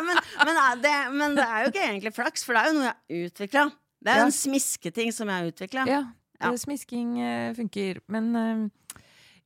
men, 0.06 0.18
men, 0.46 0.58
er 0.64 0.82
det, 0.82 0.96
men 1.14 1.36
det 1.38 1.44
er 1.46 1.64
jo 1.64 1.72
ikke 1.72 1.86
egentlig 1.88 2.14
flaks, 2.16 2.44
for 2.46 2.56
det 2.56 2.62
er 2.62 2.70
jo 2.70 2.76
noe 2.78 2.88
jeg 2.88 2.94
har 3.22 3.30
utvikla. 3.30 3.64
Det 4.02 4.10
er 4.10 4.18
jo 4.18 4.24
Ja. 4.24 4.26
en 4.26 4.34
smisketing 4.36 5.12
som 5.14 5.28
jeg 5.30 5.36
har 5.42 5.50
utvikla. 5.52 5.86
Ja, 5.86 6.02
Ja. 6.42 6.50
eh, 6.50 6.56
smisking 6.58 7.10
uh, 7.22 7.54
funker. 7.54 8.00
Men 8.08 8.36
uh, 8.36 8.68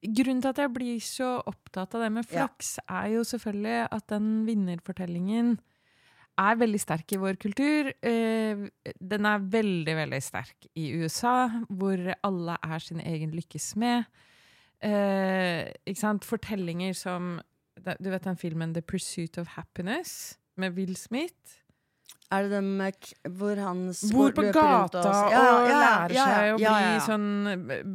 grunnen 0.02 0.40
til 0.42 0.48
at 0.48 0.60
jeg 0.62 0.72
blir 0.72 1.00
så 1.04 1.42
opptatt 1.44 1.94
av 1.94 2.00
det 2.06 2.12
med 2.12 2.24
Ja. 2.30 2.46
flaks, 2.46 2.78
er 2.88 3.08
jo 3.16 3.24
selvfølgelig 3.24 3.88
at 3.92 4.06
den 4.08 4.46
vinnerfortellingen 4.46 5.58
er 6.38 6.56
veldig 6.56 6.80
sterk 6.80 7.12
i 7.12 7.16
vår 7.20 7.36
kultur. 7.40 7.92
Uh, 8.04 8.68
den 9.00 9.26
er 9.28 9.38
veldig, 9.44 9.96
veldig 9.96 10.22
sterk 10.22 10.70
i 10.74 10.92
USA, 11.02 11.48
hvor 11.68 12.14
alle 12.24 12.56
er 12.62 12.78
sin 12.78 13.00
egen 13.00 13.32
lykkes 13.36 13.74
med. 13.76 14.06
Eh? 14.82 15.72
Fortellinger 16.22 16.94
som 16.94 17.40
Du 17.76 18.10
vet 18.10 18.24
den 18.24 18.40
filmen 18.40 18.72
'The 18.74 18.82
Pursuit 18.82 19.38
of 19.38 19.54
Happiness' 19.56 20.36
med 20.56 20.76
Will 20.76 20.96
Smith? 20.96 21.62
Er 22.32 22.46
det 22.46 22.56
den 22.56 22.70
med 22.80 23.10
hvor 23.38 23.58
han 23.60 23.82
Bor 24.10 24.32
på 24.34 24.48
gata 24.50 24.98
og, 24.98 25.06
og, 25.06 25.30
Ja, 25.30 25.42
ja, 25.42 25.58
ja, 25.68 25.80
lærer 25.82 26.14
ja, 26.16 26.24
seg 26.26 26.54
å 26.54 26.56
bli 26.58 27.02
sånn 27.04 27.28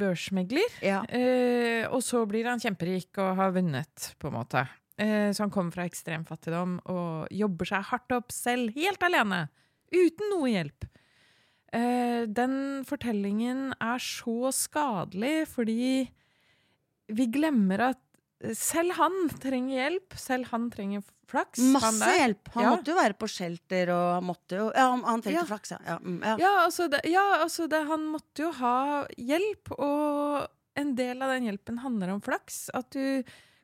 børsmegler. 0.00 0.78
Ja. 0.80 1.02
Eh, 1.04 1.84
og 1.92 2.00
så 2.04 2.22
blir 2.28 2.48
han 2.48 2.62
kjemperik 2.62 3.20
og 3.20 3.36
har 3.36 3.52
vunnet, 3.52 4.06
på 4.16 4.30
en 4.30 4.38
måte. 4.38 4.64
Eh, 4.96 5.28
så 5.36 5.44
han 5.44 5.52
kommer 5.52 5.74
fra 5.74 5.84
ekstrem 5.88 6.24
fattigdom 6.28 6.78
og 6.92 7.28
jobber 7.34 7.68
seg 7.74 7.84
hardt 7.90 8.16
opp 8.16 8.32
selv, 8.32 8.72
helt 8.78 9.04
alene. 9.04 9.44
Uten 9.92 10.32
noe 10.32 10.48
hjelp. 10.48 10.88
Eh, 11.72 12.24
den 12.28 12.56
fortellingen 12.88 13.70
er 13.80 14.00
så 14.00 14.52
skadelig 14.52 15.48
fordi 15.52 15.92
vi 17.12 17.28
glemmer 17.32 17.90
at 17.92 18.00
selv 18.58 18.96
han 18.98 19.16
trenger 19.42 19.76
hjelp. 19.78 20.16
Selv 20.18 20.48
han 20.52 20.70
trenger 20.74 21.02
flaks. 21.30 21.60
han 21.62 21.72
Masse 21.72 21.98
der. 22.02 22.18
hjelp. 22.18 22.48
Han 22.56 22.64
Ja. 22.64 22.70
måtte 22.76 22.90
jo 22.92 22.96
være 22.98 23.14
på 23.18 23.28
shelter, 23.30 23.90
og 23.94 24.08
han 24.18 24.24
måtte 24.24 24.58
jo 24.58 24.66
Ja, 24.74 24.90
han, 24.90 25.02
han 25.04 25.22
trengte 25.22 25.40
Ja. 25.40 25.44
flaks, 25.48 25.70
ja. 25.70 25.78
ja, 25.86 25.98
mm, 25.98 26.18
ja. 26.22 26.36
Ja, 26.38 26.52
altså, 26.66 26.88
det, 26.90 27.00
altså 27.04 27.68
det, 27.68 27.86
han 27.86 28.04
måtte 28.10 28.42
jo 28.44 28.50
ha 28.52 29.06
hjelp, 29.16 29.72
og 29.78 30.48
en 30.76 30.94
del 30.94 31.22
av 31.22 31.28
den 31.36 31.44
hjelpen 31.50 31.78
handler 31.80 32.10
om 32.14 32.20
flaks. 32.20 32.68
At 32.74 32.90
du 32.90 33.22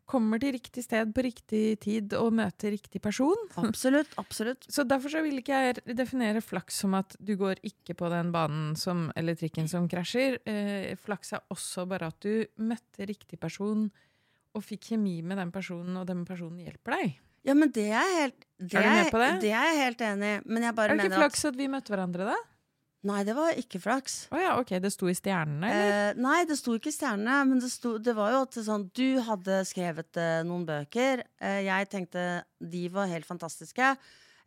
kommer 0.09 0.41
til 0.41 0.55
riktig 0.57 0.83
sted 0.85 1.11
på 1.13 1.21
riktig 1.23 1.81
tid 1.81 2.15
og 2.17 2.33
møter 2.33 2.71
riktig 2.73 3.03
person. 3.03 3.37
Absolutt. 3.59 4.09
Absolutt. 4.17 4.65
Så 4.73 4.87
derfor 4.89 5.11
så 5.13 5.21
vil 5.23 5.37
ikke 5.43 5.53
jeg 5.67 5.97
definere 5.97 6.41
flaks 6.41 6.79
som 6.81 6.95
at 6.95 7.15
du 7.21 7.35
går 7.37 7.57
ikke 7.63 7.95
på 7.95 8.09
den 8.09 8.33
banen 8.33 8.75
som, 8.77 9.11
eller 9.15 9.35
trikken 9.37 9.69
som 9.69 9.87
krasjer. 9.87 10.39
Eh, 10.49 10.97
flaks 10.97 11.35
er 11.37 11.41
også 11.53 11.87
bare 11.87 12.09
at 12.09 12.21
du 12.25 12.47
møtte 12.57 13.05
riktig 13.07 13.39
person 13.39 13.91
og 14.57 14.65
fikk 14.65 14.93
kjemi 14.93 15.19
med 15.23 15.41
den 15.41 15.51
personen, 15.55 15.97
og 16.01 16.07
den 16.09 16.25
personen 16.29 16.61
hjelper 16.65 16.97
deg. 16.97 17.17
Ja, 17.47 17.55
men 17.57 17.73
det 17.73 17.89
er 17.89 18.05
jeg 18.05 18.15
helt 18.19 18.47
det 18.59 18.77
Er 18.77 18.85
du 18.85 18.91
med 18.91 19.11
på 19.15 19.21
det? 19.23 19.33
Det 19.45 19.51
er 19.55 19.67
jeg 19.71 19.83
helt 19.85 20.01
enig 20.05 20.31
i. 20.31 20.39
Men 20.45 20.65
jeg 20.67 20.75
bare 20.77 20.93
Er 20.93 20.97
det 20.99 21.05
mener 21.05 21.15
ikke 21.15 21.23
flaks 21.23 21.45
at 21.49 21.59
vi 21.59 21.69
møtte 21.71 21.95
hverandre 21.95 22.27
da? 22.29 22.39
Nei, 23.09 23.21
det 23.25 23.35
var 23.39 23.55
ikke 23.55 23.79
flaks. 23.79 24.17
Å 24.35 24.41
ja, 24.43 24.55
ok, 24.59 24.73
det 24.83 24.91
sto 24.91 25.07
i 25.07 25.15
stjernene, 25.15 25.69
eller? 25.71 25.99
Eh, 26.11 26.19
nei, 26.19 26.41
det 26.51 26.57
sto 26.59 26.75
ikke 26.75 26.91
i 26.91 26.97
stjernene, 26.97 27.37
men 27.47 27.61
det, 27.63 27.71
sto, 27.71 27.95
det 28.03 28.15
var 28.19 28.33
jo 28.35 28.41
at 28.43 28.59
sånn 28.67 28.89
Du 28.91 29.21
hadde 29.23 29.61
skrevet 29.71 30.19
eh, 30.19 30.41
noen 30.49 30.67
bøker. 30.67 31.23
Eh, 31.39 31.61
jeg 31.69 31.89
tenkte 31.95 32.25
de 32.59 32.83
var 32.93 33.07
helt 33.13 33.29
fantastiske. 33.29 33.93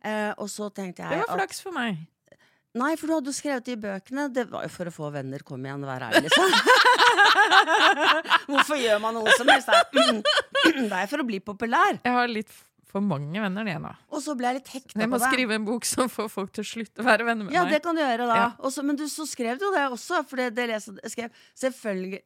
Eh, 0.04 0.32
og 0.36 0.50
så 0.52 0.68
tenkte 0.74 1.06
det 1.06 1.22
jeg 1.22 1.24
var 1.24 1.32
at 1.32 1.40
flaks 1.40 1.64
for 1.64 1.74
meg. 1.74 2.04
Nei, 2.80 2.94
for 2.96 3.10
du 3.10 3.12
hadde 3.18 3.28
jo 3.28 3.36
skrevet 3.36 3.66
de 3.68 3.74
bøkene. 3.76 4.26
Det 4.32 4.46
var 4.48 4.64
jo 4.64 4.70
for 4.72 4.88
å 4.88 4.92
få 4.94 5.10
venner. 5.12 5.42
Kom 5.44 5.60
igjen, 5.66 5.82
vær 5.84 6.06
ærlig, 6.08 6.22
liksom. 6.24 6.54
Hvorfor 8.52 8.78
gjør 8.80 9.00
man 9.02 9.18
noe 9.18 9.34
som 9.36 9.50
helst? 9.52 9.68
Det 10.78 10.88
er 10.96 11.08
for 11.10 11.20
å 11.20 11.26
bli 11.28 11.40
populær. 11.44 11.98
Jeg 12.00 12.14
har 12.16 12.30
litt 12.32 12.52
for 12.92 13.04
mange 13.04 13.40
venner, 13.40 13.64
det 13.64 13.74
nå. 13.80 13.90
Og 14.12 14.20
så 14.24 14.34
ble 14.36 14.50
jeg 14.50 14.58
litt 14.60 14.70
hekta 14.74 15.00
Jeg 15.00 15.08
må 15.10 15.18
skrive 15.22 15.56
en 15.56 15.64
bok 15.64 15.86
som 15.88 16.10
får 16.12 16.28
folk 16.32 16.50
til 16.56 16.64
å 16.64 16.68
slutte 16.68 17.00
å 17.00 17.06
være 17.06 17.24
venner 17.28 17.48
med 17.48 17.54
Ja, 17.56 17.62
meg. 17.64 17.72
det 17.76 17.80
kan 17.84 17.96
du 17.96 18.02
gjøre 18.02 18.26
da. 18.28 18.36
Ja. 18.36 18.48
Også, 18.68 18.84
men 18.84 18.98
du, 19.00 19.06
så 19.08 19.24
skrev 19.28 19.60
du 19.60 19.64
jo 19.68 19.72
det 19.74 19.86
også, 19.94 20.20
for 20.28 20.40
det, 20.42 20.50
det 20.58 20.66
leste, 20.74 20.92
jeg 21.00 21.14
skrev 21.14 21.38
Selvfølgelig 21.64 22.20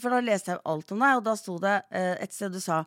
For 0.00 0.16
da 0.16 0.20
leste 0.24 0.54
jeg 0.54 0.62
alt 0.72 0.94
om 0.96 1.04
deg, 1.04 1.18
og 1.20 1.26
da 1.28 1.34
sto 1.36 1.58
det 1.60 1.74
eh, 1.92 2.14
et 2.24 2.32
sted 2.32 2.56
du 2.56 2.60
sa 2.64 2.80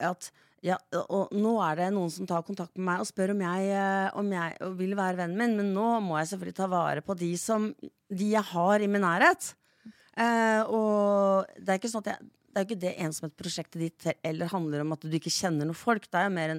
at 0.00 0.30
ja, 0.62 0.76
og 1.10 1.32
nå 1.34 1.52
er 1.66 1.76
det 1.80 1.88
noen 1.92 2.10
som 2.10 2.26
tar 2.26 2.42
kontakt 2.46 2.76
med 2.78 2.84
meg 2.86 3.00
og 3.02 3.06
spør 3.08 3.32
om 3.34 3.40
jeg, 3.42 3.70
eh, 3.74 4.10
om 4.18 4.28
jeg 4.32 4.56
vil 4.78 4.94
være 4.94 5.16
vennen 5.18 5.36
min, 5.40 5.56
men 5.58 5.72
nå 5.74 6.00
må 6.04 6.18
jeg 6.20 6.28
selvfølgelig 6.32 6.54
ta 6.60 6.68
vare 6.70 7.02
på 7.02 7.16
de 7.18 7.32
som 7.36 7.74
De 8.12 8.30
jeg 8.30 8.42
har 8.52 8.80
i 8.80 8.86
min 8.86 9.00
nærhet. 9.02 9.54
Eh, 10.16 10.62
og 10.68 11.46
det 11.58 11.68
er 11.68 11.78
ikke 11.80 11.90
sånn 11.90 12.04
at 12.06 12.12
jeg 12.14 12.30
det 12.52 12.60
er 12.60 12.66
ikke 12.66 12.80
det 12.82 12.90
ensomhetsprosjektet 13.00 13.80
ditt 13.80 14.06
eller 14.28 14.46
handler 14.52 14.82
om 14.84 14.92
at 14.92 15.00
du 15.00 15.14
ikke 15.16 15.30
kjenner 15.32 15.64
noen 15.64 15.74
folk. 15.74 16.04
Det 16.04 16.18
er 16.20 16.26
jo 16.26 16.34
mer 16.36 16.50
en 16.52 16.58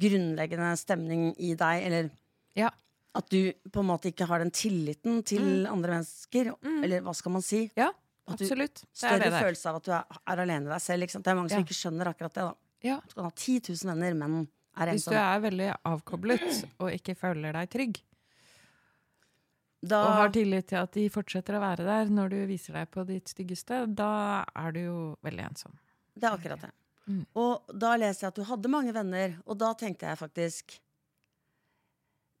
grunnleggende 0.00 0.70
stemning 0.80 1.34
i 1.36 1.50
deg, 1.54 1.82
eller 1.84 2.10
Ja. 2.56 2.70
at 3.14 3.28
du 3.28 3.52
på 3.70 3.80
en 3.80 3.86
måte 3.90 4.08
ikke 4.08 4.26
har 4.26 4.38
den 4.38 4.50
tilliten 4.50 5.22
til 5.22 5.66
andre 5.66 5.98
mennesker. 6.00 6.54
Mm. 6.62 6.82
Eller 6.84 7.00
hva 7.02 7.14
skal 7.14 7.32
man 7.32 7.42
si? 7.42 7.70
Ja, 7.76 7.90
At 8.26 8.38
du- 8.38 8.44
absolutt. 8.46 8.74
Det 8.74 8.88
Større 8.94 9.18
det 9.18 9.32
følelse 9.42 9.66
av 9.68 9.76
at 9.76 9.82
du 9.84 9.90
er, 9.92 10.04
er 10.26 10.36
alene 10.38 10.64
i 10.66 10.72
deg 10.72 10.80
selv. 10.80 11.06
Det 11.12 11.26
er 11.26 11.34
mange 11.34 11.50
som 11.50 11.58
Ja. 11.58 11.64
ikke 11.64 11.76
skjønner 11.76 12.06
akkurat 12.06 12.32
det. 12.32 12.42
da 12.42 12.54
Ja. 12.82 13.00
Du 13.08 13.14
kan 13.14 13.28
ha 13.28 13.30
10 13.34 13.60
000 13.70 13.92
venner, 13.94 14.14
men 14.18 14.48
er 14.76 14.92
ensom. 14.92 14.94
Hvis 14.94 15.04
du 15.12 15.18
er 15.20 15.42
veldig 15.44 15.68
avkoblet 15.88 16.48
og 16.80 16.88
ikke 16.94 17.14
føler 17.18 17.54
deg 17.58 17.70
trygg, 17.72 18.00
Da, 19.82 19.98
og 20.06 20.12
har 20.14 20.28
tillit 20.30 20.68
til 20.70 20.78
at 20.78 20.92
de 20.94 21.08
fortsetter 21.10 21.56
å 21.58 21.62
være 21.62 21.82
der 21.82 22.10
når 22.14 22.28
du 22.30 22.36
viser 22.46 22.76
deg 22.78 22.90
på 22.94 23.02
ditt 23.08 23.26
styggeste, 23.32 23.80
da 23.90 24.44
er 24.54 24.76
du 24.76 24.80
jo 24.84 24.98
veldig 25.26 25.48
ensom. 25.48 25.74
det 26.14 26.28
er 26.28 26.36
akkurat 26.36 26.60
det. 26.62 26.70
Mm. 27.10 27.24
Og 27.34 27.72
da 27.82 27.96
leser 27.98 28.28
jeg 28.28 28.30
at 28.30 28.38
du 28.38 28.44
hadde 28.46 28.70
mange 28.70 28.92
venner, 28.94 29.34
og 29.44 29.58
da 29.58 29.72
tenkte 29.74 30.06
jeg 30.06 30.20
faktisk 30.20 30.76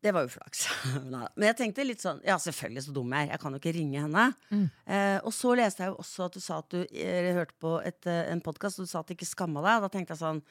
Det 0.02 0.10
var 0.10 0.26
jo 0.26 0.32
flaks. 0.32 0.64
Men 1.12 1.46
jeg 1.46 1.58
tenkte 1.60 1.86
litt 1.86 2.02
sånn 2.02 2.18
Ja, 2.26 2.34
selvfølgelig, 2.42 2.86
så 2.88 2.94
dum 2.96 3.12
jeg 3.14 3.28
er. 3.28 3.36
Jeg 3.36 3.42
kan 3.44 3.54
jo 3.54 3.60
ikke 3.60 3.74
ringe 3.76 4.02
henne. 4.02 4.26
Mm. 4.50 4.66
Eh, 4.96 5.18
og 5.22 5.34
så 5.36 5.54
leste 5.58 5.84
jeg 5.84 5.92
jo 5.92 6.02
også 6.02 6.26
at 6.26 6.36
du 6.36 6.42
sa 6.42 6.58
at 6.58 6.74
du 6.74 6.80
eh, 6.82 7.30
hørte 7.36 7.54
på 7.62 7.76
et, 7.86 8.00
eh, 8.10 8.24
en 8.32 8.42
podkast, 8.42 8.80
og 8.80 8.88
du 8.88 8.90
sa 8.90 9.02
at 9.02 9.10
du 9.10 9.14
ikke 9.14 9.30
skamma 9.30 9.62
deg. 9.62 9.78
Og 9.78 9.86
da 9.86 9.92
tenkte 9.94 10.16
jeg 10.16 10.22
sånn 10.24 10.42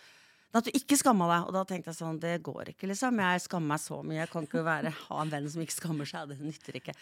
At 0.55 0.67
du 0.67 0.71
ikke 0.75 0.99
skamma 0.99 1.27
deg. 1.31 1.49
Og 1.49 1.55
da 1.55 1.65
tenkte 1.67 1.91
jeg 1.91 1.99
sånn 1.99 2.21
Det 2.23 2.37
går 2.43 2.71
ikke, 2.73 2.87
liksom. 2.91 3.19
Jeg 3.23 3.43
skammer 3.43 3.73
meg 3.73 3.83
så 3.83 3.99
mye. 4.03 4.21
Jeg 4.21 4.31
kan 4.31 4.47
ikke 4.47 4.63
være, 4.67 4.95
ha 5.09 5.19
en 5.25 5.35
venn 5.35 5.51
som 5.51 5.65
ikke 5.65 5.79
skammer 5.79 6.07
seg. 6.07 6.31
Det 6.31 6.39
nytter 6.39 6.79
ikke. 6.79 6.95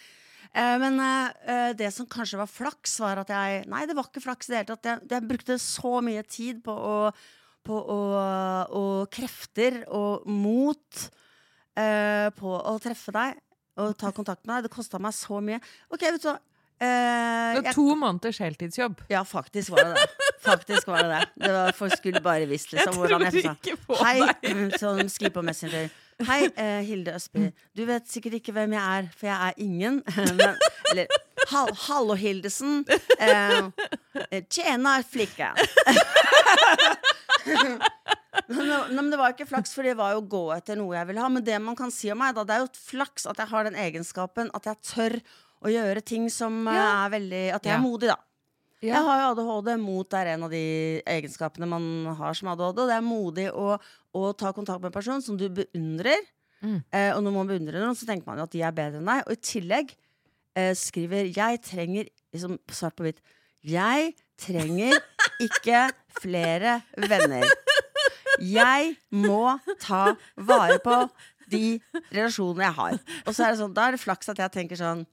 Eh, 0.50 0.76
men 0.82 0.98
eh, 1.06 1.72
det 1.78 1.92
som 1.94 2.10
kanskje 2.10 2.42
var 2.42 2.50
flaks, 2.50 2.98
var 3.04 3.22
at 3.22 3.34
jeg 3.34 3.68
Nei, 3.70 3.86
det 3.86 3.98
var 3.98 4.10
ikke 4.10 4.26
flaks 4.26 4.50
i 4.50 4.56
det 4.56 4.64
hele 4.64 4.72
tatt. 4.74 4.90
Jeg, 4.90 5.12
jeg 5.14 5.30
brukte 5.30 5.62
så 5.62 6.00
mye 6.02 6.26
tid 6.26 6.66
på 6.66 6.74
å 6.74 6.96
på 7.70 7.76
å, 7.76 8.02
og 8.80 9.10
krefter 9.14 9.84
og 9.94 10.24
mot 10.32 11.02
eh, 11.80 12.28
på 12.36 12.52
å 12.60 12.76
treffe 12.84 13.12
deg 13.15 13.39
og 13.80 13.96
ta 14.00 14.12
kontakt 14.12 14.44
med 14.46 14.56
deg. 14.60 14.63
Det 14.70 14.76
kosta 14.76 15.00
meg 15.00 15.13
så 15.15 15.39
mye. 15.44 15.60
Ok, 15.89 16.02
vet 16.10 16.22
du 16.24 16.28
hva. 16.30 16.38
Eh, 16.80 17.56
Det 17.60 17.63
var 17.65 17.74
to 17.76 17.96
måneders 18.00 18.38
heltidsjobb. 18.39 19.02
ja, 19.12 19.24
faktisk 19.28 19.72
var 19.76 19.84
det 19.89 19.96
det. 19.98 20.04
Faktisk 20.44 20.88
var 20.88 21.02
det 21.04 21.10
det. 21.12 21.24
Det 21.46 21.52
var 21.56 21.72
Folk 21.76 21.96
skulle 22.00 22.22
bare 22.24 22.46
visst 22.48 22.72
liksom, 22.72 22.96
hvordan 23.02 23.26
jeg 23.28 23.44
sa 23.44 23.56
Hei, 24.04 24.20
deg. 24.44 24.78
sånn 24.80 25.10
skriv 25.12 25.34
på 25.36 25.44
Messenger. 25.44 25.89
Hei, 26.28 26.42
eh, 26.60 26.82
Hilde 26.88 27.13
Østby. 27.15 27.50
Du 27.76 27.84
vet 27.88 28.08
sikkert 28.12 28.34
ikke 28.39 28.52
hvem 28.56 28.74
jeg 28.76 28.84
er, 29.00 29.04
for 29.15 29.28
jeg 29.28 29.39
er 29.50 29.54
ingen. 29.63 30.02
Men, 30.39 30.56
eller 30.92 31.08
hall, 31.52 31.72
Hallo, 31.88 32.15
Hildesen. 32.20 32.82
Eh, 33.20 33.70
tjena, 34.52 34.98
flicka. 35.08 35.54
nei, 38.47 38.80
men 38.95 39.10
det 39.12 39.19
var 39.19 39.34
ikke 39.34 39.47
flaks, 39.49 39.73
for 39.75 39.84
det 39.84 39.97
var 39.99 40.13
jo 40.15 40.21
å 40.23 40.28
gå 40.30 40.41
etter 40.56 40.78
noe 40.80 40.95
jeg 40.95 41.08
ville 41.10 41.21
ha. 41.21 41.30
Men 41.30 41.43
det 41.45 41.60
man 41.62 41.75
kan 41.75 41.91
si 41.91 42.10
om 42.13 42.17
meg, 42.21 42.34
da, 42.38 42.43
det 42.47 42.56
er 42.56 42.63
jo 42.63 42.69
et 42.71 42.82
flaks 42.89 43.28
at 43.30 43.38
jeg 43.43 43.52
har 43.52 43.67
den 43.67 43.75
egenskapen 43.75 44.49
at 44.56 44.65
jeg 44.71 44.82
tør 44.93 45.17
å 45.60 45.71
gjøre 45.73 46.02
ting 46.08 46.30
som 46.32 46.62
eh, 46.71 46.73
Ja. 46.80 47.06
er 47.06 47.13
veldig 47.17 47.43
At 47.58 47.63
jeg 47.67 47.73
Ja. 47.73 47.78
er 47.78 47.84
modig, 47.84 48.08
da. 48.13 48.17
Ja. 48.82 48.93
Jeg 48.95 49.04
har 49.10 49.19
jo 49.19 49.30
ADHD. 49.34 49.73
Mot 49.84 50.13
er 50.15 50.25
en 50.38 50.43
av 50.47 50.52
de 50.54 51.02
egenskapene 51.06 51.67
man 51.67 52.15
har 52.15 52.34
som 52.34 52.47
ADHD. 52.47 52.80
Og 52.80 52.88
det 52.88 52.95
er 52.95 53.04
modig 53.04 53.47
å, 53.52 53.73
å 54.15 54.21
ta 54.39 54.54
kontakt 54.56 54.80
med 54.80 54.88
en 54.93 54.95
person 54.95 55.21
som 55.21 55.36
du 55.36 55.49
beundrer. 55.49 56.21
Mm. 56.63 56.78
Eh, 56.91 57.10
og 57.15 57.19
når 57.23 57.36
man 57.36 57.47
beundrer 57.52 57.84
noen, 57.84 57.95
så 57.99 58.08
tenker 58.08 58.25
man 58.28 58.39
jo 58.39 58.43
at 58.47 58.52
de 58.56 58.62
er 58.63 58.71
bedre 58.71 59.02
enn 59.02 59.12
deg. 59.12 59.25
Og 59.28 59.36
i 59.36 59.41
tillegg 59.43 59.91
eh, 60.56 60.71
skriver 60.80 61.28
'Jeg 61.28 61.60
trenger 61.67 62.08
liksom 62.34 62.56
svart 62.71 62.95
på 62.95 63.04
hvitt. 63.04 63.19
Jeg 63.67 64.13
trenger 64.39 64.95
ikke 65.43 65.89
flere 66.21 66.80
venner. 66.95 67.43
Jeg 68.41 68.95
må 69.12 69.58
ta 69.82 70.15
vare 70.36 70.80
på 70.84 71.02
de 71.49 71.80
relasjonene 72.13 72.67
jeg 72.67 72.78
har. 72.78 72.99
Og 73.25 73.34
så 73.34 73.45
er 73.45 73.54
det 73.54 73.62
sånn, 73.62 73.73
da 73.75 73.88
er 73.88 73.97
det 73.97 74.04
flaks 74.04 74.32
at 74.32 74.41
jeg 74.43 74.54
tenker 74.54 74.80
sånn 74.80 75.06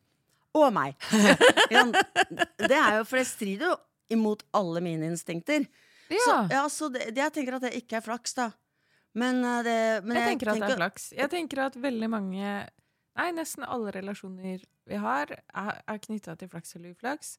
Å, 0.56 0.68
meg. 0.72 0.94
Det 2.70 2.76
er 2.76 3.00
jo, 3.00 3.02
For 3.04 3.20
det 3.20 3.26
strider 3.28 3.72
jo 3.72 3.74
imot 4.14 4.44
alle 4.56 4.80
mine 4.84 5.10
instinkter. 5.10 5.66
Ja. 6.08 6.22
Så, 6.22 6.36
ja, 6.54 6.62
så 6.70 6.88
det, 6.94 7.10
jeg 7.16 7.34
tenker 7.34 7.58
at 7.58 7.66
det 7.66 7.74
ikke 7.76 7.98
er 7.98 8.04
flaks, 8.04 8.36
da. 8.38 8.50
Men, 9.16 9.40
eh, 9.44 9.62
det, 9.66 9.76
men 10.06 10.20
jeg 10.20 10.32
tenker 10.32 10.52
at 10.52 10.60
det 10.62 10.70
er 10.70 10.80
flaks. 10.80 11.10
Jeg 11.16 11.32
tenker 11.32 11.62
at 11.66 11.78
veldig 11.80 12.10
mange 12.12 12.56
Nei, 13.16 13.30
nesten 13.32 13.64
alle 13.64 13.94
relasjoner 13.94 14.60
vi 14.84 14.98
har, 15.00 15.30
er, 15.32 15.78
er 15.88 16.00
knytta 16.04 16.34
til 16.36 16.50
flaks 16.52 16.76
eller 16.76 16.92
uflaks. 16.92 17.38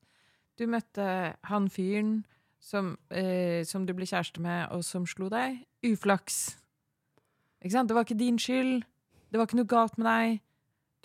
Du 0.58 0.66
møtte 0.66 1.06
han 1.46 1.68
fyren 1.70 2.16
som, 2.60 2.98
eh, 3.10 3.64
som 3.66 3.86
du 3.86 3.94
ble 3.94 4.06
kjæreste 4.06 4.42
med, 4.44 4.68
og 4.72 4.84
som 4.84 5.06
slo 5.08 5.30
deg. 5.30 5.64
Uflaks. 5.86 6.58
Ikke 7.62 7.74
sant? 7.74 7.90
Det 7.90 7.96
var 7.96 8.06
ikke 8.06 8.20
din 8.20 8.38
skyld. 8.40 8.84
Det 9.32 9.40
var 9.40 9.48
ikke 9.48 9.60
noe 9.62 9.72
galt 9.72 9.98
med 9.98 10.08
deg. 10.08 10.42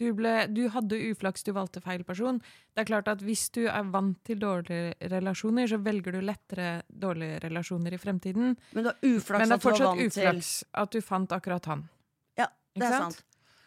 Du, 0.01 0.09
ble, 0.17 0.33
du 0.51 0.65
hadde 0.73 0.99
uflaks, 1.13 1.45
du 1.45 1.53
valgte 1.55 1.83
feil 1.85 2.03
person. 2.07 2.41
Det 2.73 2.83
er 2.83 2.89
klart 2.89 3.11
at 3.13 3.23
Hvis 3.23 3.49
du 3.55 3.67
er 3.69 3.85
vant 3.93 4.19
til 4.27 4.41
dårlige 4.41 4.95
relasjoner, 5.13 5.69
så 5.69 5.79
velger 5.85 6.17
du 6.17 6.21
lettere 6.25 6.83
dårlige 6.89 7.43
relasjoner 7.45 7.95
i 7.95 8.01
fremtiden. 8.01 8.57
Men 8.73 8.89
det 8.89 8.95
er 8.95 9.17
uflaks 9.17 9.43
Men 9.45 9.53
det 9.53 9.59
at 9.59 9.61
er 9.61 9.67
fortsatt 9.67 9.99
til 10.01 10.11
uflaks 10.11 10.53
at 10.83 10.97
du 10.97 11.01
fant 11.05 11.37
akkurat 11.37 11.69
han. 11.71 11.85
Ja, 12.41 12.49
det 12.75 12.89
er 12.89 12.97
sant? 12.97 13.21
sant. 13.21 13.25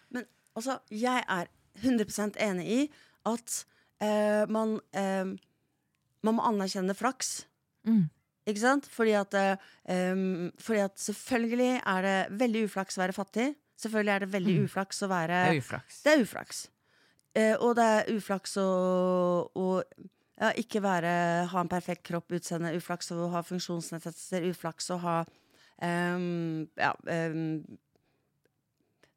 Men 0.09 0.27
altså, 0.55 0.79
jeg 0.89 1.23
er 1.37 1.51
100% 1.83 2.41
enig 2.41 2.67
i 2.67 2.81
at 3.25 3.65
uh, 4.01 4.43
man 4.51 4.79
uh, 4.95 5.35
Man 6.25 6.39
må 6.39 6.41
anerkjenne 6.41 6.95
flaks. 6.97 7.45
Mm. 7.85 8.03
Ikke 8.45 8.61
sant? 8.61 8.85
Fordi 8.93 9.13
at, 9.17 9.35
um, 9.89 10.51
fordi 10.61 10.79
at 10.83 10.99
selvfølgelig 11.01 11.81
er 11.81 12.01
det 12.05 12.39
veldig 12.39 12.65
uflaks 12.67 12.97
å 12.97 13.01
være 13.01 13.13
fattig. 13.17 13.47
Selvfølgelig 13.81 14.13
er 14.13 14.19
det 14.19 14.31
veldig 14.33 14.57
Mm. 14.59 14.65
uflaks 14.69 15.01
å 15.03 15.07
være 15.09 15.39
Det 15.49 15.55
er 15.55 15.61
uflaks. 15.61 16.01
Det 16.03 16.11
er 16.13 16.21
uflaks. 16.23 16.59
Uh, 17.35 17.55
og 17.59 17.75
det 17.75 17.83
er 17.83 18.11
uflaks 18.15 18.53
å, 18.61 18.67
å 19.55 19.81
ja, 20.39 20.51
ikke 20.55 20.81
være, 20.83 21.47
ha 21.51 21.61
en 21.61 21.71
perfekt 21.71 22.03
kropp, 22.07 22.31
utseende. 22.31 22.75
Uflaks 22.77 23.11
å 23.11 23.29
ha 23.33 23.41
funksjonsnedsettelser. 23.43 24.45
Uflaks 24.51 24.89
å 24.91 24.99
ha 25.03 25.17
um, 25.81 26.67
ja, 26.79 26.93
em, 27.07 27.63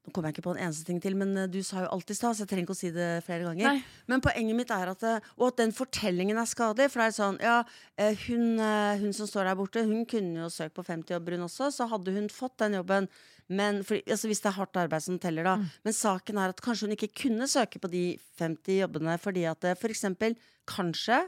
Nå 0.08 0.12
kommer 0.14 0.30
jeg 0.30 0.38
ikke 0.38 0.46
på 0.46 0.54
en 0.56 0.62
eneste 0.64 0.86
ting 0.88 1.00
til, 1.04 1.16
men 1.20 1.34
eh, 1.36 1.48
du 1.52 1.58
sa 1.66 1.82
jo 1.84 1.90
alt 1.92 2.08
i 2.08 2.16
stad, 2.16 2.32
så 2.32 2.44
jeg 2.44 2.48
trenger 2.48 2.64
ikke 2.64 2.76
å 2.76 2.78
si 2.78 2.90
det 2.94 3.08
flere 3.26 3.44
ganger. 3.44 3.66
Nei. 3.68 4.04
Men 4.08 4.22
poenget 4.24 4.56
mitt 4.56 4.70
er 4.72 4.92
at 4.94 5.04
eh, 5.04 5.26
Og 5.36 5.50
at 5.50 5.58
den 5.60 5.74
fortellingen 5.76 6.40
er 6.40 6.48
skadelig. 6.48 6.88
For 6.92 7.02
det 7.02 7.08
er 7.10 7.16
sånn, 7.18 7.40
ja, 7.44 7.58
eh, 8.00 8.16
hun, 8.28 8.62
hun 9.02 9.12
som 9.16 9.28
står 9.28 9.50
der 9.50 9.58
borte, 9.58 9.84
hun 9.84 10.06
kunne 10.08 10.46
jo 10.46 10.48
søkt 10.52 10.76
på 10.78 10.86
50-jobber, 10.86 11.36
hun 11.36 11.44
også. 11.44 11.68
Så 11.74 11.88
hadde 11.92 12.14
hun 12.16 12.30
fått 12.32 12.56
den 12.64 12.78
jobben. 12.78 13.10
Men 13.52 13.82
for, 13.84 14.00
altså 14.00 14.32
Hvis 14.32 14.40
det 14.44 14.50
er 14.50 14.58
hardt 14.58 14.80
arbeid 14.80 15.04
som 15.04 15.20
teller, 15.20 15.44
da. 15.44 15.56
Men 15.84 15.96
saken 15.96 16.40
er 16.40 16.54
at 16.54 16.64
kanskje 16.64 16.88
hun 16.88 16.96
ikke 16.96 17.12
kunne 17.26 17.48
søke 17.48 17.80
på 17.80 17.92
de 17.92 18.04
50 18.40 18.82
jobbene 18.82 19.16
fordi 19.20 19.46
at 19.48 19.64
for 19.80 19.92
eksempel 19.92 20.36
Kanskje 20.68 21.22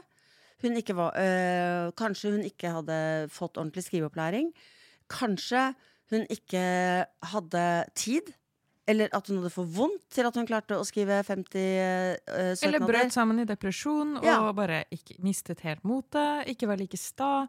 hun 0.61 0.77
ikke 0.77 0.93
var 0.93 1.15
øh, 1.17 1.87
Kanskje 1.97 2.35
hun 2.35 2.43
ikke 2.45 2.69
hadde 2.75 2.97
fått 3.33 3.57
ordentlig 3.57 3.87
skriveopplæring. 3.87 4.51
Kanskje 5.09 5.71
hun 6.11 6.27
ikke 6.29 6.61
hadde 7.31 7.65
tid. 7.95 8.29
Eller 8.89 9.11
at 9.13 9.27
hun 9.29 9.37
hadde 9.37 9.51
for 9.53 9.69
vondt 9.69 10.07
til 10.09 10.25
at 10.25 10.35
hun 10.35 10.47
klarte 10.49 10.77
å 10.79 10.85
skrive 10.87 11.19
50 11.23 11.27
uh, 11.27 12.15
søknader. 12.25 12.67
Eller 12.67 12.85
brøt 12.87 13.13
sammen 13.13 13.39
i 13.43 13.45
depresjon 13.45 14.15
Ja. 14.25 14.39
og 14.47 14.55
bare 14.57 14.83
ikke, 14.91 15.19
mistet 15.21 15.61
helt 15.67 15.83
motet. 15.87 16.47
Ikke 16.49 16.67
var 16.71 16.81
like 16.81 16.97
sta. 16.97 17.45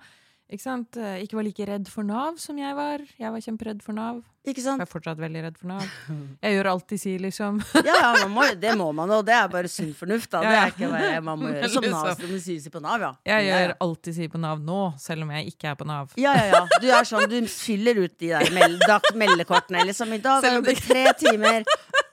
Ikke 0.52 0.66
sant? 0.66 0.98
Eh, 1.00 1.22
Ikke 1.24 1.38
var 1.38 1.46
like 1.46 1.64
redd 1.68 1.88
for 1.88 2.04
Nav 2.04 2.36
som 2.40 2.58
jeg 2.60 2.76
var. 2.76 3.00
Jeg 3.16 3.32
var 3.32 3.40
kjemperedd 3.40 3.80
for 3.84 3.96
Nav. 3.96 4.20
Ikke 4.42 4.58
sant? 4.58 4.80
Jeg 4.82 4.88
er 4.88 4.90
fortsatt 4.90 5.20
veldig 5.22 5.42
redd 5.44 5.58
for 5.60 5.70
Nav. 5.70 5.84
Jeg 6.44 6.56
gjør 6.56 6.68
alt 6.72 6.86
de 6.90 6.96
sier, 6.98 7.20
liksom. 7.22 7.60
Ja, 7.86 7.94
ja, 7.94 8.08
man 8.24 8.32
må, 8.34 8.46
det 8.58 8.72
må 8.76 8.88
man, 8.96 9.12
og 9.14 9.22
det 9.28 9.36
er 9.36 9.46
bare 9.52 9.70
sunn 9.70 9.92
fornuft. 9.94 10.32
Da. 10.32 10.40
Det 10.42 10.56
er 10.58 10.72
ikke 10.74 10.90
bare 10.90 11.20
man 11.24 11.38
må 11.40 11.50
gjøre 11.54 11.70
som. 11.70 11.86
Nav, 11.92 12.10
som 12.18 12.32
det 12.34 12.40
sier 12.42 12.74
på 12.74 12.82
Nav, 12.82 13.04
ja. 13.06 13.12
Jeg 13.30 13.46
ja, 13.46 13.60
gjør 13.62 13.72
ja. 13.72 13.76
alt 13.86 14.02
de 14.08 14.14
sier 14.18 14.32
på 14.32 14.42
Nav 14.42 14.64
nå, 14.66 14.80
selv 15.00 15.24
om 15.24 15.32
jeg 15.38 15.54
ikke 15.54 15.70
er 15.70 15.78
på 15.78 15.86
Nav. 15.88 16.12
Ja, 16.20 16.34
ja, 16.36 16.48
ja. 16.56 16.62
Du 16.82 16.88
er 16.90 17.08
sånn, 17.08 17.28
du 17.30 17.38
fyller 17.54 18.02
ut 18.02 18.16
de 18.18 18.32
der 18.34 18.50
meld 18.56 18.82
meldekortene. 19.22 19.86
Liksom. 19.88 20.12
I 20.18 20.20
dag 20.26 20.44
er 20.50 20.58
det 20.66 20.76
tre 20.82 21.06
timer. 21.22 21.64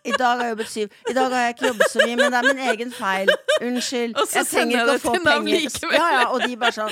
I 0.06 0.14
dag 0.18 0.38
har 0.40 0.44
jeg 0.46 0.54
jobbet 0.56 0.70
syv. 0.72 0.98
I 1.10 1.14
dag 1.18 1.32
har 1.34 1.46
jeg 1.48 1.56
ikke 1.56 1.68
jobbet 1.68 1.92
så 1.92 2.00
mye, 2.06 2.16
men 2.16 2.32
det 2.32 2.40
er 2.40 2.48
min 2.54 2.64
egen 2.72 2.92
feil. 2.96 3.32
Unnskyld. 3.62 4.16
Og 4.16 4.28
så 4.28 4.40
Jeg 4.40 4.46
sender 4.54 4.78
jeg 4.78 4.88
det 4.88 4.98
til 5.04 5.24
Nav 5.26 5.44
likevel. 5.44 5.96
Ja, 6.00 6.10
ja, 6.20 6.26
og 6.32 6.44
de 6.48 6.56
bare 6.58 6.76
sånn 6.76 6.92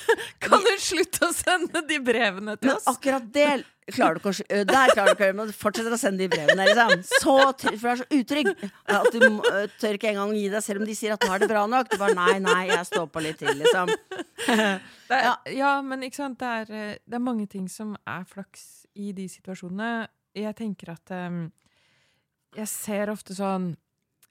Kan 0.44 0.64
du 0.66 0.70
slutte 0.82 1.28
å 1.28 1.32
sende 1.36 1.82
de 1.88 1.98
brevene 2.02 2.56
til 2.58 2.72
Men 2.72 2.76
oss? 2.80 2.88
akkurat 2.90 3.26
det 3.34 3.50
klarer 3.88 4.18
du 4.18 4.20
ikke 4.20 4.32
å 4.34 4.46
øh, 4.52 4.64
Der 4.68 4.90
klarer 4.92 5.06
du 5.08 5.14
ikke 5.14 5.22
å 5.22 5.28
gjøre, 5.28 5.36
men 5.38 5.48
du 5.48 5.54
fortsetter 5.56 5.94
å 5.94 5.98
sende 6.00 6.20
de 6.20 6.28
brevene. 6.34 6.66
Liksom. 6.68 6.90
Så 7.22 7.36
for 7.54 7.78
du 7.78 7.86
er 7.88 8.00
så 8.02 8.06
utrygg 8.18 8.50
at 8.92 9.06
du 9.14 9.22
øh, 9.24 9.62
tør 9.80 9.96
ikke 9.96 10.10
engang 10.10 10.34
gi 10.36 10.42
deg, 10.52 10.60
selv 10.66 10.82
om 10.82 10.88
de 10.90 10.96
sier 10.98 11.14
at 11.14 11.24
nå 11.24 11.30
er 11.32 11.44
det 11.44 11.48
bra 11.48 11.62
nok. 11.70 11.88
Du 11.88 11.96
bare 12.02 12.16
nei, 12.18 12.34
nei, 12.44 12.66
jeg 12.68 12.84
står 12.90 13.06
på 13.14 13.22
litt 13.24 13.38
til, 13.40 13.54
liksom. 13.62 13.94
Er, 14.48 14.80
Ja. 15.08 15.32
ja. 15.56 15.70
men 15.80 16.02
ikke 16.04 16.18
sant, 16.20 16.36
det 16.42 16.50
er, 16.58 16.74
eh, 16.76 16.98
det 17.08 17.16
er 17.16 17.24
mange 17.24 17.46
ting 17.48 17.64
som 17.72 17.94
er 18.04 18.26
flaks 18.28 18.66
i 19.00 19.12
de 19.16 19.24
situasjonene. 19.32 20.08
Jeg 20.36 20.52
tenker 20.58 20.92
at 20.92 21.14
em, 21.16 21.46
Jeg 22.56 22.70
ser 22.70 23.12
ofte 23.12 23.36
sånn 23.36 23.72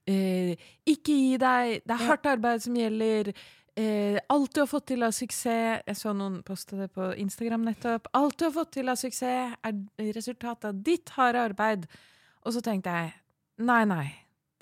eh, 0.10 0.58
Ikke 0.90 1.14
gi 1.14 1.38
deg, 1.42 1.84
det 1.86 1.96
er 1.96 2.06
hardt 2.08 2.30
arbeid 2.30 2.64
som 2.66 2.78
gjelder. 2.78 3.32
Eh, 3.78 4.18
alt 4.34 4.56
du 4.56 4.64
har 4.64 4.70
fått 4.72 4.88
til 4.90 5.06
av 5.06 5.12
suksess 5.14 5.84
Jeg 5.86 5.98
så 6.00 6.10
noen 6.18 6.40
poste 6.46 6.80
det 6.80 6.90
på 6.96 7.12
Instagram 7.22 7.68
nettopp. 7.68 8.10
Alt 8.18 8.40
du 8.40 8.48
har 8.48 8.56
fått 8.56 8.74
til 8.80 8.90
av 8.90 8.98
suksess, 8.98 9.58
er 9.62 10.14
resultatet 10.18 10.72
av 10.72 10.80
ditt 10.86 11.14
harde 11.18 11.44
arbeid. 11.52 11.86
Og 12.46 12.56
så 12.56 12.64
tenkte 12.66 12.94
jeg 12.96 13.14
nei, 13.68 13.84
nei, 13.90 14.08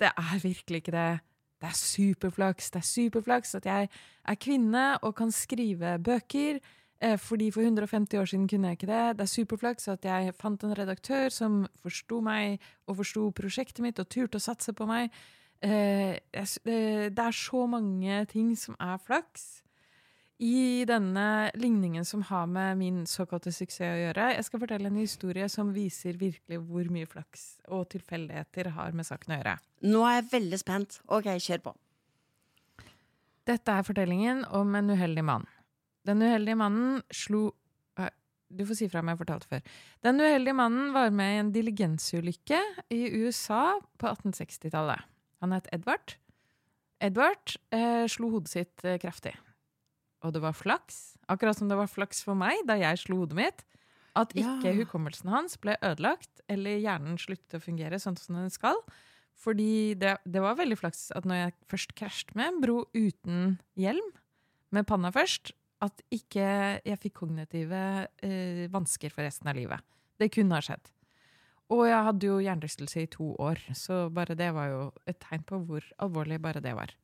det 0.00 0.12
er 0.12 0.42
virkelig 0.42 0.82
ikke 0.82 0.96
det. 0.96 1.10
Det 1.56 1.70
er 1.70 1.78
superflaks. 1.80 2.70
Det 2.74 2.82
er 2.82 2.88
superflaks 2.90 3.54
at 3.56 3.68
jeg 3.68 3.88
er 3.88 4.40
kvinne 4.40 4.84
og 5.00 5.14
kan 5.16 5.32
skrive 5.32 5.96
bøker. 6.04 6.60
Eh, 7.00 7.18
fordi 7.20 7.50
for 7.52 7.60
150 7.60 8.18
år 8.18 8.24
siden 8.30 8.48
kunne 8.48 8.68
jeg 8.68 8.78
ikke 8.78 8.88
det. 8.88 9.18
Det 9.18 9.24
er 9.26 9.32
superflaks 9.34 9.88
at 9.92 10.04
jeg 10.04 10.34
fant 10.34 10.62
en 10.64 10.76
redaktør 10.78 11.28
som 11.28 11.66
forsto 11.82 12.22
meg 12.24 12.62
og 12.86 12.96
forsto 13.02 13.28
prosjektet 13.36 13.84
mitt 13.84 14.00
og 14.00 14.08
turte 14.08 14.40
å 14.40 14.46
satse 14.46 14.72
på 14.72 14.88
meg. 14.88 15.12
Eh, 15.60 16.16
det 16.32 17.18
er 17.18 17.36
så 17.36 17.66
mange 17.68 18.24
ting 18.32 18.56
som 18.56 18.76
er 18.80 18.96
flaks. 18.98 19.62
I 20.36 20.84
denne 20.84 21.50
ligningen 21.56 22.04
som 22.04 22.20
har 22.28 22.44
med 22.46 22.76
min 22.76 23.04
såkalte 23.08 23.52
suksess 23.52 23.88
å 23.88 24.00
gjøre. 24.02 24.34
Jeg 24.36 24.44
skal 24.44 24.60
fortelle 24.60 24.90
en 24.90 25.00
historie 25.00 25.48
som 25.48 25.72
viser 25.72 26.18
virkelig 26.20 26.60
hvor 26.60 26.90
mye 26.92 27.08
flaks 27.08 27.46
og 27.72 27.88
tilfeldigheter 27.94 28.68
har 28.76 28.92
med 28.92 29.08
saken 29.08 29.32
å 29.32 29.38
gjøre. 29.38 29.56
Nå 29.88 30.04
er 30.04 30.18
jeg 30.18 30.30
veldig 30.34 30.60
spent. 30.60 31.00
OK, 31.08 31.30
kjør 31.40 31.64
på. 31.70 31.74
Dette 33.48 33.78
er 33.78 33.86
fortellingen 33.86 34.44
om 34.58 34.74
en 34.76 34.92
uheldig 34.92 35.24
mann. 35.24 35.48
Den 36.06 36.22
uheldige 36.22 36.58
mannen 36.58 37.00
slo 37.14 37.48
Du 38.56 38.62
får 38.62 38.76
si 38.78 38.86
fra 38.86 39.00
om 39.02 39.08
jeg 39.10 39.16
har 39.16 39.18
fortalt 39.24 39.42
det 39.42 39.50
før. 39.56 39.62
Den 40.06 40.20
uheldige 40.22 40.54
mannen 40.54 40.92
var 40.94 41.08
med 41.10 41.32
i 41.34 41.38
en 41.40 41.48
diligensulykke 41.50 42.60
i 42.94 43.00
USA 43.24 43.80
på 43.98 44.06
1860-tallet. 44.12 45.02
Han 45.42 45.50
het 45.56 45.66
Edvard. 45.74 46.14
Edvard 47.02 47.56
eh, 47.74 48.04
slo 48.06 48.30
hodet 48.36 48.52
sitt 48.52 48.84
eh, 48.86 49.00
kraftig. 49.02 49.34
Og 50.22 50.30
det 50.32 50.44
var 50.44 50.54
flaks, 50.54 51.16
akkurat 51.26 51.58
som 51.58 51.66
det 51.68 51.76
var 51.80 51.90
flaks 51.90 52.22
for 52.22 52.38
meg 52.38 52.62
da 52.70 52.78
jeg 52.78 53.02
slo 53.02 53.18
hodet 53.24 53.36
mitt, 53.40 53.66
at 54.16 54.30
ikke 54.38 54.70
Ja. 54.70 54.76
hukommelsen 54.78 55.28
hans 55.34 55.58
ble 55.60 55.74
ødelagt, 55.82 56.40
eller 56.48 56.78
hjernen 56.78 57.18
sluttet 57.18 57.58
å 57.58 57.64
fungere 57.66 57.98
sånn 58.00 58.16
som 58.16 58.38
den 58.38 58.48
skal. 58.54 58.78
Fordi 59.36 59.92
det, 59.98 60.14
det 60.24 60.40
var 60.40 60.54
veldig 60.56 60.78
flaks 60.80 61.10
at 61.18 61.26
når 61.26 61.42
jeg 61.42 61.58
først 61.74 61.98
krasjet 61.98 62.30
med 62.38 62.54
en 62.54 62.62
bro 62.62 62.78
uten 62.94 63.58
hjelm, 63.76 64.14
med 64.70 64.86
panna 64.86 65.10
først, 65.10 65.50
at 65.84 66.02
ikke 66.14 66.46
jeg 66.86 67.00
fikk 67.02 67.18
kognitive 67.20 67.80
eh, 68.24 68.66
vansker 68.72 69.12
for 69.12 69.26
resten 69.26 69.50
av 69.50 69.58
livet. 69.58 69.82
Det 70.16 70.30
kunne 70.32 70.56
ha 70.56 70.64
skjedd. 70.64 70.92
Og 71.74 71.82
jeg 71.88 72.04
hadde 72.06 72.28
jo 72.28 72.36
hjernerystelse 72.44 73.02
i 73.02 73.10
to 73.10 73.32
år, 73.42 73.60
så 73.74 74.06
bare 74.14 74.36
det 74.38 74.52
var 74.54 74.70
jo 74.70 74.82
et 75.10 75.18
tegn 75.22 75.42
på 75.46 75.58
hvor 75.66 75.86
alvorlig 76.02 76.38
bare 76.42 76.62
det 76.62 76.76
var. 76.78 76.94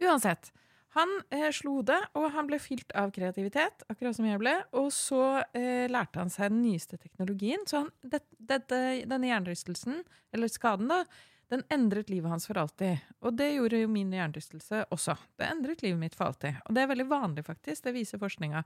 Uansett. 0.00 0.50
Han 0.96 1.10
eh, 1.34 1.50
slo 1.52 1.82
det, 1.86 1.98
og 2.16 2.30
han 2.32 2.48
ble 2.48 2.56
fylt 2.62 2.94
av 2.96 3.12
kreativitet, 3.14 3.84
akkurat 3.92 4.16
som 4.16 4.26
jeg 4.26 4.40
ble. 4.40 4.54
Og 4.80 4.88
så 4.94 5.42
eh, 5.52 5.84
lærte 5.90 6.22
han 6.22 6.32
seg 6.32 6.54
den 6.54 6.62
nyeste 6.64 6.96
teknologien. 6.96 7.66
Så 7.68 7.84
han, 7.84 7.90
det, 8.00 8.22
dette, 8.40 8.78
denne 9.10 9.28
hjernerystelsen, 9.28 10.00
eller 10.32 10.50
skaden, 10.50 10.88
da, 10.88 11.02
den 11.48 11.62
endret 11.72 12.10
livet 12.12 12.30
hans 12.30 12.46
for 12.46 12.58
alltid. 12.60 13.00
Og 13.24 13.32
det 13.36 13.48
gjorde 13.54 13.80
jo 13.80 13.88
min 13.88 14.12
hjernerystelse 14.12 14.84
også. 14.94 15.14
Det 15.38 15.48
endret 15.48 15.82
livet 15.84 16.00
mitt 16.00 16.16
for 16.18 16.28
alltid. 16.28 16.58
Og 16.68 16.76
det 16.76 16.84
er 16.84 16.90
veldig 16.90 17.08
vanlig, 17.08 17.44
faktisk. 17.46 17.86
Det 17.86 17.94
viser 17.96 18.20
forskninga. 18.20 18.62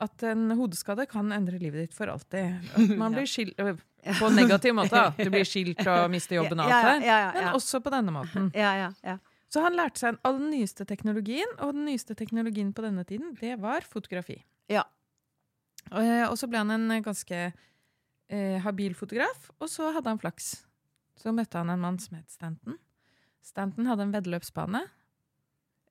At 0.00 0.22
en 0.28 0.50
hodeskade 0.56 1.04
kan 1.08 1.32
endre 1.32 1.58
livet 1.60 1.86
ditt 1.86 1.96
for 1.96 2.12
alltid. 2.12 2.60
At 2.76 2.92
man 3.02 3.16
blir 3.16 3.28
skilt 3.28 3.56
På 3.56 4.28
en 4.28 4.36
negativ 4.36 4.76
måte. 4.76 4.96
da. 4.96 5.12
Du 5.16 5.32
blir 5.32 5.48
skilt 5.52 5.80
og 5.86 6.06
mister 6.12 6.40
jobben 6.40 6.60
og 6.60 6.70
alt 6.72 7.04
det 7.04 7.18
Men 7.40 7.50
også 7.56 7.82
på 7.84 7.92
denne 7.96 8.14
måten. 8.14 8.52
Ja, 8.56 8.76
ja, 8.84 8.92
ja. 9.06 9.18
Så 9.50 9.64
han 9.64 9.74
lærte 9.74 9.98
seg 9.98 10.20
all 10.22 10.36
den 10.38 10.52
nyeste 10.52 10.84
teknologien, 10.86 11.50
og 11.58 11.72
den 11.74 11.88
nyeste 11.88 12.14
teknologien 12.14 12.70
på 12.72 12.84
denne 12.84 13.02
tiden, 13.02 13.32
det 13.40 13.56
var 13.58 13.82
fotografi. 13.82 14.36
Ja. 14.70 14.84
Og 15.90 16.36
så 16.38 16.46
ble 16.46 16.60
han 16.62 16.70
en 16.70 17.02
ganske 17.02 17.40
eh, 17.50 18.58
habil 18.62 18.94
fotograf, 18.94 19.48
og 19.58 19.72
så 19.72 19.90
hadde 19.96 20.12
han 20.12 20.20
flaks. 20.22 20.52
Så 21.20 21.32
møtte 21.36 21.60
han 21.60 21.70
en 21.74 21.82
mann 21.82 21.98
som 22.00 22.16
het 22.16 22.30
Stanton. 22.32 22.78
Stanton 23.44 23.88
hadde 23.88 24.06
en 24.06 24.12
veddeløpsbane. 24.14 24.80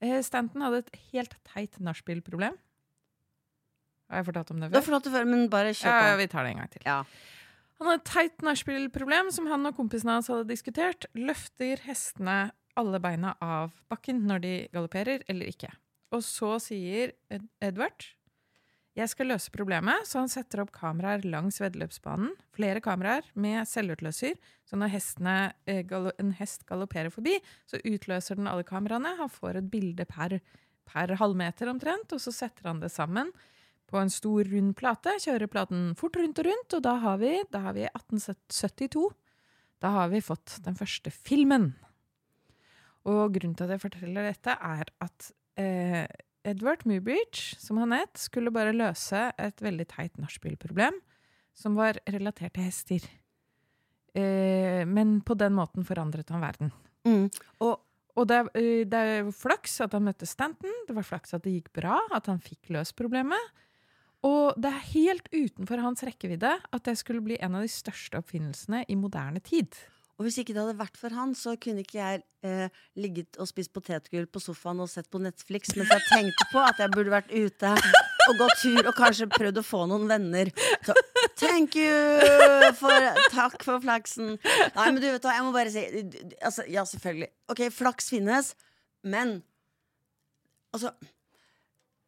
Eh, 0.01 0.19
Stanton 0.25 0.63
hadde 0.65 0.83
et 0.85 0.95
helt 1.11 1.35
teit 1.51 1.77
nachspiel-problem. 1.83 2.55
Har 4.09 4.21
jeg 4.23 4.25
fortalt 4.31 4.51
om 4.55 4.61
det 4.63 4.71
Du 4.71 4.77
har 4.77 4.81
før? 4.81 4.87
fortalt 4.89 5.09
det 5.09 5.13
før, 5.13 5.27
men 5.29 5.49
bare 5.53 5.73
kjør 5.77 5.99
Ja, 6.09 6.15
vi 6.17 6.27
tar 6.31 6.43
det 6.47 6.53
en 6.55 6.61
gang 6.63 6.71
til. 6.73 6.81
Ja. 6.87 7.03
Han 7.79 7.87
hadde 7.87 7.99
et 8.01 8.09
teit 8.09 8.41
nachspiel-problem 8.43 9.29
som 9.31 9.45
han 9.51 9.65
og 9.69 9.75
kompisene 9.77 10.15
hans 10.17 10.27
hadde 10.31 10.47
diskutert. 10.49 11.05
Løfter 11.15 11.79
hestene 11.85 12.51
alle 12.79 12.99
beina 13.03 13.35
av 13.43 13.71
bakken 13.91 14.23
når 14.27 14.41
de 14.41 14.53
galopperer, 14.73 15.21
eller 15.29 15.51
ikke? 15.51 15.69
Og 16.15 16.23
så 16.25 16.55
sier 16.63 17.13
Edvard 17.61 18.07
jeg 18.99 19.11
skal 19.13 19.29
løse 19.31 19.51
problemet, 19.53 20.07
så 20.07 20.21
han 20.21 20.31
setter 20.31 20.63
opp 20.63 20.73
kameraer 20.75 21.23
langs 21.27 21.59
veddeløpsbanen. 21.61 22.33
Flere 22.55 22.81
kameraer 22.83 23.27
med 23.39 23.67
selvutløser, 23.69 24.35
så 24.67 24.79
når 24.79 24.91
hestene, 24.93 25.35
eh, 25.69 25.85
en 26.19 26.33
hest 26.37 26.65
galopperer 26.67 27.13
forbi, 27.13 27.37
så 27.69 27.79
utløser 27.79 28.35
den 28.35 28.49
alle 28.51 28.67
kameraene. 28.67 29.15
Han 29.17 29.31
får 29.31 29.61
et 29.61 29.71
bilde 29.71 30.05
per, 30.09 30.39
per 30.85 31.15
halvmeter 31.21 31.71
omtrent, 31.71 32.11
og 32.11 32.19
så 32.19 32.33
setter 32.35 32.67
han 32.67 32.83
det 32.83 32.91
sammen 32.91 33.31
på 33.89 33.97
en 33.97 34.11
stor, 34.13 34.43
rund 34.51 34.75
plate. 34.77 35.15
Kjører 35.23 35.49
platen 35.49 35.93
fort 35.97 36.17
rundt 36.19 36.39
og 36.41 36.49
rundt, 36.49 36.77
og 36.77 36.85
da 36.85 36.95
har 37.01 37.19
vi, 37.21 37.33
da 37.49 37.63
har 37.65 37.77
vi 37.77 37.87
1872. 37.89 39.09
Da 39.79 39.93
har 39.95 40.09
vi 40.11 40.21
fått 40.21 40.59
den 40.65 40.77
første 40.77 41.11
filmen. 41.13 41.71
Og 43.09 43.31
grunnen 43.33 43.55
til 43.55 43.65
at 43.65 43.77
jeg 43.77 43.85
forteller 43.87 44.27
dette, 44.27 44.53
er 44.53 44.91
at 45.01 45.31
eh, 45.57 46.05
Edward 46.49 46.85
Mubich, 46.89 47.53
som 47.61 47.79
han 47.81 47.93
het, 47.95 48.17
skulle 48.17 48.53
bare 48.53 48.73
løse 48.75 49.29
et 49.37 49.61
veldig 49.63 49.85
teit 49.91 50.17
nachspiel-problem 50.21 50.97
som 51.57 51.75
var 51.77 51.99
relatert 52.09 52.55
til 52.55 52.65
hester. 52.65 53.05
Eh, 54.17 54.85
men 54.89 55.19
på 55.21 55.37
den 55.37 55.53
måten 55.57 55.85
forandret 55.85 56.31
han 56.33 56.43
verden. 56.43 56.73
Mm. 57.07 57.29
Og 57.65 57.77
Og 58.19 58.25
det, 58.27 58.39
eh, 58.57 58.83
det 58.83 58.99
er 58.99 59.31
flaks 59.31 59.79
at 59.85 59.93
han 59.95 60.03
møtte 60.03 60.27
Stanton, 60.27 60.73
det 60.87 60.95
var 60.97 61.05
flaks 61.07 61.33
at 61.37 61.43
det 61.45 61.53
gikk 61.53 61.69
bra, 61.77 62.01
at 62.11 62.25
han 62.27 62.41
fikk 62.43 62.67
løst 62.75 62.97
problemet. 62.97 63.39
Og 64.27 64.57
det 64.59 64.73
er 64.73 64.89
helt 64.91 65.29
utenfor 65.31 65.79
hans 65.79 66.03
rekkevidde 66.03 66.51
at 66.59 66.83
det 66.83 66.97
skulle 66.99 67.23
bli 67.23 67.37
en 67.39 67.55
av 67.55 67.63
de 67.63 67.71
største 67.71 68.19
oppfinnelsene 68.19 68.83
i 68.89 68.97
moderne 68.99 69.39
tid. 69.39 69.71
Og 70.19 70.25
hvis 70.27 70.41
ikke 70.41 70.51
det 70.51 70.59
hadde 70.59 70.79
vært 70.81 70.97
for 70.99 71.15
han, 71.15 71.31
så 71.37 71.53
kunne 71.63 71.85
ikke 71.85 71.95
jeg 71.95 72.21
eh, 72.43 72.81
ligget 72.99 73.39
og 73.39 73.47
spist 73.47 73.71
potetgull 73.71 74.25
på 74.27 74.41
sofaen 74.43 74.81
og 74.83 74.89
sett 74.91 75.07
på 75.07 75.21
Netflix 75.23 75.71
mens 75.79 75.93
jeg 75.95 76.03
tenkte 76.09 76.47
på 76.51 76.59
at 76.59 76.81
jeg 76.83 76.91
burde 76.91 77.13
vært 77.13 77.31
ute 77.31 77.71
og 78.27 78.41
gått 78.41 78.59
tur 78.59 78.81
og 78.83 78.97
kanskje 78.97 79.29
prøvd 79.31 79.61
å 79.61 79.63
få 79.63 79.85
noen 79.87 80.09
venner. 80.11 80.51
Så 80.83 80.95
thank 81.39 81.77
you! 81.79 82.73
For, 82.79 83.07
takk 83.31 83.63
for 83.63 83.79
flaksen. 83.83 84.35
Nei, 84.75 84.89
men 84.91 84.99
du 84.99 85.07
vet 85.07 85.23
hva, 85.23 85.37
jeg 85.37 85.45
må 85.47 85.55
bare 85.55 85.71
si 85.73 85.85
altså, 86.43 86.67
Ja, 86.67 86.83
selvfølgelig. 86.89 87.31
Ok, 87.55 87.63
flaks 87.73 88.11
finnes, 88.11 88.53
men 89.07 89.39
Altså 90.69 90.91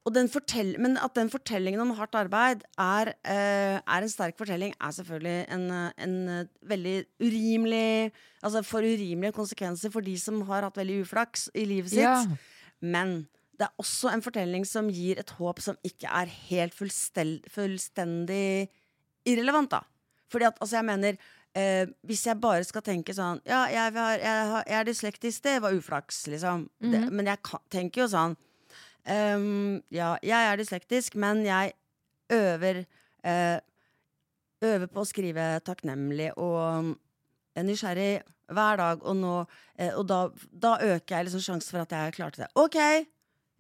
den 0.10 0.30
fortell, 0.34 0.72
men 0.82 0.96
at 0.98 1.14
den 1.14 1.30
fortellingen 1.30 1.82
om 1.84 1.92
hardt 1.94 2.16
arbeid 2.18 2.64
er, 2.82 3.12
eh, 3.22 3.78
er 3.78 4.02
en 4.02 4.10
sterk 4.10 4.34
fortelling, 4.40 4.74
er 4.82 4.96
selvfølgelig 4.98 5.46
en, 5.54 5.66
eh, 5.72 5.92
en 6.02 6.16
eh, 6.30 6.46
veldig 6.66 7.06
urimelig 7.22 8.12
Altså 8.42 8.64
for 8.66 8.82
urimelige 8.82 9.36
konsekvenser 9.38 9.92
for 9.94 10.02
de 10.02 10.16
som 10.18 10.42
har 10.48 10.64
hatt 10.66 10.76
veldig 10.80 11.04
uflaks 11.04 11.52
i 11.54 11.66
livet 11.70 11.92
sitt. 11.92 12.02
Ja. 12.02 12.26
Men 12.82 13.28
det 13.54 13.68
er 13.68 13.76
også 13.78 14.10
en 14.10 14.24
fortelling 14.26 14.66
som 14.66 14.90
gir 14.90 15.20
et 15.20 15.30
håp 15.38 15.60
som 15.62 15.78
ikke 15.86 16.10
er 16.10 16.26
helt 16.50 16.74
fullstel- 16.74 17.44
fullstendig 17.54 18.70
irrelevant, 19.30 19.70
da. 19.70 19.84
Fordi 20.32 20.48
at, 20.50 20.58
altså, 20.60 20.80
jeg 20.80 20.86
mener 20.86 21.18
eh, 21.54 21.86
Hvis 22.08 22.26
jeg 22.26 22.42
bare 22.42 22.64
skal 22.64 22.82
tenke 22.82 23.14
sånn 23.14 23.42
Ja, 23.46 23.66
jeg, 23.70 23.94
har, 23.94 24.18
jeg, 24.18 24.46
har, 24.56 24.64
jeg 24.66 24.80
er 24.80 24.84
dyslektisk, 24.90 25.44
det 25.44 25.62
var 25.62 25.76
uflaks, 25.78 26.26
liksom. 26.28 26.70
det, 26.82 27.12
men 27.12 27.28
jeg 27.28 27.38
kan, 27.44 27.60
tenker 27.70 28.02
jo 28.02 28.08
sånn 28.08 28.36
ehm, 29.06 29.82
Ja, 29.92 30.16
jeg 30.24 30.48
er 30.48 30.58
dyslektisk, 30.60 31.16
men 31.16 31.46
jeg 31.46 31.74
øver 32.32 32.84
uh, 33.26 33.60
Øver 34.62 34.88
på 34.88 35.02
å 35.02 35.08
skrive 35.10 35.60
takknemlig 35.66 36.30
og 36.38 36.92
er 37.58 37.66
nysgjerrig 37.66 38.22
hver 38.52 38.78
dag, 38.78 39.02
og, 39.02 39.16
nå, 39.18 39.34
uh, 39.42 39.94
og 39.98 40.06
da, 40.08 40.20
da 40.52 40.76
øker 40.86 41.16
jeg 41.16 41.28
liksom 41.28 41.42
sjansen 41.42 41.74
for 41.74 41.82
at 41.82 41.96
jeg 41.96 42.14
klarte 42.20 42.44
det. 42.44 42.50
Ok, 42.56 42.78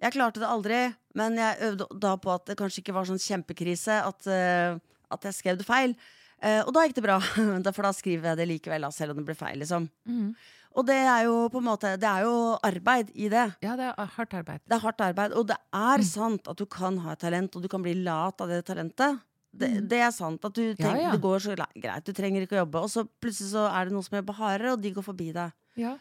jeg 0.01 0.13
klarte 0.13 0.43
det 0.43 0.49
aldri, 0.49 0.81
men 1.17 1.37
jeg 1.39 1.57
øvde 1.67 1.87
da 2.01 2.15
på 2.21 2.33
at 2.33 2.45
det 2.49 2.57
kanskje 2.59 2.83
ikke 2.83 2.95
var 2.95 3.09
sånn 3.09 3.21
kjempekrise 3.21 4.01
at, 4.05 4.29
uh, 4.29 4.77
at 5.11 5.29
jeg 5.29 5.39
skrev 5.39 5.61
det 5.61 5.67
feil. 5.67 5.97
Eh, 6.41 6.61
og 6.65 6.73
da 6.73 6.87
gikk 6.87 6.97
det 6.97 7.05
bra, 7.05 7.19
for 7.75 7.85
da 7.85 7.93
skriver 7.93 8.31
jeg 8.31 8.41
det 8.41 8.49
likevel, 8.49 8.89
selv 8.95 9.13
om 9.13 9.21
det 9.21 9.27
ble 9.29 9.37
feil. 9.37 9.61
liksom. 9.61 9.87
Mm. 10.09 10.33
Og 10.71 10.87
det 10.87 11.01
er 11.03 11.25
jo 11.27 11.49
på 11.51 11.59
en 11.59 11.65
måte 11.67 11.89
Det 11.99 12.07
er 12.07 12.23
jo 12.23 12.35
arbeid 12.63 13.09
i 13.19 13.27
det. 13.31 13.43
Ja, 13.63 13.75
det 13.75 13.89
er 13.91 14.13
hardt 14.15 14.35
arbeid. 14.39 14.61
Det 14.63 14.77
er 14.77 14.85
hardt 14.85 15.03
arbeid, 15.03 15.35
og 15.35 15.49
det 15.49 15.57
er 15.75 16.05
sant 16.07 16.47
at 16.47 16.57
du 16.57 16.65
kan 16.65 16.97
ha 17.03 17.15
et 17.15 17.21
talent, 17.21 17.55
og 17.55 17.65
du 17.65 17.67
kan 17.71 17.83
bli 17.83 17.97
lat 18.05 18.41
av 18.41 18.51
det 18.51 18.63
talentet. 18.69 19.19
Det, 19.51 19.67
det 19.91 19.99
er 19.99 20.13
sant 20.15 20.45
at 20.47 20.55
du 20.55 20.63
tenker 20.79 21.01
ja. 21.01 21.09
det 21.11 21.19
går 21.19 21.41
så 21.43 21.57
greit, 21.59 22.05
du 22.07 22.15
trenger 22.15 22.45
ikke 22.45 22.55
å 22.55 22.61
jobbe. 22.61 22.85
Og 22.87 22.93
så 22.93 23.03
plutselig 23.03 23.51
så 23.51 23.65
er 23.67 23.89
det 23.89 23.95
noen 23.97 24.07
som 24.07 24.15
jobber 24.15 24.39
hardere, 24.39 24.77
og 24.77 24.85
de 24.85 24.93
går 24.95 25.05
forbi 25.05 25.27
deg. 25.35 25.57
Ja. 25.81 25.97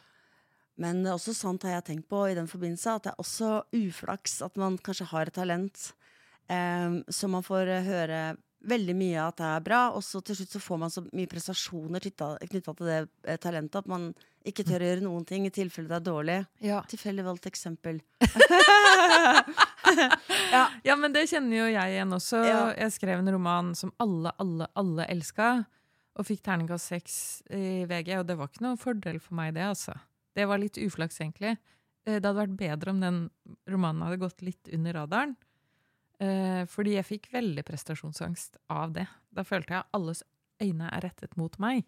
Men 0.80 1.02
det 1.02 1.10
er 1.10 1.18
også 1.18 1.34
sant, 1.36 1.66
har 1.66 1.80
jeg 1.80 1.88
tenkt 1.90 2.06
på 2.08 2.22
i 2.30 2.36
den 2.38 2.46
forbindelse, 2.48 2.94
at 2.94 3.08
det 3.08 3.12
er 3.12 3.20
også 3.20 3.50
uflaks 3.76 4.38
at 4.46 4.54
man 4.60 4.78
kanskje 4.80 5.10
har 5.10 5.28
et 5.28 5.36
talent 5.36 5.90
eh, 6.48 7.00
som 7.10 7.34
man 7.34 7.44
får 7.44 7.74
eh, 7.74 7.90
høre 7.90 8.20
veldig 8.68 8.94
mye 8.96 9.20
av 9.22 9.30
at 9.32 9.40
det 9.40 9.48
er 9.50 9.62
bra, 9.64 9.80
og 9.96 10.02
så 10.04 10.20
til 10.24 10.36
slutt 10.36 10.56
så 10.56 10.60
får 10.60 10.80
man 10.82 10.92
så 10.92 11.02
mye 11.06 11.30
prestasjoner 11.30 12.02
knytta 12.04 12.28
til 12.50 12.88
det 12.88 12.98
eh, 13.24 13.38
talentet 13.40 13.80
at 13.80 13.88
man 13.90 14.10
ikke 14.46 14.64
tør 14.64 14.84
å 14.84 14.88
gjøre 14.88 15.04
noen 15.04 15.24
ting 15.28 15.46
i 15.48 15.52
tilfelle 15.52 15.88
det 15.88 15.98
er 15.98 16.06
dårlig. 16.06 16.38
Ja. 16.64 16.80
Tilfeldig 16.88 17.24
valgt 17.26 17.48
eksempel. 17.50 18.00
ja, 20.86 20.94
men 20.96 21.12
det 21.12 21.26
kjenner 21.30 21.62
jo 21.62 21.66
jeg 21.72 21.96
igjen 21.96 22.16
også. 22.16 22.40
Ja. 22.46 22.60
Jeg 22.78 22.94
skrev 22.96 23.20
en 23.20 23.32
roman 23.34 23.72
som 23.78 23.92
alle, 24.02 24.32
alle, 24.40 24.68
alle 24.80 25.06
elska, 25.12 25.50
og 26.18 26.26
fikk 26.28 26.42
terningkast 26.46 26.92
seks 26.92 27.14
i 27.54 27.84
VG, 27.88 28.14
og 28.20 28.26
det 28.28 28.36
var 28.38 28.50
ikke 28.50 28.64
noen 28.66 28.80
fordel 28.80 29.20
for 29.22 29.36
meg, 29.38 29.54
det, 29.56 29.66
altså. 29.72 29.94
Det 30.36 30.46
var 30.48 30.60
litt 30.62 30.78
uflaks, 30.80 31.20
egentlig. 31.22 31.56
Eh, 32.06 32.18
Det 32.18 32.24
hadde 32.24 32.38
vært 32.42 32.58
bedre 32.60 32.94
om 32.94 33.00
den 33.02 33.22
romanen 33.70 34.04
hadde 34.06 34.20
gått 34.22 34.44
litt 34.46 34.70
under 34.74 35.00
radaren. 35.02 35.36
Eh, 36.20 36.64
Fordi 36.68 36.96
jeg 36.98 37.08
fikk 37.08 37.30
veldig 37.32 37.64
prestasjonsangst 37.68 38.58
av 38.72 38.92
det. 38.96 39.06
Da 39.32 39.44
følte 39.46 39.74
jeg 39.74 39.84
at 39.84 39.96
alles 39.96 40.22
øyne 40.60 40.90
er 40.92 41.06
rettet 41.06 41.36
mot 41.40 41.56
meg. 41.62 41.86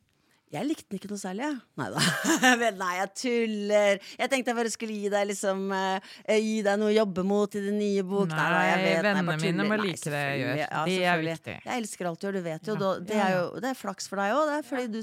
Jeg 0.52 0.66
likte 0.68 0.84
den 0.92 0.98
ikke 1.00 1.08
noe 1.08 1.20
særlig, 1.20 1.46
jeg. 1.48 1.56
Nei 1.80 1.86
da. 1.94 2.00
Nei, 2.82 2.90
jeg 2.98 3.08
tuller. 3.22 4.00
Jeg 4.20 4.28
tenkte 4.32 4.52
jeg 4.52 4.56
bare 4.58 4.72
skulle 4.74 4.96
gi 5.00 5.08
deg 5.12 5.28
liksom 5.30 5.62
uh, 5.72 6.10
Gi 6.28 6.58
deg 6.66 6.76
noe 6.82 6.90
å 6.90 6.96
jobbe 6.96 7.24
mot 7.24 7.54
i 7.56 7.62
din 7.64 7.78
nye 7.80 8.02
bok. 8.04 8.28
Nei, 8.28 8.36
nei 8.52 8.66
jeg 8.66 8.82
vet, 8.82 8.98
vennene 9.06 9.24
bare 9.30 9.40
mine 9.40 9.64
må 9.70 9.78
Nei, 9.80 9.86
like 9.88 10.12
det 10.12 10.20
jeg 10.26 10.42
gjør. 10.42 10.60
Ja, 10.60 10.82
Det 10.90 10.98
er 11.08 11.22
viktig. 11.24 11.54
Jeg 11.64 11.82
elsker 11.84 12.10
alt 12.10 12.20
du 12.20 12.26
gjør, 12.28 12.36
du 12.36 12.42
vet 12.44 12.68
jo. 12.68 12.74
Ja. 12.76 12.80
da- 12.82 13.00
Det 13.12 13.16
er 13.24 13.32
jo 13.38 13.46
det 13.64 13.70
er 13.72 13.78
flaks 13.80 14.08
for 14.12 14.20
deg 14.22 14.34
òg, 14.36 14.52
Fordi 14.68 14.86
du 14.92 15.00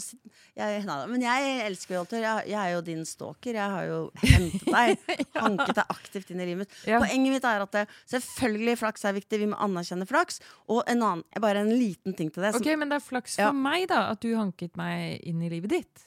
jeg, 0.59 0.83
nei, 0.85 0.97
Men 1.15 1.25
jeg 1.25 1.49
elsker 1.65 1.95
jo 1.95 2.03
alt 2.03 2.13
du 2.13 2.17
gjør. 2.19 2.27
Jeg, 2.29 2.49
jeg 2.53 2.59
er 2.61 2.75
jo 2.75 2.81
din 2.91 3.03
stalker. 3.09 3.59
Jeg 3.59 3.73
har 3.75 3.89
jo 3.89 3.99
hentet 4.21 4.69
deg. 4.69 5.17
Hanket 5.43 5.75
deg 5.81 5.93
aktivt 5.97 6.29
inn 6.35 6.43
i 6.45 6.47
livet 6.51 6.61
mitt. 6.67 6.77
Ja. 6.85 7.01
Poenget 7.01 7.33
mitt 7.39 7.49
er 7.49 7.65
at 7.65 7.73
det, 7.79 7.85
selvfølgelig 8.13 8.77
flaks 8.83 9.05
er 9.09 9.17
viktig. 9.17 9.41
Vi 9.41 9.49
må 9.49 9.57
anerkjenne 9.65 10.05
flaks. 10.09 10.41
Og 10.69 10.83
en 10.85 11.01
annen, 11.01 11.25
bare 11.41 11.65
en 11.65 11.73
liten 11.73 12.13
ting 12.13 12.29
til 12.29 12.45
det. 12.45 12.53
som- 12.53 12.61
Ok, 12.61 12.69
Men 12.77 12.93
det 12.93 12.99
er 13.01 13.05
flaks 13.09 13.37
Ja. 13.39 13.49
for 13.49 13.57
meg 13.57 13.87
da, 13.89 14.11
at 14.13 14.21
du 14.21 14.29
hanket 14.37 14.77
meg 14.77 15.19
inn 15.25 15.38
i 15.45 15.51
livet 15.51 15.73
ditt. 15.73 16.05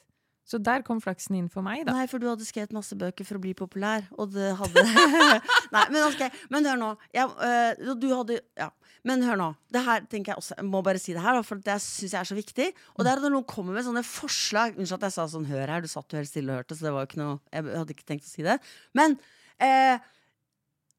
Så 0.49 0.59
der 0.59 0.83
kom 0.85 0.99
flaksen 1.01 1.37
inn 1.39 1.49
for 1.51 1.64
meg, 1.64 1.85
da. 1.87 1.95
Nei, 1.95 2.09
for 2.11 2.20
du 2.20 2.26
hadde 2.26 2.45
skrevet 2.45 2.74
masse 2.74 2.97
bøker 2.99 3.26
for 3.26 3.39
å 3.39 3.43
bli 3.43 3.55
populær, 3.57 4.09
og 4.18 4.33
det 4.35 4.51
hadde 4.59 4.83
Nei, 5.74 5.85
men 5.95 6.01
ok, 6.09 6.24
men 6.53 6.66
hør 6.66 6.80
nå. 6.80 6.89
Jeg, 7.14 7.30
øh, 7.30 7.93
du 7.97 8.09
hadde 8.12 8.41
Ja. 8.59 8.72
Men 9.07 9.22
hør 9.26 9.39
nå. 9.39 9.49
Det 9.74 9.80
her 9.83 10.05
tenker 10.07 10.30
jeg 10.30 10.39
også 10.39 10.55
Jeg 10.55 10.66
må 10.70 10.78
bare 10.87 11.01
si 11.03 11.11
det 11.11 11.22
her, 11.24 11.41
for 11.43 11.59
det 11.59 11.74
syns 11.83 12.12
jeg 12.12 12.20
er 12.20 12.28
så 12.28 12.37
viktig. 12.39 12.68
Og 12.95 13.03
det 13.03 13.11
er 13.11 13.22
når 13.24 13.33
noen 13.35 13.47
kommer 13.51 13.74
med 13.74 13.83
sånne 13.83 14.05
forslag 14.07 14.76
Unnskyld 14.76 15.01
at 15.01 15.07
jeg 15.09 15.16
sa 15.16 15.24
sånn 15.33 15.49
'hør 15.49 15.72
her', 15.72 15.83
du 15.83 15.91
satt 15.91 16.07
jo 16.07 16.20
helt 16.20 16.30
stille 16.30 16.55
og 16.55 16.62
hørte, 16.62 16.76
så 16.78 16.87
det 16.87 16.93
var 16.95 17.03
jo 17.03 17.11
ikke 17.11 17.22
noe 17.22 17.41
Jeg 17.51 17.66
hadde 17.80 17.97
ikke 17.97 18.07
tenkt 18.07 18.28
å 18.28 18.30
si 18.30 18.47
det. 18.47 18.59
Men 18.95 19.18
øh, 19.59 19.97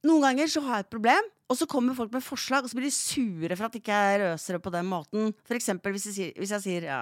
noen 0.03 0.25
ganger 0.27 0.51
så 0.51 0.63
har 0.65 0.81
jeg 0.81 0.87
et 0.87 0.95
problem, 0.97 1.29
og 1.47 1.55
så 1.59 1.67
kommer 1.69 1.95
folk 1.95 2.11
med 2.11 2.23
forslag, 2.25 2.65
og 2.65 2.71
så 2.71 2.75
blir 2.75 2.89
de 2.89 2.95
sure 2.95 3.55
for 3.55 3.69
at 3.69 3.77
ikke 3.79 3.95
jeg 4.03 4.19
røser 4.19 4.57
det 4.57 4.63
på 4.65 4.73
den 4.73 4.89
måten. 4.89 5.31
For 5.47 5.55
eksempel 5.55 5.95
hvis 5.95 6.09
jeg 6.09 6.15
sier, 6.17 6.33
hvis 6.35 6.51
jeg 6.57 6.65
sier 6.65 6.87
ja, 6.89 7.01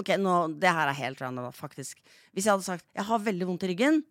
Ok, 0.00 0.14
nå, 0.20 0.34
det 0.60 0.72
her 0.72 0.88
er 0.88 1.00
helt 1.02 1.20
random, 1.20 1.50
faktisk. 1.52 1.98
Hvis 2.32 2.46
jeg 2.46 2.54
hadde 2.54 2.64
sagt 2.64 2.86
'jeg 2.94 3.04
har 3.04 3.18
veldig 3.18 3.46
vondt 3.46 3.64
i 3.64 3.72
ryggen', 3.74 4.02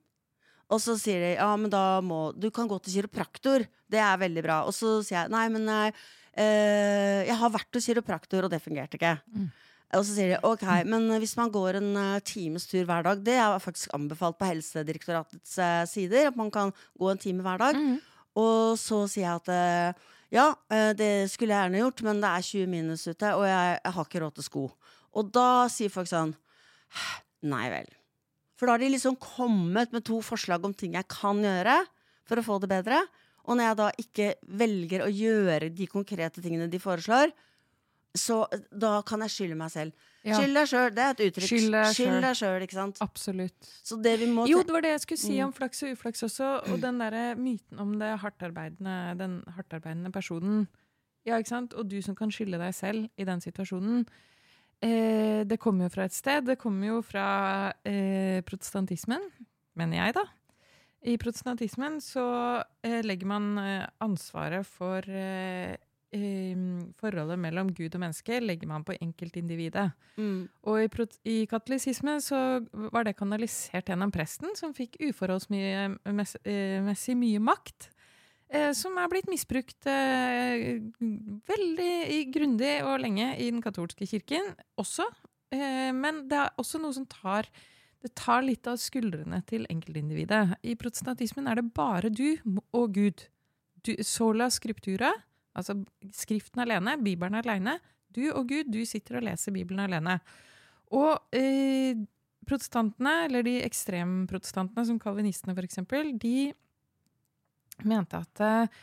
og 0.69 0.81
så 0.81 0.97
sier 0.97 1.19
de 1.21 1.35
ja, 1.35 1.55
men 1.55 1.69
da 1.69 2.01
må 2.01 2.33
Du 2.33 2.49
kan 2.49 2.67
gå 2.67 2.81
til 2.81 2.93
kiropraktor. 2.93 3.65
Det 3.89 3.99
er 3.99 4.17
veldig 4.17 4.43
bra. 4.43 4.63
Og 4.65 4.73
så 4.73 5.03
sier 5.05 5.21
jeg 5.21 5.29
nei, 5.29 5.47
men 5.49 5.65
nei, 5.65 5.93
eh, 6.33 7.25
jeg 7.25 7.37
har 7.37 7.49
vært 7.49 7.73
hos 7.73 7.85
kiropraktor, 7.85 8.43
og 8.45 8.49
det 8.49 8.61
fungerte 8.61 8.97
ikke. 8.97 9.19
Og 9.93 10.03
så 10.03 10.15
sier 10.15 10.33
de 10.33 10.39
ok, 10.43 10.65
men 10.85 11.19
hvis 11.21 11.37
man 11.37 11.51
går 11.51 11.77
en 11.77 11.95
uh, 11.95 12.19
times 12.19 12.65
tur 12.65 12.83
hver 12.83 13.03
dag 13.03 13.23
Det 13.23 13.35
er 13.37 13.59
faktisk 13.59 13.93
anbefalt 13.93 14.37
på 14.37 14.49
Helsedirektoratets 14.49 15.57
uh, 15.61 15.85
sider, 15.85 16.27
at 16.27 16.35
man 16.35 16.49
kan 16.51 16.73
gå 16.97 17.09
en 17.09 17.17
time 17.17 17.41
hver 17.45 17.57
dag. 17.57 17.75
Mm. 17.75 18.01
Og 18.35 18.77
så 18.77 19.07
sier 19.07 19.29
jeg 19.29 19.35
at 19.45 19.93
uh, 19.93 20.15
ja, 20.33 20.49
eh, 20.71 20.91
det 20.97 21.29
skulle 21.31 21.53
jeg 21.53 21.67
gjerne 21.67 21.81
gjort, 21.83 22.01
men 22.07 22.21
det 22.23 22.29
er 22.31 22.47
20 22.49 22.67
minus 22.71 23.05
ute, 23.07 23.29
og 23.37 23.45
jeg, 23.47 23.79
jeg 23.83 23.95
har 23.95 24.07
ikke 24.07 24.21
råd 24.23 24.35
til 24.35 24.47
sko. 24.47 24.63
Og 25.15 25.31
da 25.35 25.67
sier 25.71 25.91
folk 25.93 26.09
sånn 26.11 26.35
Nei 27.45 27.67
vel. 27.71 27.87
For 28.55 28.67
da 28.67 28.75
har 28.75 28.81
de 28.81 28.87
liksom 28.93 29.17
kommet 29.19 29.91
med 29.93 30.05
to 30.07 30.21
forslag 30.23 30.63
om 30.65 30.73
ting 30.73 30.95
jeg 30.95 31.07
kan 31.11 31.41
gjøre 31.43 31.75
for 32.25 32.39
å 32.39 32.45
få 32.45 32.55
det 32.63 32.69
bedre. 32.71 33.01
Og 33.45 33.57
når 33.59 33.67
jeg 33.67 33.77
da 33.81 33.89
ikke 34.01 34.27
velger 34.61 35.03
å 35.05 35.09
gjøre 35.11 35.69
de 35.75 35.87
konkrete 35.91 36.41
tingene 36.41 36.69
de 36.71 36.79
foreslår, 36.81 37.33
så 38.15 38.45
eh, 38.55 38.63
da 38.71 39.01
kan 39.05 39.21
jeg 39.25 39.33
skylde 39.33 39.57
meg 39.59 39.73
selv. 39.73 40.07
Ja. 40.25 40.39
Skyld 40.39 40.57
deg 40.57 40.69
sjøl, 40.71 40.87
det 40.95 41.03
er 41.03 41.11
et 41.13 41.23
uttrykk. 41.27 41.49
Skyld 41.51 41.75
deg 41.75 41.89
selv. 41.93 42.29
Sjøl, 42.39 42.63
ikke 42.65 42.77
sant. 42.79 43.01
Absolutt. 43.03 43.67
Så 43.85 43.99
det 44.01 44.15
Jo, 44.23 44.63
det 44.65 44.73
var 44.73 44.81
det 44.87 44.93
jeg 44.95 45.03
skulle 45.03 45.21
si 45.21 45.35
Mm. 45.35 45.45
om 45.45 45.53
flaks 45.53 45.83
og 45.83 45.91
uflaks 45.93 46.23
også. 46.25 46.71
Og 46.71 46.81
den 46.81 46.97
derre 46.97 47.35
myten 47.35 47.79
om 47.79 47.99
det 47.99 48.17
hardtarbeidende, 48.23 49.17
den 49.19 49.43
hardtarbeidende 49.53 50.11
personen. 50.11 50.67
Ja, 51.25 51.37
ikke 51.37 51.49
sant? 51.49 51.73
Og 51.73 51.89
du 51.89 52.01
som 52.01 52.15
kan 52.15 52.31
skylde 52.31 52.57
deg 52.57 52.73
selv 52.73 53.09
i 53.17 53.23
den 53.23 53.41
situasjonen. 53.41 54.07
Eh, 54.85 55.41
det 55.47 55.57
kommer 55.61 55.87
jo 55.87 55.95
fra 55.95 56.05
et 56.05 56.15
sted. 56.15 56.45
Det 56.45 56.59
kommer 56.61 56.91
jo 56.91 56.99
fra 57.05 57.27
eh, 57.87 58.43
protestantismen, 58.45 59.23
mener 59.79 60.03
jeg, 60.03 60.17
da. 60.19 60.27
I 61.05 61.17
protestantismen 61.21 61.99
så 62.01 62.25
eh, 62.85 63.01
legger 63.05 63.29
man 63.29 63.51
eh, 63.61 63.83
ansvaret 64.01 64.65
for 64.65 65.05
eh, 65.05 65.75
eh, 66.15 66.55
forholdet 67.01 67.39
mellom 67.41 67.73
Gud 67.77 67.93
og 67.93 67.99
menneske 68.01 68.39
legger 68.41 68.67
man 68.69 68.83
på 68.85 68.93
enkeltindividet. 68.97 69.91
mm. 70.17 70.47
Og 70.65 70.81
i, 70.81 70.87
i 71.29 71.45
katolisisme 71.49 72.21
så 72.21 72.59
var 72.93 73.03
det 73.05 73.17
kanalisert 73.17 73.89
gjennom 73.89 74.11
presten, 74.13 74.55
som 74.57 74.73
fikk 74.73 74.95
uforholdsmessig 75.09 77.15
mye 77.21 77.39
makt. 77.39 77.89
Eh, 78.49 78.71
som 78.77 78.97
er 79.01 79.09
blitt 79.09 79.29
misbrukt 79.29 79.87
eh, 79.89 80.81
veldig 81.49 82.19
grundig 82.33 82.75
og 82.85 82.99
lenge 83.01 83.31
i 83.41 83.49
den 83.49 83.63
katolske 83.63 84.05
kirken 84.09 84.51
også. 84.81 85.07
Eh, 85.53 85.89
men 85.95 86.25
det 86.29 86.43
er 86.43 86.61
også 86.61 86.81
noe 86.81 86.93
som 86.95 87.07
tar 87.09 87.49
det 88.05 88.11
tar 88.13 88.43
litt 88.45 88.67
av 88.69 88.77
skuldrene 88.77 89.39
til 89.49 89.63
enkeltindividet. 89.71 90.59
I 90.61 90.75
protestantismen 90.77 91.47
er 91.49 91.57
det 91.57 91.71
bare 91.73 92.11
du 92.13 92.35
og 92.69 92.91
Gud. 92.93 93.23
Du, 93.81 93.95
sola 94.05 94.45
scriptura, 94.53 95.09
altså 95.57 95.79
Skriften 96.13 96.61
alene, 96.61 96.99
Bibelen 97.01 97.39
alene. 97.39 97.79
Du 98.13 98.27
og 98.29 98.51
Gud, 98.51 98.69
du 98.69 98.83
sitter 98.85 99.17
og 99.17 99.25
leser 99.25 99.55
Bibelen 99.55 99.81
alene. 99.87 100.19
Og 100.93 101.17
eh, 101.33 101.97
protestantene, 102.45 103.15
eller 103.25 103.45
de 103.47 103.57
ekstremprotestantene, 103.65 104.85
som 104.85 105.01
kalvinistene 105.01 105.57
f.eks., 105.57 105.81
de 106.21 106.53
mente 107.83 108.21
at 108.23 108.41
eh, 108.45 108.77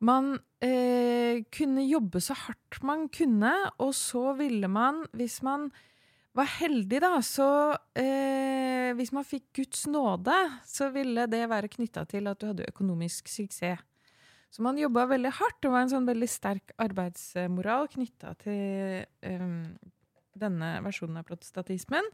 man 0.00 0.32
eh, 0.64 1.44
kunne 1.52 1.84
jobbe 1.84 2.22
så 2.24 2.36
hardt 2.46 2.80
man 2.86 3.08
kunne, 3.12 3.52
og 3.78 3.92
så 3.96 4.32
ville 4.38 4.68
man, 4.70 5.04
hvis 5.12 5.42
man 5.44 5.68
var 6.36 6.48
heldig, 6.60 7.00
da, 7.02 7.16
så 7.26 7.50
eh, 7.98 8.94
Hvis 8.96 9.12
man 9.14 9.22
fikk 9.26 9.52
Guds 9.54 9.84
nåde, 9.86 10.34
så 10.66 10.88
ville 10.90 11.26
det 11.30 11.44
være 11.48 11.68
knytta 11.70 12.02
til 12.10 12.26
at 12.26 12.40
du 12.40 12.48
hadde 12.48 12.66
økonomisk 12.66 13.28
suksess. 13.30 13.84
Så 14.50 14.64
man 14.66 14.78
jobba 14.78 15.04
veldig 15.06 15.30
hardt. 15.30 15.60
Det 15.62 15.70
var 15.70 15.84
en 15.84 15.92
sånn 15.92 16.08
veldig 16.08 16.26
sterk 16.26 16.72
arbeidsmoral 16.82 17.86
knytta 17.92 18.32
til 18.42 19.04
eh, 19.22 19.44
denne 20.42 20.70
versjonen 20.82 21.20
av 21.20 21.28
protestantismen. 21.28 22.08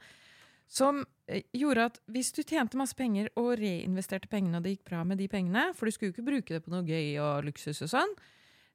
Som 0.66 1.04
eh, 1.30 1.44
gjorde 1.54 1.90
at 1.90 2.00
hvis 2.10 2.32
du 2.34 2.42
tjente 2.42 2.78
masse 2.78 2.96
penger 2.98 3.30
og 3.38 3.54
reinvesterte 3.60 4.30
pengene, 4.30 4.58
og 4.58 4.66
det 4.66 4.76
gikk 4.76 4.88
bra 4.90 5.02
med 5.06 5.20
de 5.22 5.28
pengene, 5.30 5.68
for 5.76 5.86
du 5.86 5.94
skulle 5.94 6.10
jo 6.10 6.16
ikke 6.16 6.30
bruke 6.30 6.56
det 6.56 6.64
på 6.64 6.74
noe 6.74 6.86
gøy 6.86 7.18
og 7.22 7.46
luksus 7.46 7.84
og 7.86 7.92
sånn, 7.92 8.16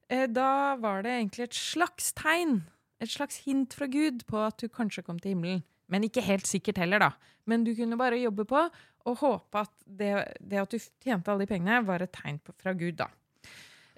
eh, 0.10 0.28
da 0.32 0.78
var 0.82 1.04
det 1.06 1.18
egentlig 1.18 1.50
et 1.50 1.60
slags 1.60 2.14
tegn, 2.18 2.62
et 3.02 3.12
slags 3.12 3.42
hint 3.48 3.76
fra 3.76 3.90
Gud 3.92 4.26
på 4.30 4.40
at 4.46 4.62
du 4.62 4.70
kanskje 4.72 5.04
kom 5.04 5.20
til 5.20 5.36
himmelen. 5.36 5.66
Men 5.92 6.06
ikke 6.08 6.24
helt 6.24 6.48
sikkert 6.48 6.80
heller, 6.80 7.04
da. 7.04 7.10
Men 7.50 7.66
du 7.68 7.74
kunne 7.76 8.00
bare 8.00 8.22
jobbe 8.22 8.46
på 8.48 8.62
og 9.10 9.18
håpe 9.18 9.64
at 9.66 9.74
det, 9.84 10.12
det 10.40 10.62
at 10.62 10.72
du 10.72 10.78
tjente 11.04 11.32
alle 11.32 11.44
de 11.44 11.50
pengene, 11.50 11.82
var 11.84 12.04
et 12.06 12.14
tegn 12.16 12.38
på, 12.40 12.54
fra 12.62 12.72
Gud, 12.78 13.02
da. 13.02 13.10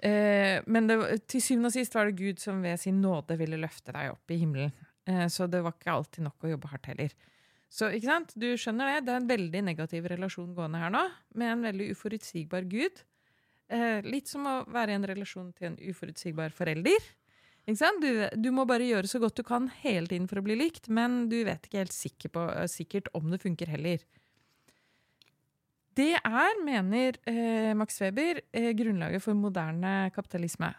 Eh, 0.04 0.58
men 0.66 0.88
det, 0.88 0.96
til 1.30 1.44
syvende 1.44 1.70
og 1.70 1.76
sist 1.76 1.94
var 1.96 2.10
det 2.10 2.18
Gud 2.18 2.42
som 2.42 2.64
ved 2.64 2.80
sin 2.82 3.00
nåde 3.04 3.38
ville 3.40 3.60
løfte 3.60 3.94
deg 3.94 4.10
opp 4.12 4.34
i 4.34 4.40
himmelen. 4.40 4.74
Eh, 5.06 5.26
så 5.32 5.46
det 5.50 5.62
var 5.64 5.76
ikke 5.76 5.94
alltid 5.94 6.26
nok 6.26 6.44
å 6.44 6.52
jobbe 6.54 6.72
hardt 6.72 6.90
heller. 6.90 7.14
Så 7.74 7.88
ikke 7.90 8.06
sant? 8.06 8.36
du 8.38 8.52
skjønner 8.60 8.92
det, 8.92 9.08
det 9.08 9.14
er 9.14 9.20
en 9.22 9.32
veldig 9.32 9.64
negativ 9.66 10.06
relasjon 10.12 10.54
gående 10.54 10.78
her 10.78 10.92
nå, 10.94 11.02
med 11.34 11.56
en 11.56 11.66
veldig 11.66 11.90
uforutsigbar 11.96 12.68
Gud. 12.70 13.02
Eh, 13.72 13.98
litt 14.06 14.30
som 14.30 14.46
å 14.46 14.56
være 14.70 14.94
i 14.94 14.98
en 15.00 15.06
relasjon 15.10 15.50
til 15.56 15.72
en 15.72 15.78
uforutsigbar 15.82 16.54
forelder. 16.54 17.02
Du, 17.64 18.10
du, 18.36 18.50
må 18.52 18.66
bare 18.68 18.84
gjøre 18.84 19.08
så 19.08 19.18
godt 19.22 19.40
du 19.40 19.42
kan 19.48 19.70
hele 19.80 20.06
tiden 20.10 20.28
for 20.28 20.38
å 20.38 20.44
bli 20.44 20.58
likt, 20.60 20.90
men 20.92 21.24
du 21.32 21.38
vet 21.48 21.64
ikke 21.64 21.80
helt 21.80 21.96
sikker 21.96 22.30
på, 22.34 22.44
sikkert 22.68 23.08
om 23.16 23.32
det 23.32 23.40
funker 23.42 23.72
heller. 23.72 24.04
Det 25.96 26.12
er, 26.18 26.58
mener 26.66 27.16
eh, 27.30 27.72
Max 27.78 27.96
Weber, 28.02 28.42
eh, 28.52 28.70
grunnlaget 28.76 29.22
for 29.24 29.38
moderne 29.38 30.10
kapitalisme. 30.14 30.74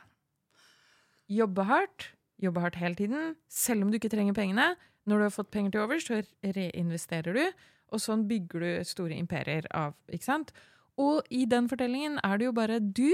Jobbe 1.32 1.66
hardt, 1.66 2.12
jobbe 2.40 2.62
hardt 2.62 2.78
hele 2.80 3.00
tiden, 3.00 3.34
selv 3.50 3.84
om 3.84 3.92
du 3.92 3.98
ikke 3.98 4.12
trenger 4.14 4.38
pengene. 4.38 4.76
Når 5.06 5.18
du 5.18 5.26
har 5.28 5.34
fått 5.36 5.54
penger 5.54 5.76
til 5.76 5.86
overs, 5.86 6.08
så 6.08 6.22
reinvesterer 6.42 7.38
du, 7.38 7.66
og 7.94 8.02
sånn 8.02 8.26
bygger 8.30 8.66
du 8.66 8.90
store 8.90 9.18
imperier 9.18 9.68
av. 9.76 9.94
ikke 10.10 10.26
sant? 10.26 10.54
Og 11.02 11.26
i 11.30 11.46
den 11.50 11.70
fortellingen 11.70 12.20
er 12.24 12.40
det 12.40 12.48
jo 12.48 12.56
bare 12.56 12.82
du, 12.82 13.10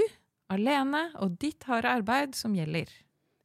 alene, 0.52 1.08
og 1.20 1.38
ditt 1.42 1.64
harde 1.68 1.90
arbeid 1.90 2.36
som 2.38 2.54
gjelder. 2.56 2.90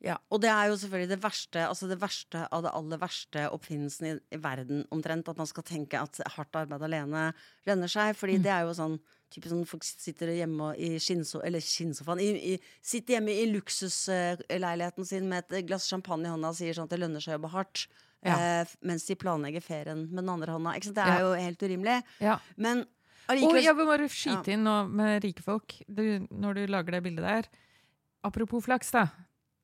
Ja, 0.04 0.20
Og 0.30 0.44
det 0.44 0.50
er 0.52 0.68
jo 0.70 0.76
selvfølgelig 0.78 1.10
det 1.10 1.24
verste 1.24 1.62
altså 1.66 1.88
det 1.90 1.98
verste 1.98 2.44
av 2.54 2.62
det 2.62 2.72
aller 2.78 3.00
verste 3.02 3.48
oppfinnelsen 3.50 4.06
i, 4.06 4.12
i, 4.36 4.38
verden, 4.38 4.84
omtrent. 4.94 5.30
At 5.32 5.40
man 5.42 5.50
skal 5.50 5.66
tenke 5.66 5.98
at 5.98 6.20
hardt 6.36 6.60
arbeid 6.60 6.86
alene 6.86 7.32
lønner 7.66 7.90
seg. 7.90 8.14
fordi 8.16 8.38
mm. 8.38 8.44
det 8.46 8.52
er 8.54 8.68
jo 8.68 8.76
sånn 8.78 9.00
typisk 9.34 9.52
sånn 9.52 9.66
folk 9.68 9.84
sitter 9.88 10.32
hjemme 10.38 10.70
i 10.78 10.94
skinnso, 11.02 11.42
eller 11.44 11.64
skinnsofaen 11.64 12.22
i, 12.24 12.30
i, 12.54 12.60
Sitter 12.86 13.18
hjemme 13.18 13.34
i 13.34 13.48
luksusleiligheten 13.50 15.08
sin 15.08 15.28
med 15.32 15.50
et 15.50 15.66
glass 15.68 15.90
champagne 15.90 16.30
i 16.30 16.32
hånda 16.32 16.54
og 16.54 16.60
sier 16.60 16.78
sånn 16.78 16.88
at 16.88 16.94
det 16.94 17.02
lønner 17.02 17.24
seg 17.24 17.34
å 17.34 17.40
jobbe 17.40 17.56
hardt. 17.58 17.88
Ja. 18.28 18.38
Eh, 18.62 18.76
mens 18.88 19.08
de 19.08 19.18
planlegger 19.20 19.64
ferien 19.64 20.06
med 20.10 20.24
den 20.24 20.34
andre 20.34 20.58
hånda. 20.58 20.76
Det 20.84 21.04
er 21.04 21.14
ja. 21.16 21.22
jo 21.26 21.34
helt 21.38 21.64
urimelig. 21.64 22.02
Ja. 22.24 22.38
Men 22.56 22.84
allikevel 23.28 23.62
Og 23.62 23.64
jeg 23.66 23.78
vil 23.78 23.90
bare 23.92 24.10
skyte 24.12 24.54
inn 24.56 24.68
nå 24.68 24.76
med 24.90 25.22
rike 25.26 25.46
folk, 25.46 25.80
du, 25.88 26.04
når 26.32 26.60
du 26.60 26.68
lager 26.72 26.98
det 26.98 27.04
bildet 27.08 27.28
der. 27.28 27.50
Apropos 28.28 28.66
flaks, 28.66 28.92
da. 28.96 29.08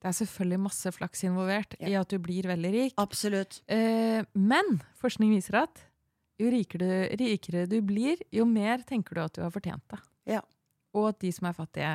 Det 0.04 0.10
er 0.12 0.18
selvfølgelig 0.18 0.60
masse 0.60 0.92
flaks 0.92 1.24
involvert 1.24 1.78
i 1.80 1.94
at 1.96 2.12
du 2.12 2.20
blir 2.20 2.48
veldig 2.52 2.72
rik. 2.74 2.96
Absolutt. 3.00 3.62
Eh, 3.72 4.20
men 4.36 4.80
forskning 5.00 5.32
viser 5.32 5.62
at 5.62 5.86
jo 6.42 6.50
rikere 6.52 6.90
du, 6.90 7.24
rikere 7.24 7.64
du, 7.72 7.78
blir, 7.86 8.20
jo 8.34 8.44
mer 8.50 8.84
tenker 8.88 9.16
du 9.16 9.24
at 9.24 9.38
du 9.38 9.44
har 9.46 9.54
fortjent 9.54 9.86
det. 9.94 10.02
Ja. 10.36 10.42
Og 10.94 11.14
at 11.14 11.22
de 11.24 11.32
som 11.34 11.48
er 11.48 11.56
fattige, 11.56 11.94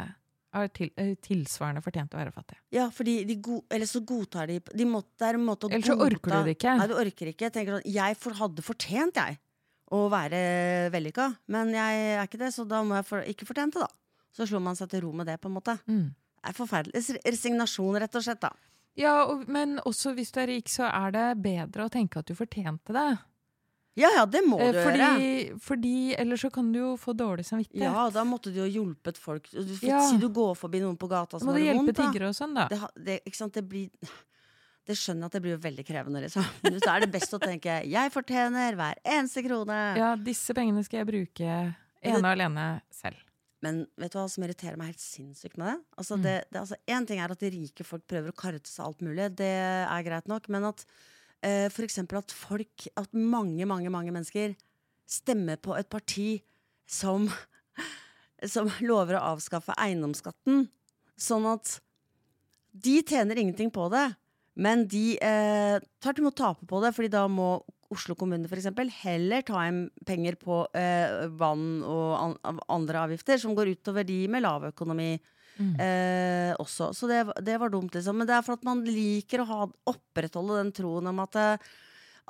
er 0.61 0.73
til, 0.75 0.93
tilsvarende 1.25 1.83
fortjent 1.85 2.15
å 2.15 2.21
være 2.21 2.35
fattige. 2.35 2.61
Ja, 2.75 2.89
fordi 2.95 3.19
de 3.29 3.39
go 3.43 3.61
Eller 3.73 3.89
så 3.91 4.03
godtar 4.07 4.51
de, 4.51 4.61
de 4.61 4.87
må, 4.89 5.03
Det 5.19 5.29
er 5.29 5.39
en 5.39 5.47
måte 5.47 5.69
å 5.69 5.73
Eller 5.73 5.87
så 5.87 5.97
orker 5.97 6.35
du 6.35 6.51
det 6.51 6.57
ikke. 6.59 6.77
Nei, 6.81 6.89
du 6.91 6.97
orker 6.99 7.33
ikke. 7.33 7.49
Jeg 7.49 7.57
tenker 7.57 7.79
sånn, 7.79 7.91
jeg 7.99 8.19
for, 8.21 8.39
hadde 8.39 8.65
fortjent, 8.67 9.21
jeg, 9.21 9.41
å 9.95 10.05
være 10.13 10.41
vellykka. 10.95 11.33
Men 11.55 11.75
jeg 11.77 12.07
er 12.15 12.25
ikke 12.25 12.41
det, 12.45 12.53
så 12.57 12.67
da 12.69 12.85
må 12.85 12.99
jeg 12.99 13.09
for, 13.09 13.27
ikke 13.35 13.49
fortjente, 13.49 13.85
da. 13.85 14.25
Så 14.37 14.47
slår 14.47 14.63
man 14.63 14.77
seg 14.79 14.91
til 14.93 15.07
ro 15.07 15.15
med 15.17 15.27
det, 15.31 15.39
på 15.43 15.51
en 15.51 15.57
måte. 15.59 15.79
Mm 15.91 16.09
er 16.47 16.57
forferdelig. 16.57 17.19
Resignasjon, 17.27 17.99
rett 18.01 18.19
og 18.19 18.25
slett. 18.25 18.43
da. 18.43 18.53
Ja, 18.99 19.15
og, 19.31 19.47
men 19.51 19.79
også 19.87 20.15
hvis 20.17 20.33
du 20.35 20.41
er 20.43 20.51
rik, 20.51 20.71
så 20.71 20.89
er 20.91 21.15
det 21.15 21.27
bedre 21.45 21.87
å 21.87 21.93
tenke 21.93 22.23
at 22.23 22.29
du 22.29 22.35
fortjente 22.39 22.95
det. 22.95 23.11
Ja, 23.99 24.11
ja, 24.15 24.25
det 24.31 24.45
må 24.47 24.61
eh, 24.63 24.71
du 24.73 24.79
fordi, 24.81 25.03
gjøre. 25.03 25.59
Fordi 25.65 25.95
Ellers 26.23 26.45
så 26.47 26.51
kan 26.55 26.71
du 26.73 26.79
jo 26.79 26.93
få 27.01 27.15
dårlig 27.19 27.45
samvittighet. 27.49 27.89
Ja, 27.89 28.07
da 28.15 28.25
måtte 28.29 28.53
du 28.55 28.61
jo 28.63 28.69
hjulpet 28.71 29.19
folk. 29.21 29.51
Du, 29.51 29.75
ja. 29.83 30.01
Si 30.07 30.21
du 30.23 30.29
går 30.35 30.55
forbi 30.59 30.83
noen 30.85 30.99
på 31.01 31.11
gata 31.11 31.41
som 31.41 31.51
har 31.51 31.59
det 31.59 31.67
vondt. 31.73 31.83
Må 31.83 31.87
du 31.87 31.93
hjelpe 31.93 31.99
tiggere 32.01 32.31
og 32.31 32.39
sånn, 32.39 32.55
da. 32.57 32.69
Det, 32.71 32.81
det, 33.09 33.21
ikke 33.27 33.41
sant, 33.41 33.59
det 33.59 33.67
blir 33.69 34.15
det 34.89 34.97
skjønner 34.97 35.27
jeg 35.27 35.29
at 35.29 35.35
det 35.37 35.45
blir 35.45 35.59
veldig 35.61 35.85
krevende. 35.85 36.21
liksom. 36.25 36.45
Men 36.65 36.79
så 36.81 36.95
er 36.95 37.05
det 37.05 37.11
best 37.13 37.35
å 37.37 37.41
tenke 37.43 37.83
'jeg 37.85 38.13
fortjener 38.15 38.77
hver 38.79 39.01
eneste 39.05 39.45
krone'. 39.45 39.81
Ja, 40.01 40.15
disse 40.17 40.57
pengene 40.57 40.85
skal 40.87 41.03
jeg 41.03 41.11
bruke 41.11 41.49
ene 42.01 42.23
og 42.23 42.33
alene 42.33 42.69
selv. 42.89 43.21
Men 43.61 43.83
vet 43.99 44.15
du 44.15 44.21
hva 44.21 44.29
som 44.31 44.45
irriterer 44.47 44.79
meg 44.79 44.93
helt 44.93 45.03
sinnssykt 45.03 45.59
med 45.59 45.73
det? 45.73 45.79
Altså, 45.99 46.17
mm. 46.17 46.23
det, 46.25 46.35
det 46.53 46.61
altså, 46.61 46.79
en 46.95 47.07
ting 47.11 47.21
er 47.21 47.35
at 47.35 47.41
de 47.43 47.51
rike 47.51 47.85
folk 47.85 48.05
prøver 48.07 48.31
å 48.31 48.39
karre 48.39 48.63
til 48.63 48.71
seg 48.71 48.87
alt 48.87 49.03
mulig. 49.05 49.29
Det 49.37 49.55
er 49.83 50.07
greit 50.07 50.31
nok. 50.31 50.49
Men 50.49 50.69
at 50.71 50.85
eh, 51.45 51.67
for 51.73 51.87
eksempel 51.87 52.21
at 52.21 52.35
folk, 52.35 52.89
at 52.99 53.13
mange, 53.13 53.67
mange, 53.69 53.91
mange 53.93 54.15
mennesker 54.15 54.57
stemmer 55.09 55.61
på 55.61 55.75
et 55.79 55.89
parti 55.91 56.43
som, 56.89 57.29
som 58.55 58.71
lover 58.85 59.19
å 59.19 59.27
avskaffe 59.35 59.77
eiendomsskatten. 59.81 60.67
Sånn 61.19 61.49
at 61.51 61.79
de 62.73 63.01
tjener 63.03 63.41
ingenting 63.41 63.73
på 63.75 63.89
det. 63.93 64.07
Men 64.59 64.85
de 64.91 65.15
eh, 65.23 65.79
og 65.79 66.23
med 66.25 66.35
taper 66.35 66.67
på 66.67 66.81
det, 66.83 66.95
fordi 66.97 67.11
da 67.15 67.27
må 67.31 67.59
Oslo 67.89 68.13
kommune 68.19 68.45
f.eks. 68.45 68.67
heller 69.01 69.45
ta 69.49 69.63
inn 69.65 69.87
penger 70.05 70.37
på 70.37 70.61
eh, 70.77 71.25
vann 71.41 71.79
og 71.87 72.11
an 72.19 72.59
andre 72.69 73.07
avgifter, 73.07 73.41
som 73.41 73.55
går 73.57 73.71
utover 73.79 74.05
de 74.05 74.27
med 74.29 74.45
lav 74.45 74.67
økonomi 74.69 75.15
mm. 75.59 75.75
eh, 75.85 76.55
også. 76.63 76.93
Så 76.97 77.11
det, 77.11 77.21
det, 77.45 77.59
var 77.61 77.73
dumt, 77.73 77.95
liksom. 77.95 78.17
Men 78.19 78.29
det 78.29 78.37
er 78.39 78.47
for 78.47 78.59
at 78.59 78.65
man 78.67 78.81
liker 78.87 79.43
å 79.43 79.49
ha, 79.51 79.61
opprettholde 79.93 80.63
den 80.63 80.73
troen 80.77 81.11
om 81.11 81.23
at, 81.25 81.39
eh, 81.39 81.69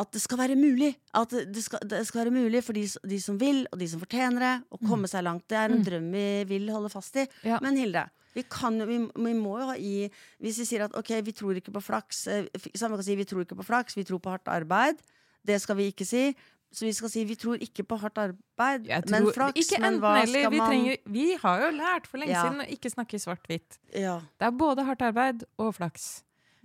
at 0.02 0.12
det 0.14 0.22
skal 0.24 0.42
være 0.42 0.58
mulig. 0.58 0.92
At 1.16 1.34
det 1.36 1.64
skal, 1.64 1.82
det 1.88 2.04
skal 2.08 2.24
være 2.24 2.34
mulig 2.34 2.62
for 2.66 2.78
de, 2.78 2.86
de, 2.86 3.20
som 3.22 3.38
vil, 3.40 3.64
og 3.70 3.80
de 3.80 3.90
som 3.90 4.02
fortjener 4.02 4.44
det, 4.44 4.54
å 4.68 4.80
mm. 4.80 4.84
komme 4.84 5.04
mm. 5.06 5.12
seg 5.14 5.26
langt. 5.26 5.48
Det 5.50 5.60
er 5.60 5.68
en 5.70 5.82
mm. 5.82 5.88
drøm 5.90 6.08
vi 6.14 6.28
vil 6.54 6.70
holde 6.74 6.92
fast 6.92 7.20
i. 7.20 7.26
Ja. 7.48 7.60
Men 7.64 7.78
Hilde, 7.80 8.08
vi, 8.36 8.46
kan, 8.50 8.80
vi, 8.88 9.00
vi, 9.06 9.34
må 9.34 9.56
jo 9.58 9.70
ha 9.72 9.78
i 9.80 9.94
Hvis 10.38 10.60
vi 10.62 10.68
sier 10.68 10.86
at 10.86 10.96
ok, 10.98 11.16
vi 11.26 11.34
tror 11.36 11.58
ikke 11.58 11.74
på 11.74 11.82
flaks, 11.82 12.26
samme 12.74 12.98
kan 12.98 13.06
si, 13.06 13.16
vi 13.18 13.26
tror 13.28 13.44
ikke 13.44 13.58
på 13.58 13.66
flaks, 13.66 13.98
vi 13.98 14.06
tror 14.08 14.22
på 14.22 14.34
hardt 14.34 14.50
arbeid. 14.52 15.00
Det 15.48 15.56
skal 15.62 15.78
vi 15.78 15.90
ikke 15.92 16.06
si. 16.06 16.28
Så 16.68 16.84
vi 16.84 16.92
skal 16.92 17.08
si 17.08 17.24
vi 17.24 17.34
tror 17.40 17.60
ikke 17.64 17.84
på 17.88 17.96
hardt 18.02 18.18
arbeid, 18.20 18.88
tror, 18.90 19.08
men 19.14 19.28
flaks. 19.32 19.56
Ikke 19.62 19.80
hva 20.02 20.14
eller, 20.20 20.50
vi 20.52 20.60
trenger, 20.60 20.98
Vi 21.08 21.26
har 21.40 21.62
jo 21.64 21.70
lært 21.78 22.08
for 22.10 22.20
lenge 22.20 22.34
ja. 22.34 22.44
siden 22.44 22.60
å 22.60 22.66
ikke 22.76 22.92
snakke 22.92 23.20
svart-hvitt. 23.22 23.78
Ja. 23.96 24.18
Det 24.36 24.50
er 24.50 24.56
både 24.56 24.84
hardt 24.84 25.04
arbeid 25.08 25.46
og 25.56 25.72
flaks. 25.78 26.10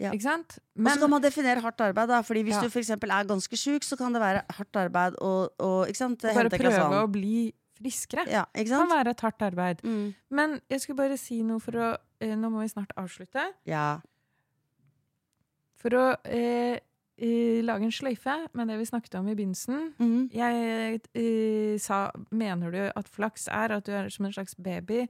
Ja. 0.02 0.12
Ikke 0.12 0.26
sant? 0.26 0.58
Men, 0.74 0.90
og 0.90 0.98
så 0.98 1.06
kan 1.06 1.12
man 1.14 1.24
definere 1.24 1.64
hardt 1.64 1.82
arbeid. 1.86 2.12
Da, 2.12 2.22
fordi 2.26 2.44
Hvis 2.50 2.58
ja. 2.58 2.64
du 2.66 2.74
for 2.74 3.10
er 3.16 3.28
ganske 3.30 3.60
sjuk, 3.60 3.86
så 3.88 3.98
kan 4.00 4.16
det 4.16 4.22
være 4.24 4.44
hardt 4.58 4.80
arbeid 4.84 5.20
og, 5.22 5.54
og 5.64 5.88
ikke 5.88 6.02
sant? 6.02 6.26
Bare 6.26 6.52
prøve 6.52 7.04
å 7.04 7.10
bli 7.12 7.52
friskere. 7.80 8.26
Ja, 8.32 8.46
sant? 8.56 8.74
kan 8.74 8.90
være 8.92 9.14
et 9.16 9.22
hardt 9.24 9.46
arbeid. 9.46 9.84
Mm. 9.84 10.14
Men 10.30 10.58
jeg 10.72 10.84
skulle 10.84 11.00
bare 11.04 11.20
si 11.22 11.42
noe 11.46 11.64
for 11.64 11.80
å 11.80 11.92
eh, 12.24 12.36
Nå 12.40 12.50
må 12.52 12.64
vi 12.64 12.72
snart 12.72 12.92
avslutte. 13.00 13.46
Ja. 13.70 14.02
For 15.80 15.96
å 16.00 16.06
eh, 16.28 16.80
lage 17.18 17.86
en 17.86 17.94
sløyfe 17.94 18.34
med 18.58 18.68
det 18.68 18.80
vi 18.80 18.88
snakket 18.90 19.16
om 19.20 19.28
i 19.30 19.36
begynnelsen. 19.36 19.94
Mm. 20.00 20.30
Jeg 20.34 21.00
uh, 21.14 21.80
sa 21.80 22.08
Mener 22.32 22.74
du 22.74 22.82
at 22.90 23.10
flaks 23.10 23.48
er 23.48 23.76
at 23.78 23.86
du 23.86 23.92
er 23.94 24.10
som 24.10 24.26
en 24.26 24.34
slags 24.34 24.56
baby 24.56 25.06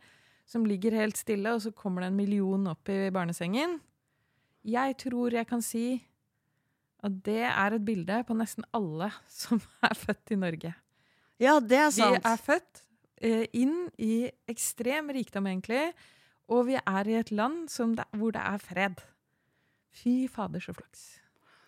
som 0.45 0.65
ligger 0.67 0.91
helt 0.91 1.17
stille, 1.17 1.53
og 1.53 1.61
så 1.63 1.71
kommer 1.71 2.03
det 2.03 2.11
en 2.11 2.17
million 2.19 2.67
opp 2.67 2.89
i 2.91 3.07
barnesengen? 3.09 3.79
Jeg 4.63 4.97
tror 4.99 5.31
jeg 5.31 5.47
kan 5.47 5.63
si 5.63 6.03
at 7.03 7.15
det 7.23 7.43
er 7.47 7.75
et 7.75 7.85
bilde 7.85 8.21
på 8.27 8.35
nesten 8.35 8.67
alle 8.75 9.09
som 9.31 9.61
er 9.87 9.95
født 9.95 10.35
i 10.35 10.39
Norge. 10.39 10.73
Ja, 11.39 11.59
det 11.59 11.79
er 11.79 11.89
sant. 11.91 12.19
Vi 12.19 12.31
er 12.33 12.43
født 12.49 12.83
uh, 13.23 13.45
inn 13.55 13.87
i 13.97 14.27
ekstrem 14.51 15.11
rikdom, 15.15 15.47
egentlig, 15.47 15.87
og 16.51 16.67
vi 16.67 16.75
er 16.75 17.07
i 17.07 17.19
et 17.19 17.31
land 17.31 17.67
det, 17.95 18.05
hvor 18.11 18.35
det 18.35 18.43
er 18.43 18.57
fred. 18.59 19.03
Fy 19.93 20.27
fader, 20.27 20.59
så 20.59 20.73
flaks. 20.75 21.22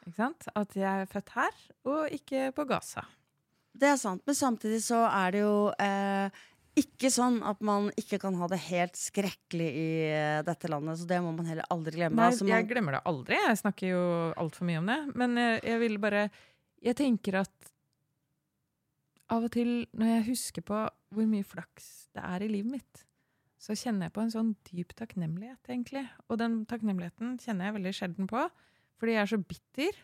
At 0.05 0.75
jeg 0.77 1.05
er 1.05 1.07
født 1.09 1.31
her, 1.35 1.61
og 1.89 2.11
ikke 2.13 2.49
på 2.55 2.65
Gaza. 2.69 3.05
Det 3.75 3.89
er 3.89 3.97
sant, 3.99 4.21
men 4.25 4.37
samtidig 4.37 4.81
så 4.85 5.01
er 5.09 5.33
det 5.35 5.41
jo 5.41 5.55
eh, 5.81 6.43
ikke 6.79 7.09
sånn 7.11 7.41
at 7.47 7.59
man 7.65 7.89
ikke 7.99 8.19
kan 8.21 8.35
ha 8.39 8.47
det 8.51 8.59
helt 8.67 8.95
skrekkelig 8.99 9.67
i 9.67 9.87
eh, 10.11 10.41
dette 10.47 10.69
landet. 10.71 11.01
Så 11.01 11.07
det 11.09 11.19
må 11.23 11.33
man 11.35 11.49
heller 11.49 11.67
aldri 11.73 11.97
glemme. 11.97 12.19
Nei, 12.19 12.29
altså, 12.31 12.47
man... 12.47 12.53
jeg 12.55 12.69
glemmer 12.71 12.97
det 12.97 13.03
aldri. 13.11 13.39
Jeg 13.47 13.61
snakker 13.63 13.91
jo 13.91 14.03
altfor 14.43 14.69
mye 14.69 14.83
om 14.83 14.91
det. 14.91 14.99
Men 15.19 15.39
jeg, 15.41 15.63
jeg 15.71 15.81
vil 15.85 15.97
bare 16.03 16.27
Jeg 16.85 16.99
tenker 16.99 17.39
at 17.41 17.71
av 19.33 19.47
og 19.47 19.51
til 19.55 19.87
når 19.97 20.11
jeg 20.11 20.25
husker 20.29 20.65
på 20.65 20.83
hvor 21.15 21.27
mye 21.29 21.47
flaks 21.47 22.11
det 22.13 22.21
er 22.21 22.43
i 22.45 22.49
livet 22.51 22.75
mitt, 22.75 23.05
så 23.57 23.73
kjenner 23.73 24.07
jeg 24.07 24.13
på 24.15 24.21
en 24.21 24.33
sånn 24.33 24.51
dyp 24.67 24.93
takknemlighet, 24.99 25.63
egentlig. 25.71 26.03
Og 26.29 26.37
den 26.37 26.59
takknemligheten 26.69 27.39
kjenner 27.41 27.69
jeg 27.69 27.77
veldig 27.79 27.93
sjelden 27.97 28.29
på. 28.29 28.43
Fordi 28.99 29.15
jeg 29.15 29.23
er 29.23 29.31
så 29.31 29.39
bitter 29.41 30.01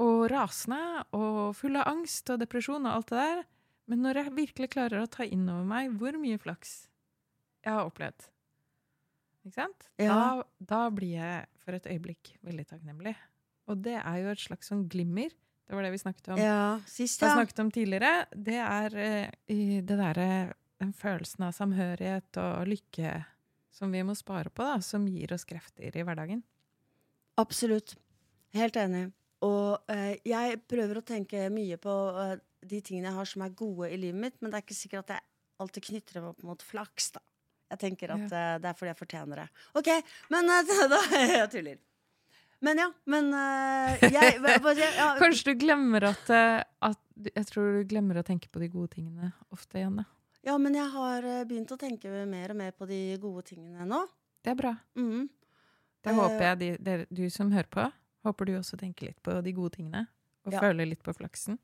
og 0.00 0.26
rasende 0.32 1.04
og 1.16 1.40
full 1.58 1.76
av 1.76 1.90
angst 1.90 2.30
og 2.32 2.40
depresjon 2.40 2.86
og 2.86 2.94
alt 2.94 3.12
det 3.12 3.24
der. 3.24 3.42
Men 3.90 4.04
når 4.06 4.20
jeg 4.20 4.36
virkelig 4.36 4.70
klarer 4.72 5.02
å 5.02 5.10
ta 5.10 5.26
inn 5.26 5.48
over 5.50 5.66
meg 5.66 5.96
hvor 6.00 6.16
mye 6.20 6.38
flaks 6.40 6.84
jeg 7.60 7.74
har 7.74 7.84
opplevd, 7.84 8.28
ikke 9.44 9.56
sant? 9.56 9.88
Ja. 10.00 10.14
Da, 10.14 10.46
da 10.70 10.80
blir 10.94 11.16
jeg 11.18 11.48
for 11.60 11.76
et 11.76 11.88
øyeblikk 11.90 12.34
veldig 12.46 12.66
takknemlig. 12.70 13.14
Og 13.70 13.82
det 13.84 13.98
er 13.98 14.20
jo 14.22 14.32
et 14.32 14.42
slags 14.42 14.70
sånn 14.70 14.86
glimmer. 14.90 15.32
Det 15.68 15.76
var 15.76 15.86
det 15.86 15.92
vi 15.94 16.00
snakket 16.02 16.32
om. 16.34 16.40
Ja, 16.40 16.80
sist, 16.88 17.20
Vi 17.20 17.28
ja. 17.28 17.36
snakket 17.36 17.60
om 17.62 17.68
tidligere. 17.70 18.24
Det 18.34 18.56
er 18.58 18.96
uh, 18.96 19.34
det 19.46 19.98
derre 20.00 20.30
den 20.80 20.94
følelsen 20.96 21.44
av 21.46 21.52
samhørighet 21.54 22.40
og 22.40 22.70
lykke 22.70 23.12
som 23.74 23.92
vi 23.92 24.00
må 24.04 24.16
spare 24.18 24.50
på, 24.50 24.64
da, 24.66 24.80
som 24.84 25.06
gir 25.08 25.32
oss 25.36 25.46
krefter 25.48 25.94
i 25.94 26.04
hverdagen. 26.04 26.42
Absolutt. 27.40 27.96
Helt 28.56 28.76
enig. 28.80 29.06
Og 29.46 29.78
eh, 29.92 30.18
jeg 30.28 30.58
prøver 30.68 31.00
å 31.00 31.04
tenke 31.06 31.46
mye 31.54 31.78
på 31.80 31.92
eh, 32.20 32.36
de 32.68 32.80
tingene 32.84 33.08
jeg 33.08 33.16
har 33.16 33.28
som 33.30 33.44
er 33.46 33.54
gode 33.56 33.88
i 33.88 33.96
livet 33.96 34.20
mitt, 34.20 34.36
men 34.42 34.50
det 34.52 34.58
er 34.60 34.64
ikke 34.66 34.76
sikkert 34.76 35.06
at 35.08 35.14
jeg 35.16 35.26
alltid 35.64 35.86
knytter 35.86 36.18
dem 36.18 36.26
opp 36.32 36.42
mot 36.44 36.62
flaks, 36.64 37.10
da. 37.16 37.22
Jeg 37.70 37.78
tenker 37.84 38.10
at 38.16 38.32
eh, 38.34 38.56
det 38.60 38.68
er 38.72 38.76
fordi 38.76 38.90
jeg 38.90 38.98
fortjener 38.98 39.40
det. 39.44 39.48
OK, 39.78 39.88
men 40.34 40.50
eh, 40.50 40.74
da 40.92 41.00
Jeg 41.22 41.48
tuller. 41.54 41.78
Men 42.60 42.76
ja, 42.82 42.90
men 43.08 43.30
eh, 43.32 44.02
jeg, 44.12 44.40
hva- 44.44 44.74
ja, 44.76 45.06
Kanskje 45.22 45.54
du 45.54 45.62
glemmer 45.62 46.04
at, 46.10 46.28
eh, 46.36 46.58
at 46.84 47.00
Jeg 47.32 47.46
tror 47.48 47.78
du 47.78 47.86
glemmer 47.88 48.20
å 48.20 48.24
tenke 48.26 48.50
på 48.52 48.60
de 48.60 48.68
gode 48.72 48.92
tingene 48.98 49.30
ofte, 49.54 49.80
Janne. 49.80 50.04
ja, 50.44 50.58
men 50.60 50.76
jeg 50.76 50.88
har 50.92 51.24
begynt 51.48 51.72
å 51.72 51.78
tenke 51.80 52.12
mer 52.28 52.52
og 52.52 52.56
mer 52.60 52.72
på 52.76 52.84
de 52.90 53.00
gode 53.22 53.46
tingene 53.54 53.86
nå. 53.88 54.02
Det 54.44 54.52
er 54.52 54.58
bra. 54.60 54.74
Mhm. 55.00 55.28
Det 56.02 56.10
Eh, 56.12 56.16
håper 56.16 56.40
jeg 56.40 56.58
de, 56.58 56.70
de, 56.80 57.06
du 57.10 57.28
som 57.30 57.50
hører 57.52 57.68
på, 57.70 57.92
håper 58.24 58.46
du 58.46 58.54
også 58.58 58.78
tenker 58.80 59.06
litt 59.10 59.22
på 59.22 59.42
de 59.44 59.52
gode 59.52 59.76
tingene. 59.76 60.06
Og 60.46 60.52
Ja. 60.54 60.60
føler 60.60 60.86
litt 60.88 61.02
på 61.04 61.12
flaksen. 61.14 61.58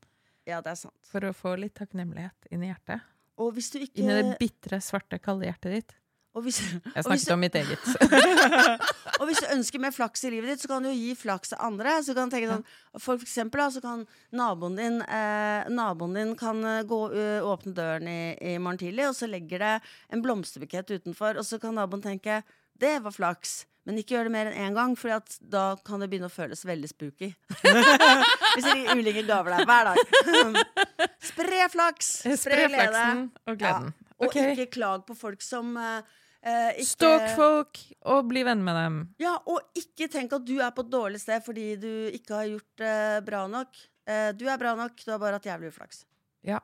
Ja, 0.45 0.61
det 0.61 0.71
er 0.71 0.75
sant. 0.75 0.93
For 1.03 1.19
å 1.21 1.33
få 1.33 1.55
litt 1.59 1.73
takknemlighet 1.75 2.45
inn 2.51 2.63
i 2.63 2.67
hjertet. 2.71 3.01
Og 3.37 3.53
hvis 3.53 3.71
du 3.73 3.79
ikke 3.79 3.97
Inn 4.01 4.09
i 4.09 4.21
det 4.21 4.37
bitre, 4.39 4.77
svarte, 4.81 5.19
kalde 5.21 5.45
hjertet 5.45 5.71
ditt. 5.73 5.95
og 6.35 6.43
hvis, 6.43 6.59
Jeg 6.61 6.81
og 6.85 7.11
hvis 7.11 7.25
snakket 7.25 7.27
du- 7.27 7.33
om 7.33 7.39
mitt 7.39 7.55
eget. 7.55 7.79
og 9.19 9.27
hvis 9.27 9.39
du 9.41 9.47
ønsker 9.55 9.79
mer 9.81 9.91
flaks 9.91 10.23
i 10.25 10.29
livet 10.29 10.51
ditt, 10.51 10.61
så 10.61 10.67
kan 10.69 10.83
du 10.85 10.89
jo 10.89 10.95
gi 10.95 11.15
flaks 11.17 11.49
til 11.49 11.57
andre. 11.59 11.95
Så 12.05 12.13
kan 12.13 12.29
tenke 12.29 12.49
sånn, 12.51 12.63
For 13.01 13.17
eksempel 13.17 13.57
da, 13.63 13.67
så 13.73 13.81
kan 13.81 14.05
naboen 14.37 14.77
din, 14.77 15.01
eh, 15.01 15.65
naboen 15.73 16.13
din 16.13 16.35
kan 16.39 16.63
eh, 16.63 16.83
gå, 16.83 16.99
ø, 17.11 17.41
åpne 17.41 17.73
døren 17.73 18.07
i, 18.07 18.37
i 18.53 18.57
morgen 18.61 18.77
tidlig, 18.77 19.07
og 19.09 19.15
så 19.17 19.27
legger 19.29 19.59
det 19.65 19.73
en 20.13 20.21
blomsterbukett 20.21 20.93
utenfor, 21.01 21.37
og 21.41 21.43
så 21.45 21.59
kan 21.59 21.73
naboen 21.75 22.01
tenke 22.05 22.43
det 22.77 23.01
var 23.01 23.11
flaks. 23.11 23.65
Men 23.87 24.01
ikke 24.01 24.17
gjør 24.17 24.27
det 24.27 24.33
mer 24.33 24.49
enn 24.49 24.65
én 24.67 24.75
gang, 24.75 24.93
for 24.99 25.13
da 25.47 25.63
kan 25.87 26.01
det 26.03 26.09
begynne 26.11 26.27
å 26.27 26.33
føles 26.33 26.65
veldig 26.67 26.89
spooky. 26.91 27.29
Hvis 27.63 28.65
dere 28.65 28.81
gir 28.81 28.99
ulike 28.99 29.23
gaver 29.23 29.55
der 29.55 29.69
hver 29.69 29.91
dag. 29.93 30.57
Spre 31.29 31.67
flaks! 31.71 32.09
Spre 32.41 32.65
glede. 32.67 33.03
og 33.47 33.59
gleden. 33.61 33.93
Og 34.17 34.27
okay. 34.27 34.51
ikke 34.57 34.73
klag 34.75 35.05
på 35.07 35.15
folk 35.15 35.43
som 35.45 35.71
eh, 35.79 36.01
eh, 36.41 36.81
ikke 36.81 36.89
Stalk 36.89 37.27
folk 37.37 37.79
og 38.11 38.27
bli 38.33 38.43
venn 38.47 38.65
med 38.65 38.75
dem. 38.75 38.97
Ja, 39.23 39.37
og 39.47 39.77
ikke 39.77 40.09
tenk 40.11 40.35
at 40.35 40.43
du 40.47 40.57
er 40.57 40.73
på 40.75 40.83
et 40.83 40.91
dårlig 40.91 41.21
sted 41.23 41.45
fordi 41.45 41.69
du 41.79 41.91
ikke 42.11 42.41
har 42.41 42.49
gjort 42.51 42.83
det 42.83 42.97
bra 43.29 43.45
nok. 43.51 43.85
Uh, 44.07 44.31
du 44.35 44.45
er 44.47 44.59
bra 44.59 44.73
nok, 44.79 44.99
du 45.03 45.13
har 45.13 45.19
bare 45.21 45.39
hatt 45.39 45.47
jævlig 45.47 45.71
uflaks. 45.71 46.03
Ja. 46.47 46.59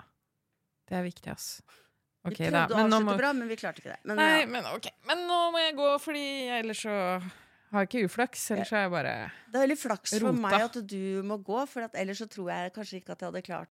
Det 0.88 0.99
er 0.99 1.07
viktig, 1.07 1.32
ass. 1.32 1.61
Vi 2.24 2.36
da. 2.47 2.65
prøvde 2.65 2.76
å 2.76 2.84
avslutte 2.88 3.05
må... 3.05 3.15
bra, 3.19 3.32
men 3.36 3.49
vi 3.51 3.57
klarte 3.59 3.84
ikke 3.84 3.93
det. 3.93 4.01
Men, 4.07 4.19
Nei, 4.19 4.28
ja. 4.41 4.49
men, 4.49 4.67
ok. 4.71 4.91
men 5.09 5.24
nå 5.28 5.39
må 5.51 5.63
jeg 5.63 5.76
gå, 5.80 5.88
fordi 6.03 6.28
jeg 6.47 6.63
ellers 6.63 6.84
så 6.86 6.97
har 7.74 7.88
ikke 7.88 8.03
uflaks. 8.07 8.45
Ellers 8.53 8.69
så 8.69 8.78
er 8.78 8.86
jeg 8.86 8.93
bare 8.93 9.13
rota. 9.17 9.41
Det 9.49 9.59
er 9.59 9.65
veldig 9.65 9.80
flaks 9.82 10.13
for 10.15 10.28
Rota. 10.28 10.41
meg 10.45 10.55
at 10.67 10.78
du 10.93 11.03
må 11.28 11.38
gå, 11.43 11.59
for 11.69 11.99
ellers 12.03 12.21
så 12.24 12.28
tror 12.32 12.51
jeg 12.53 12.74
kanskje 12.78 12.99
ikke 13.01 13.15
at 13.15 13.24
jeg 13.24 13.32
hadde 13.32 13.41
klart 13.47 13.61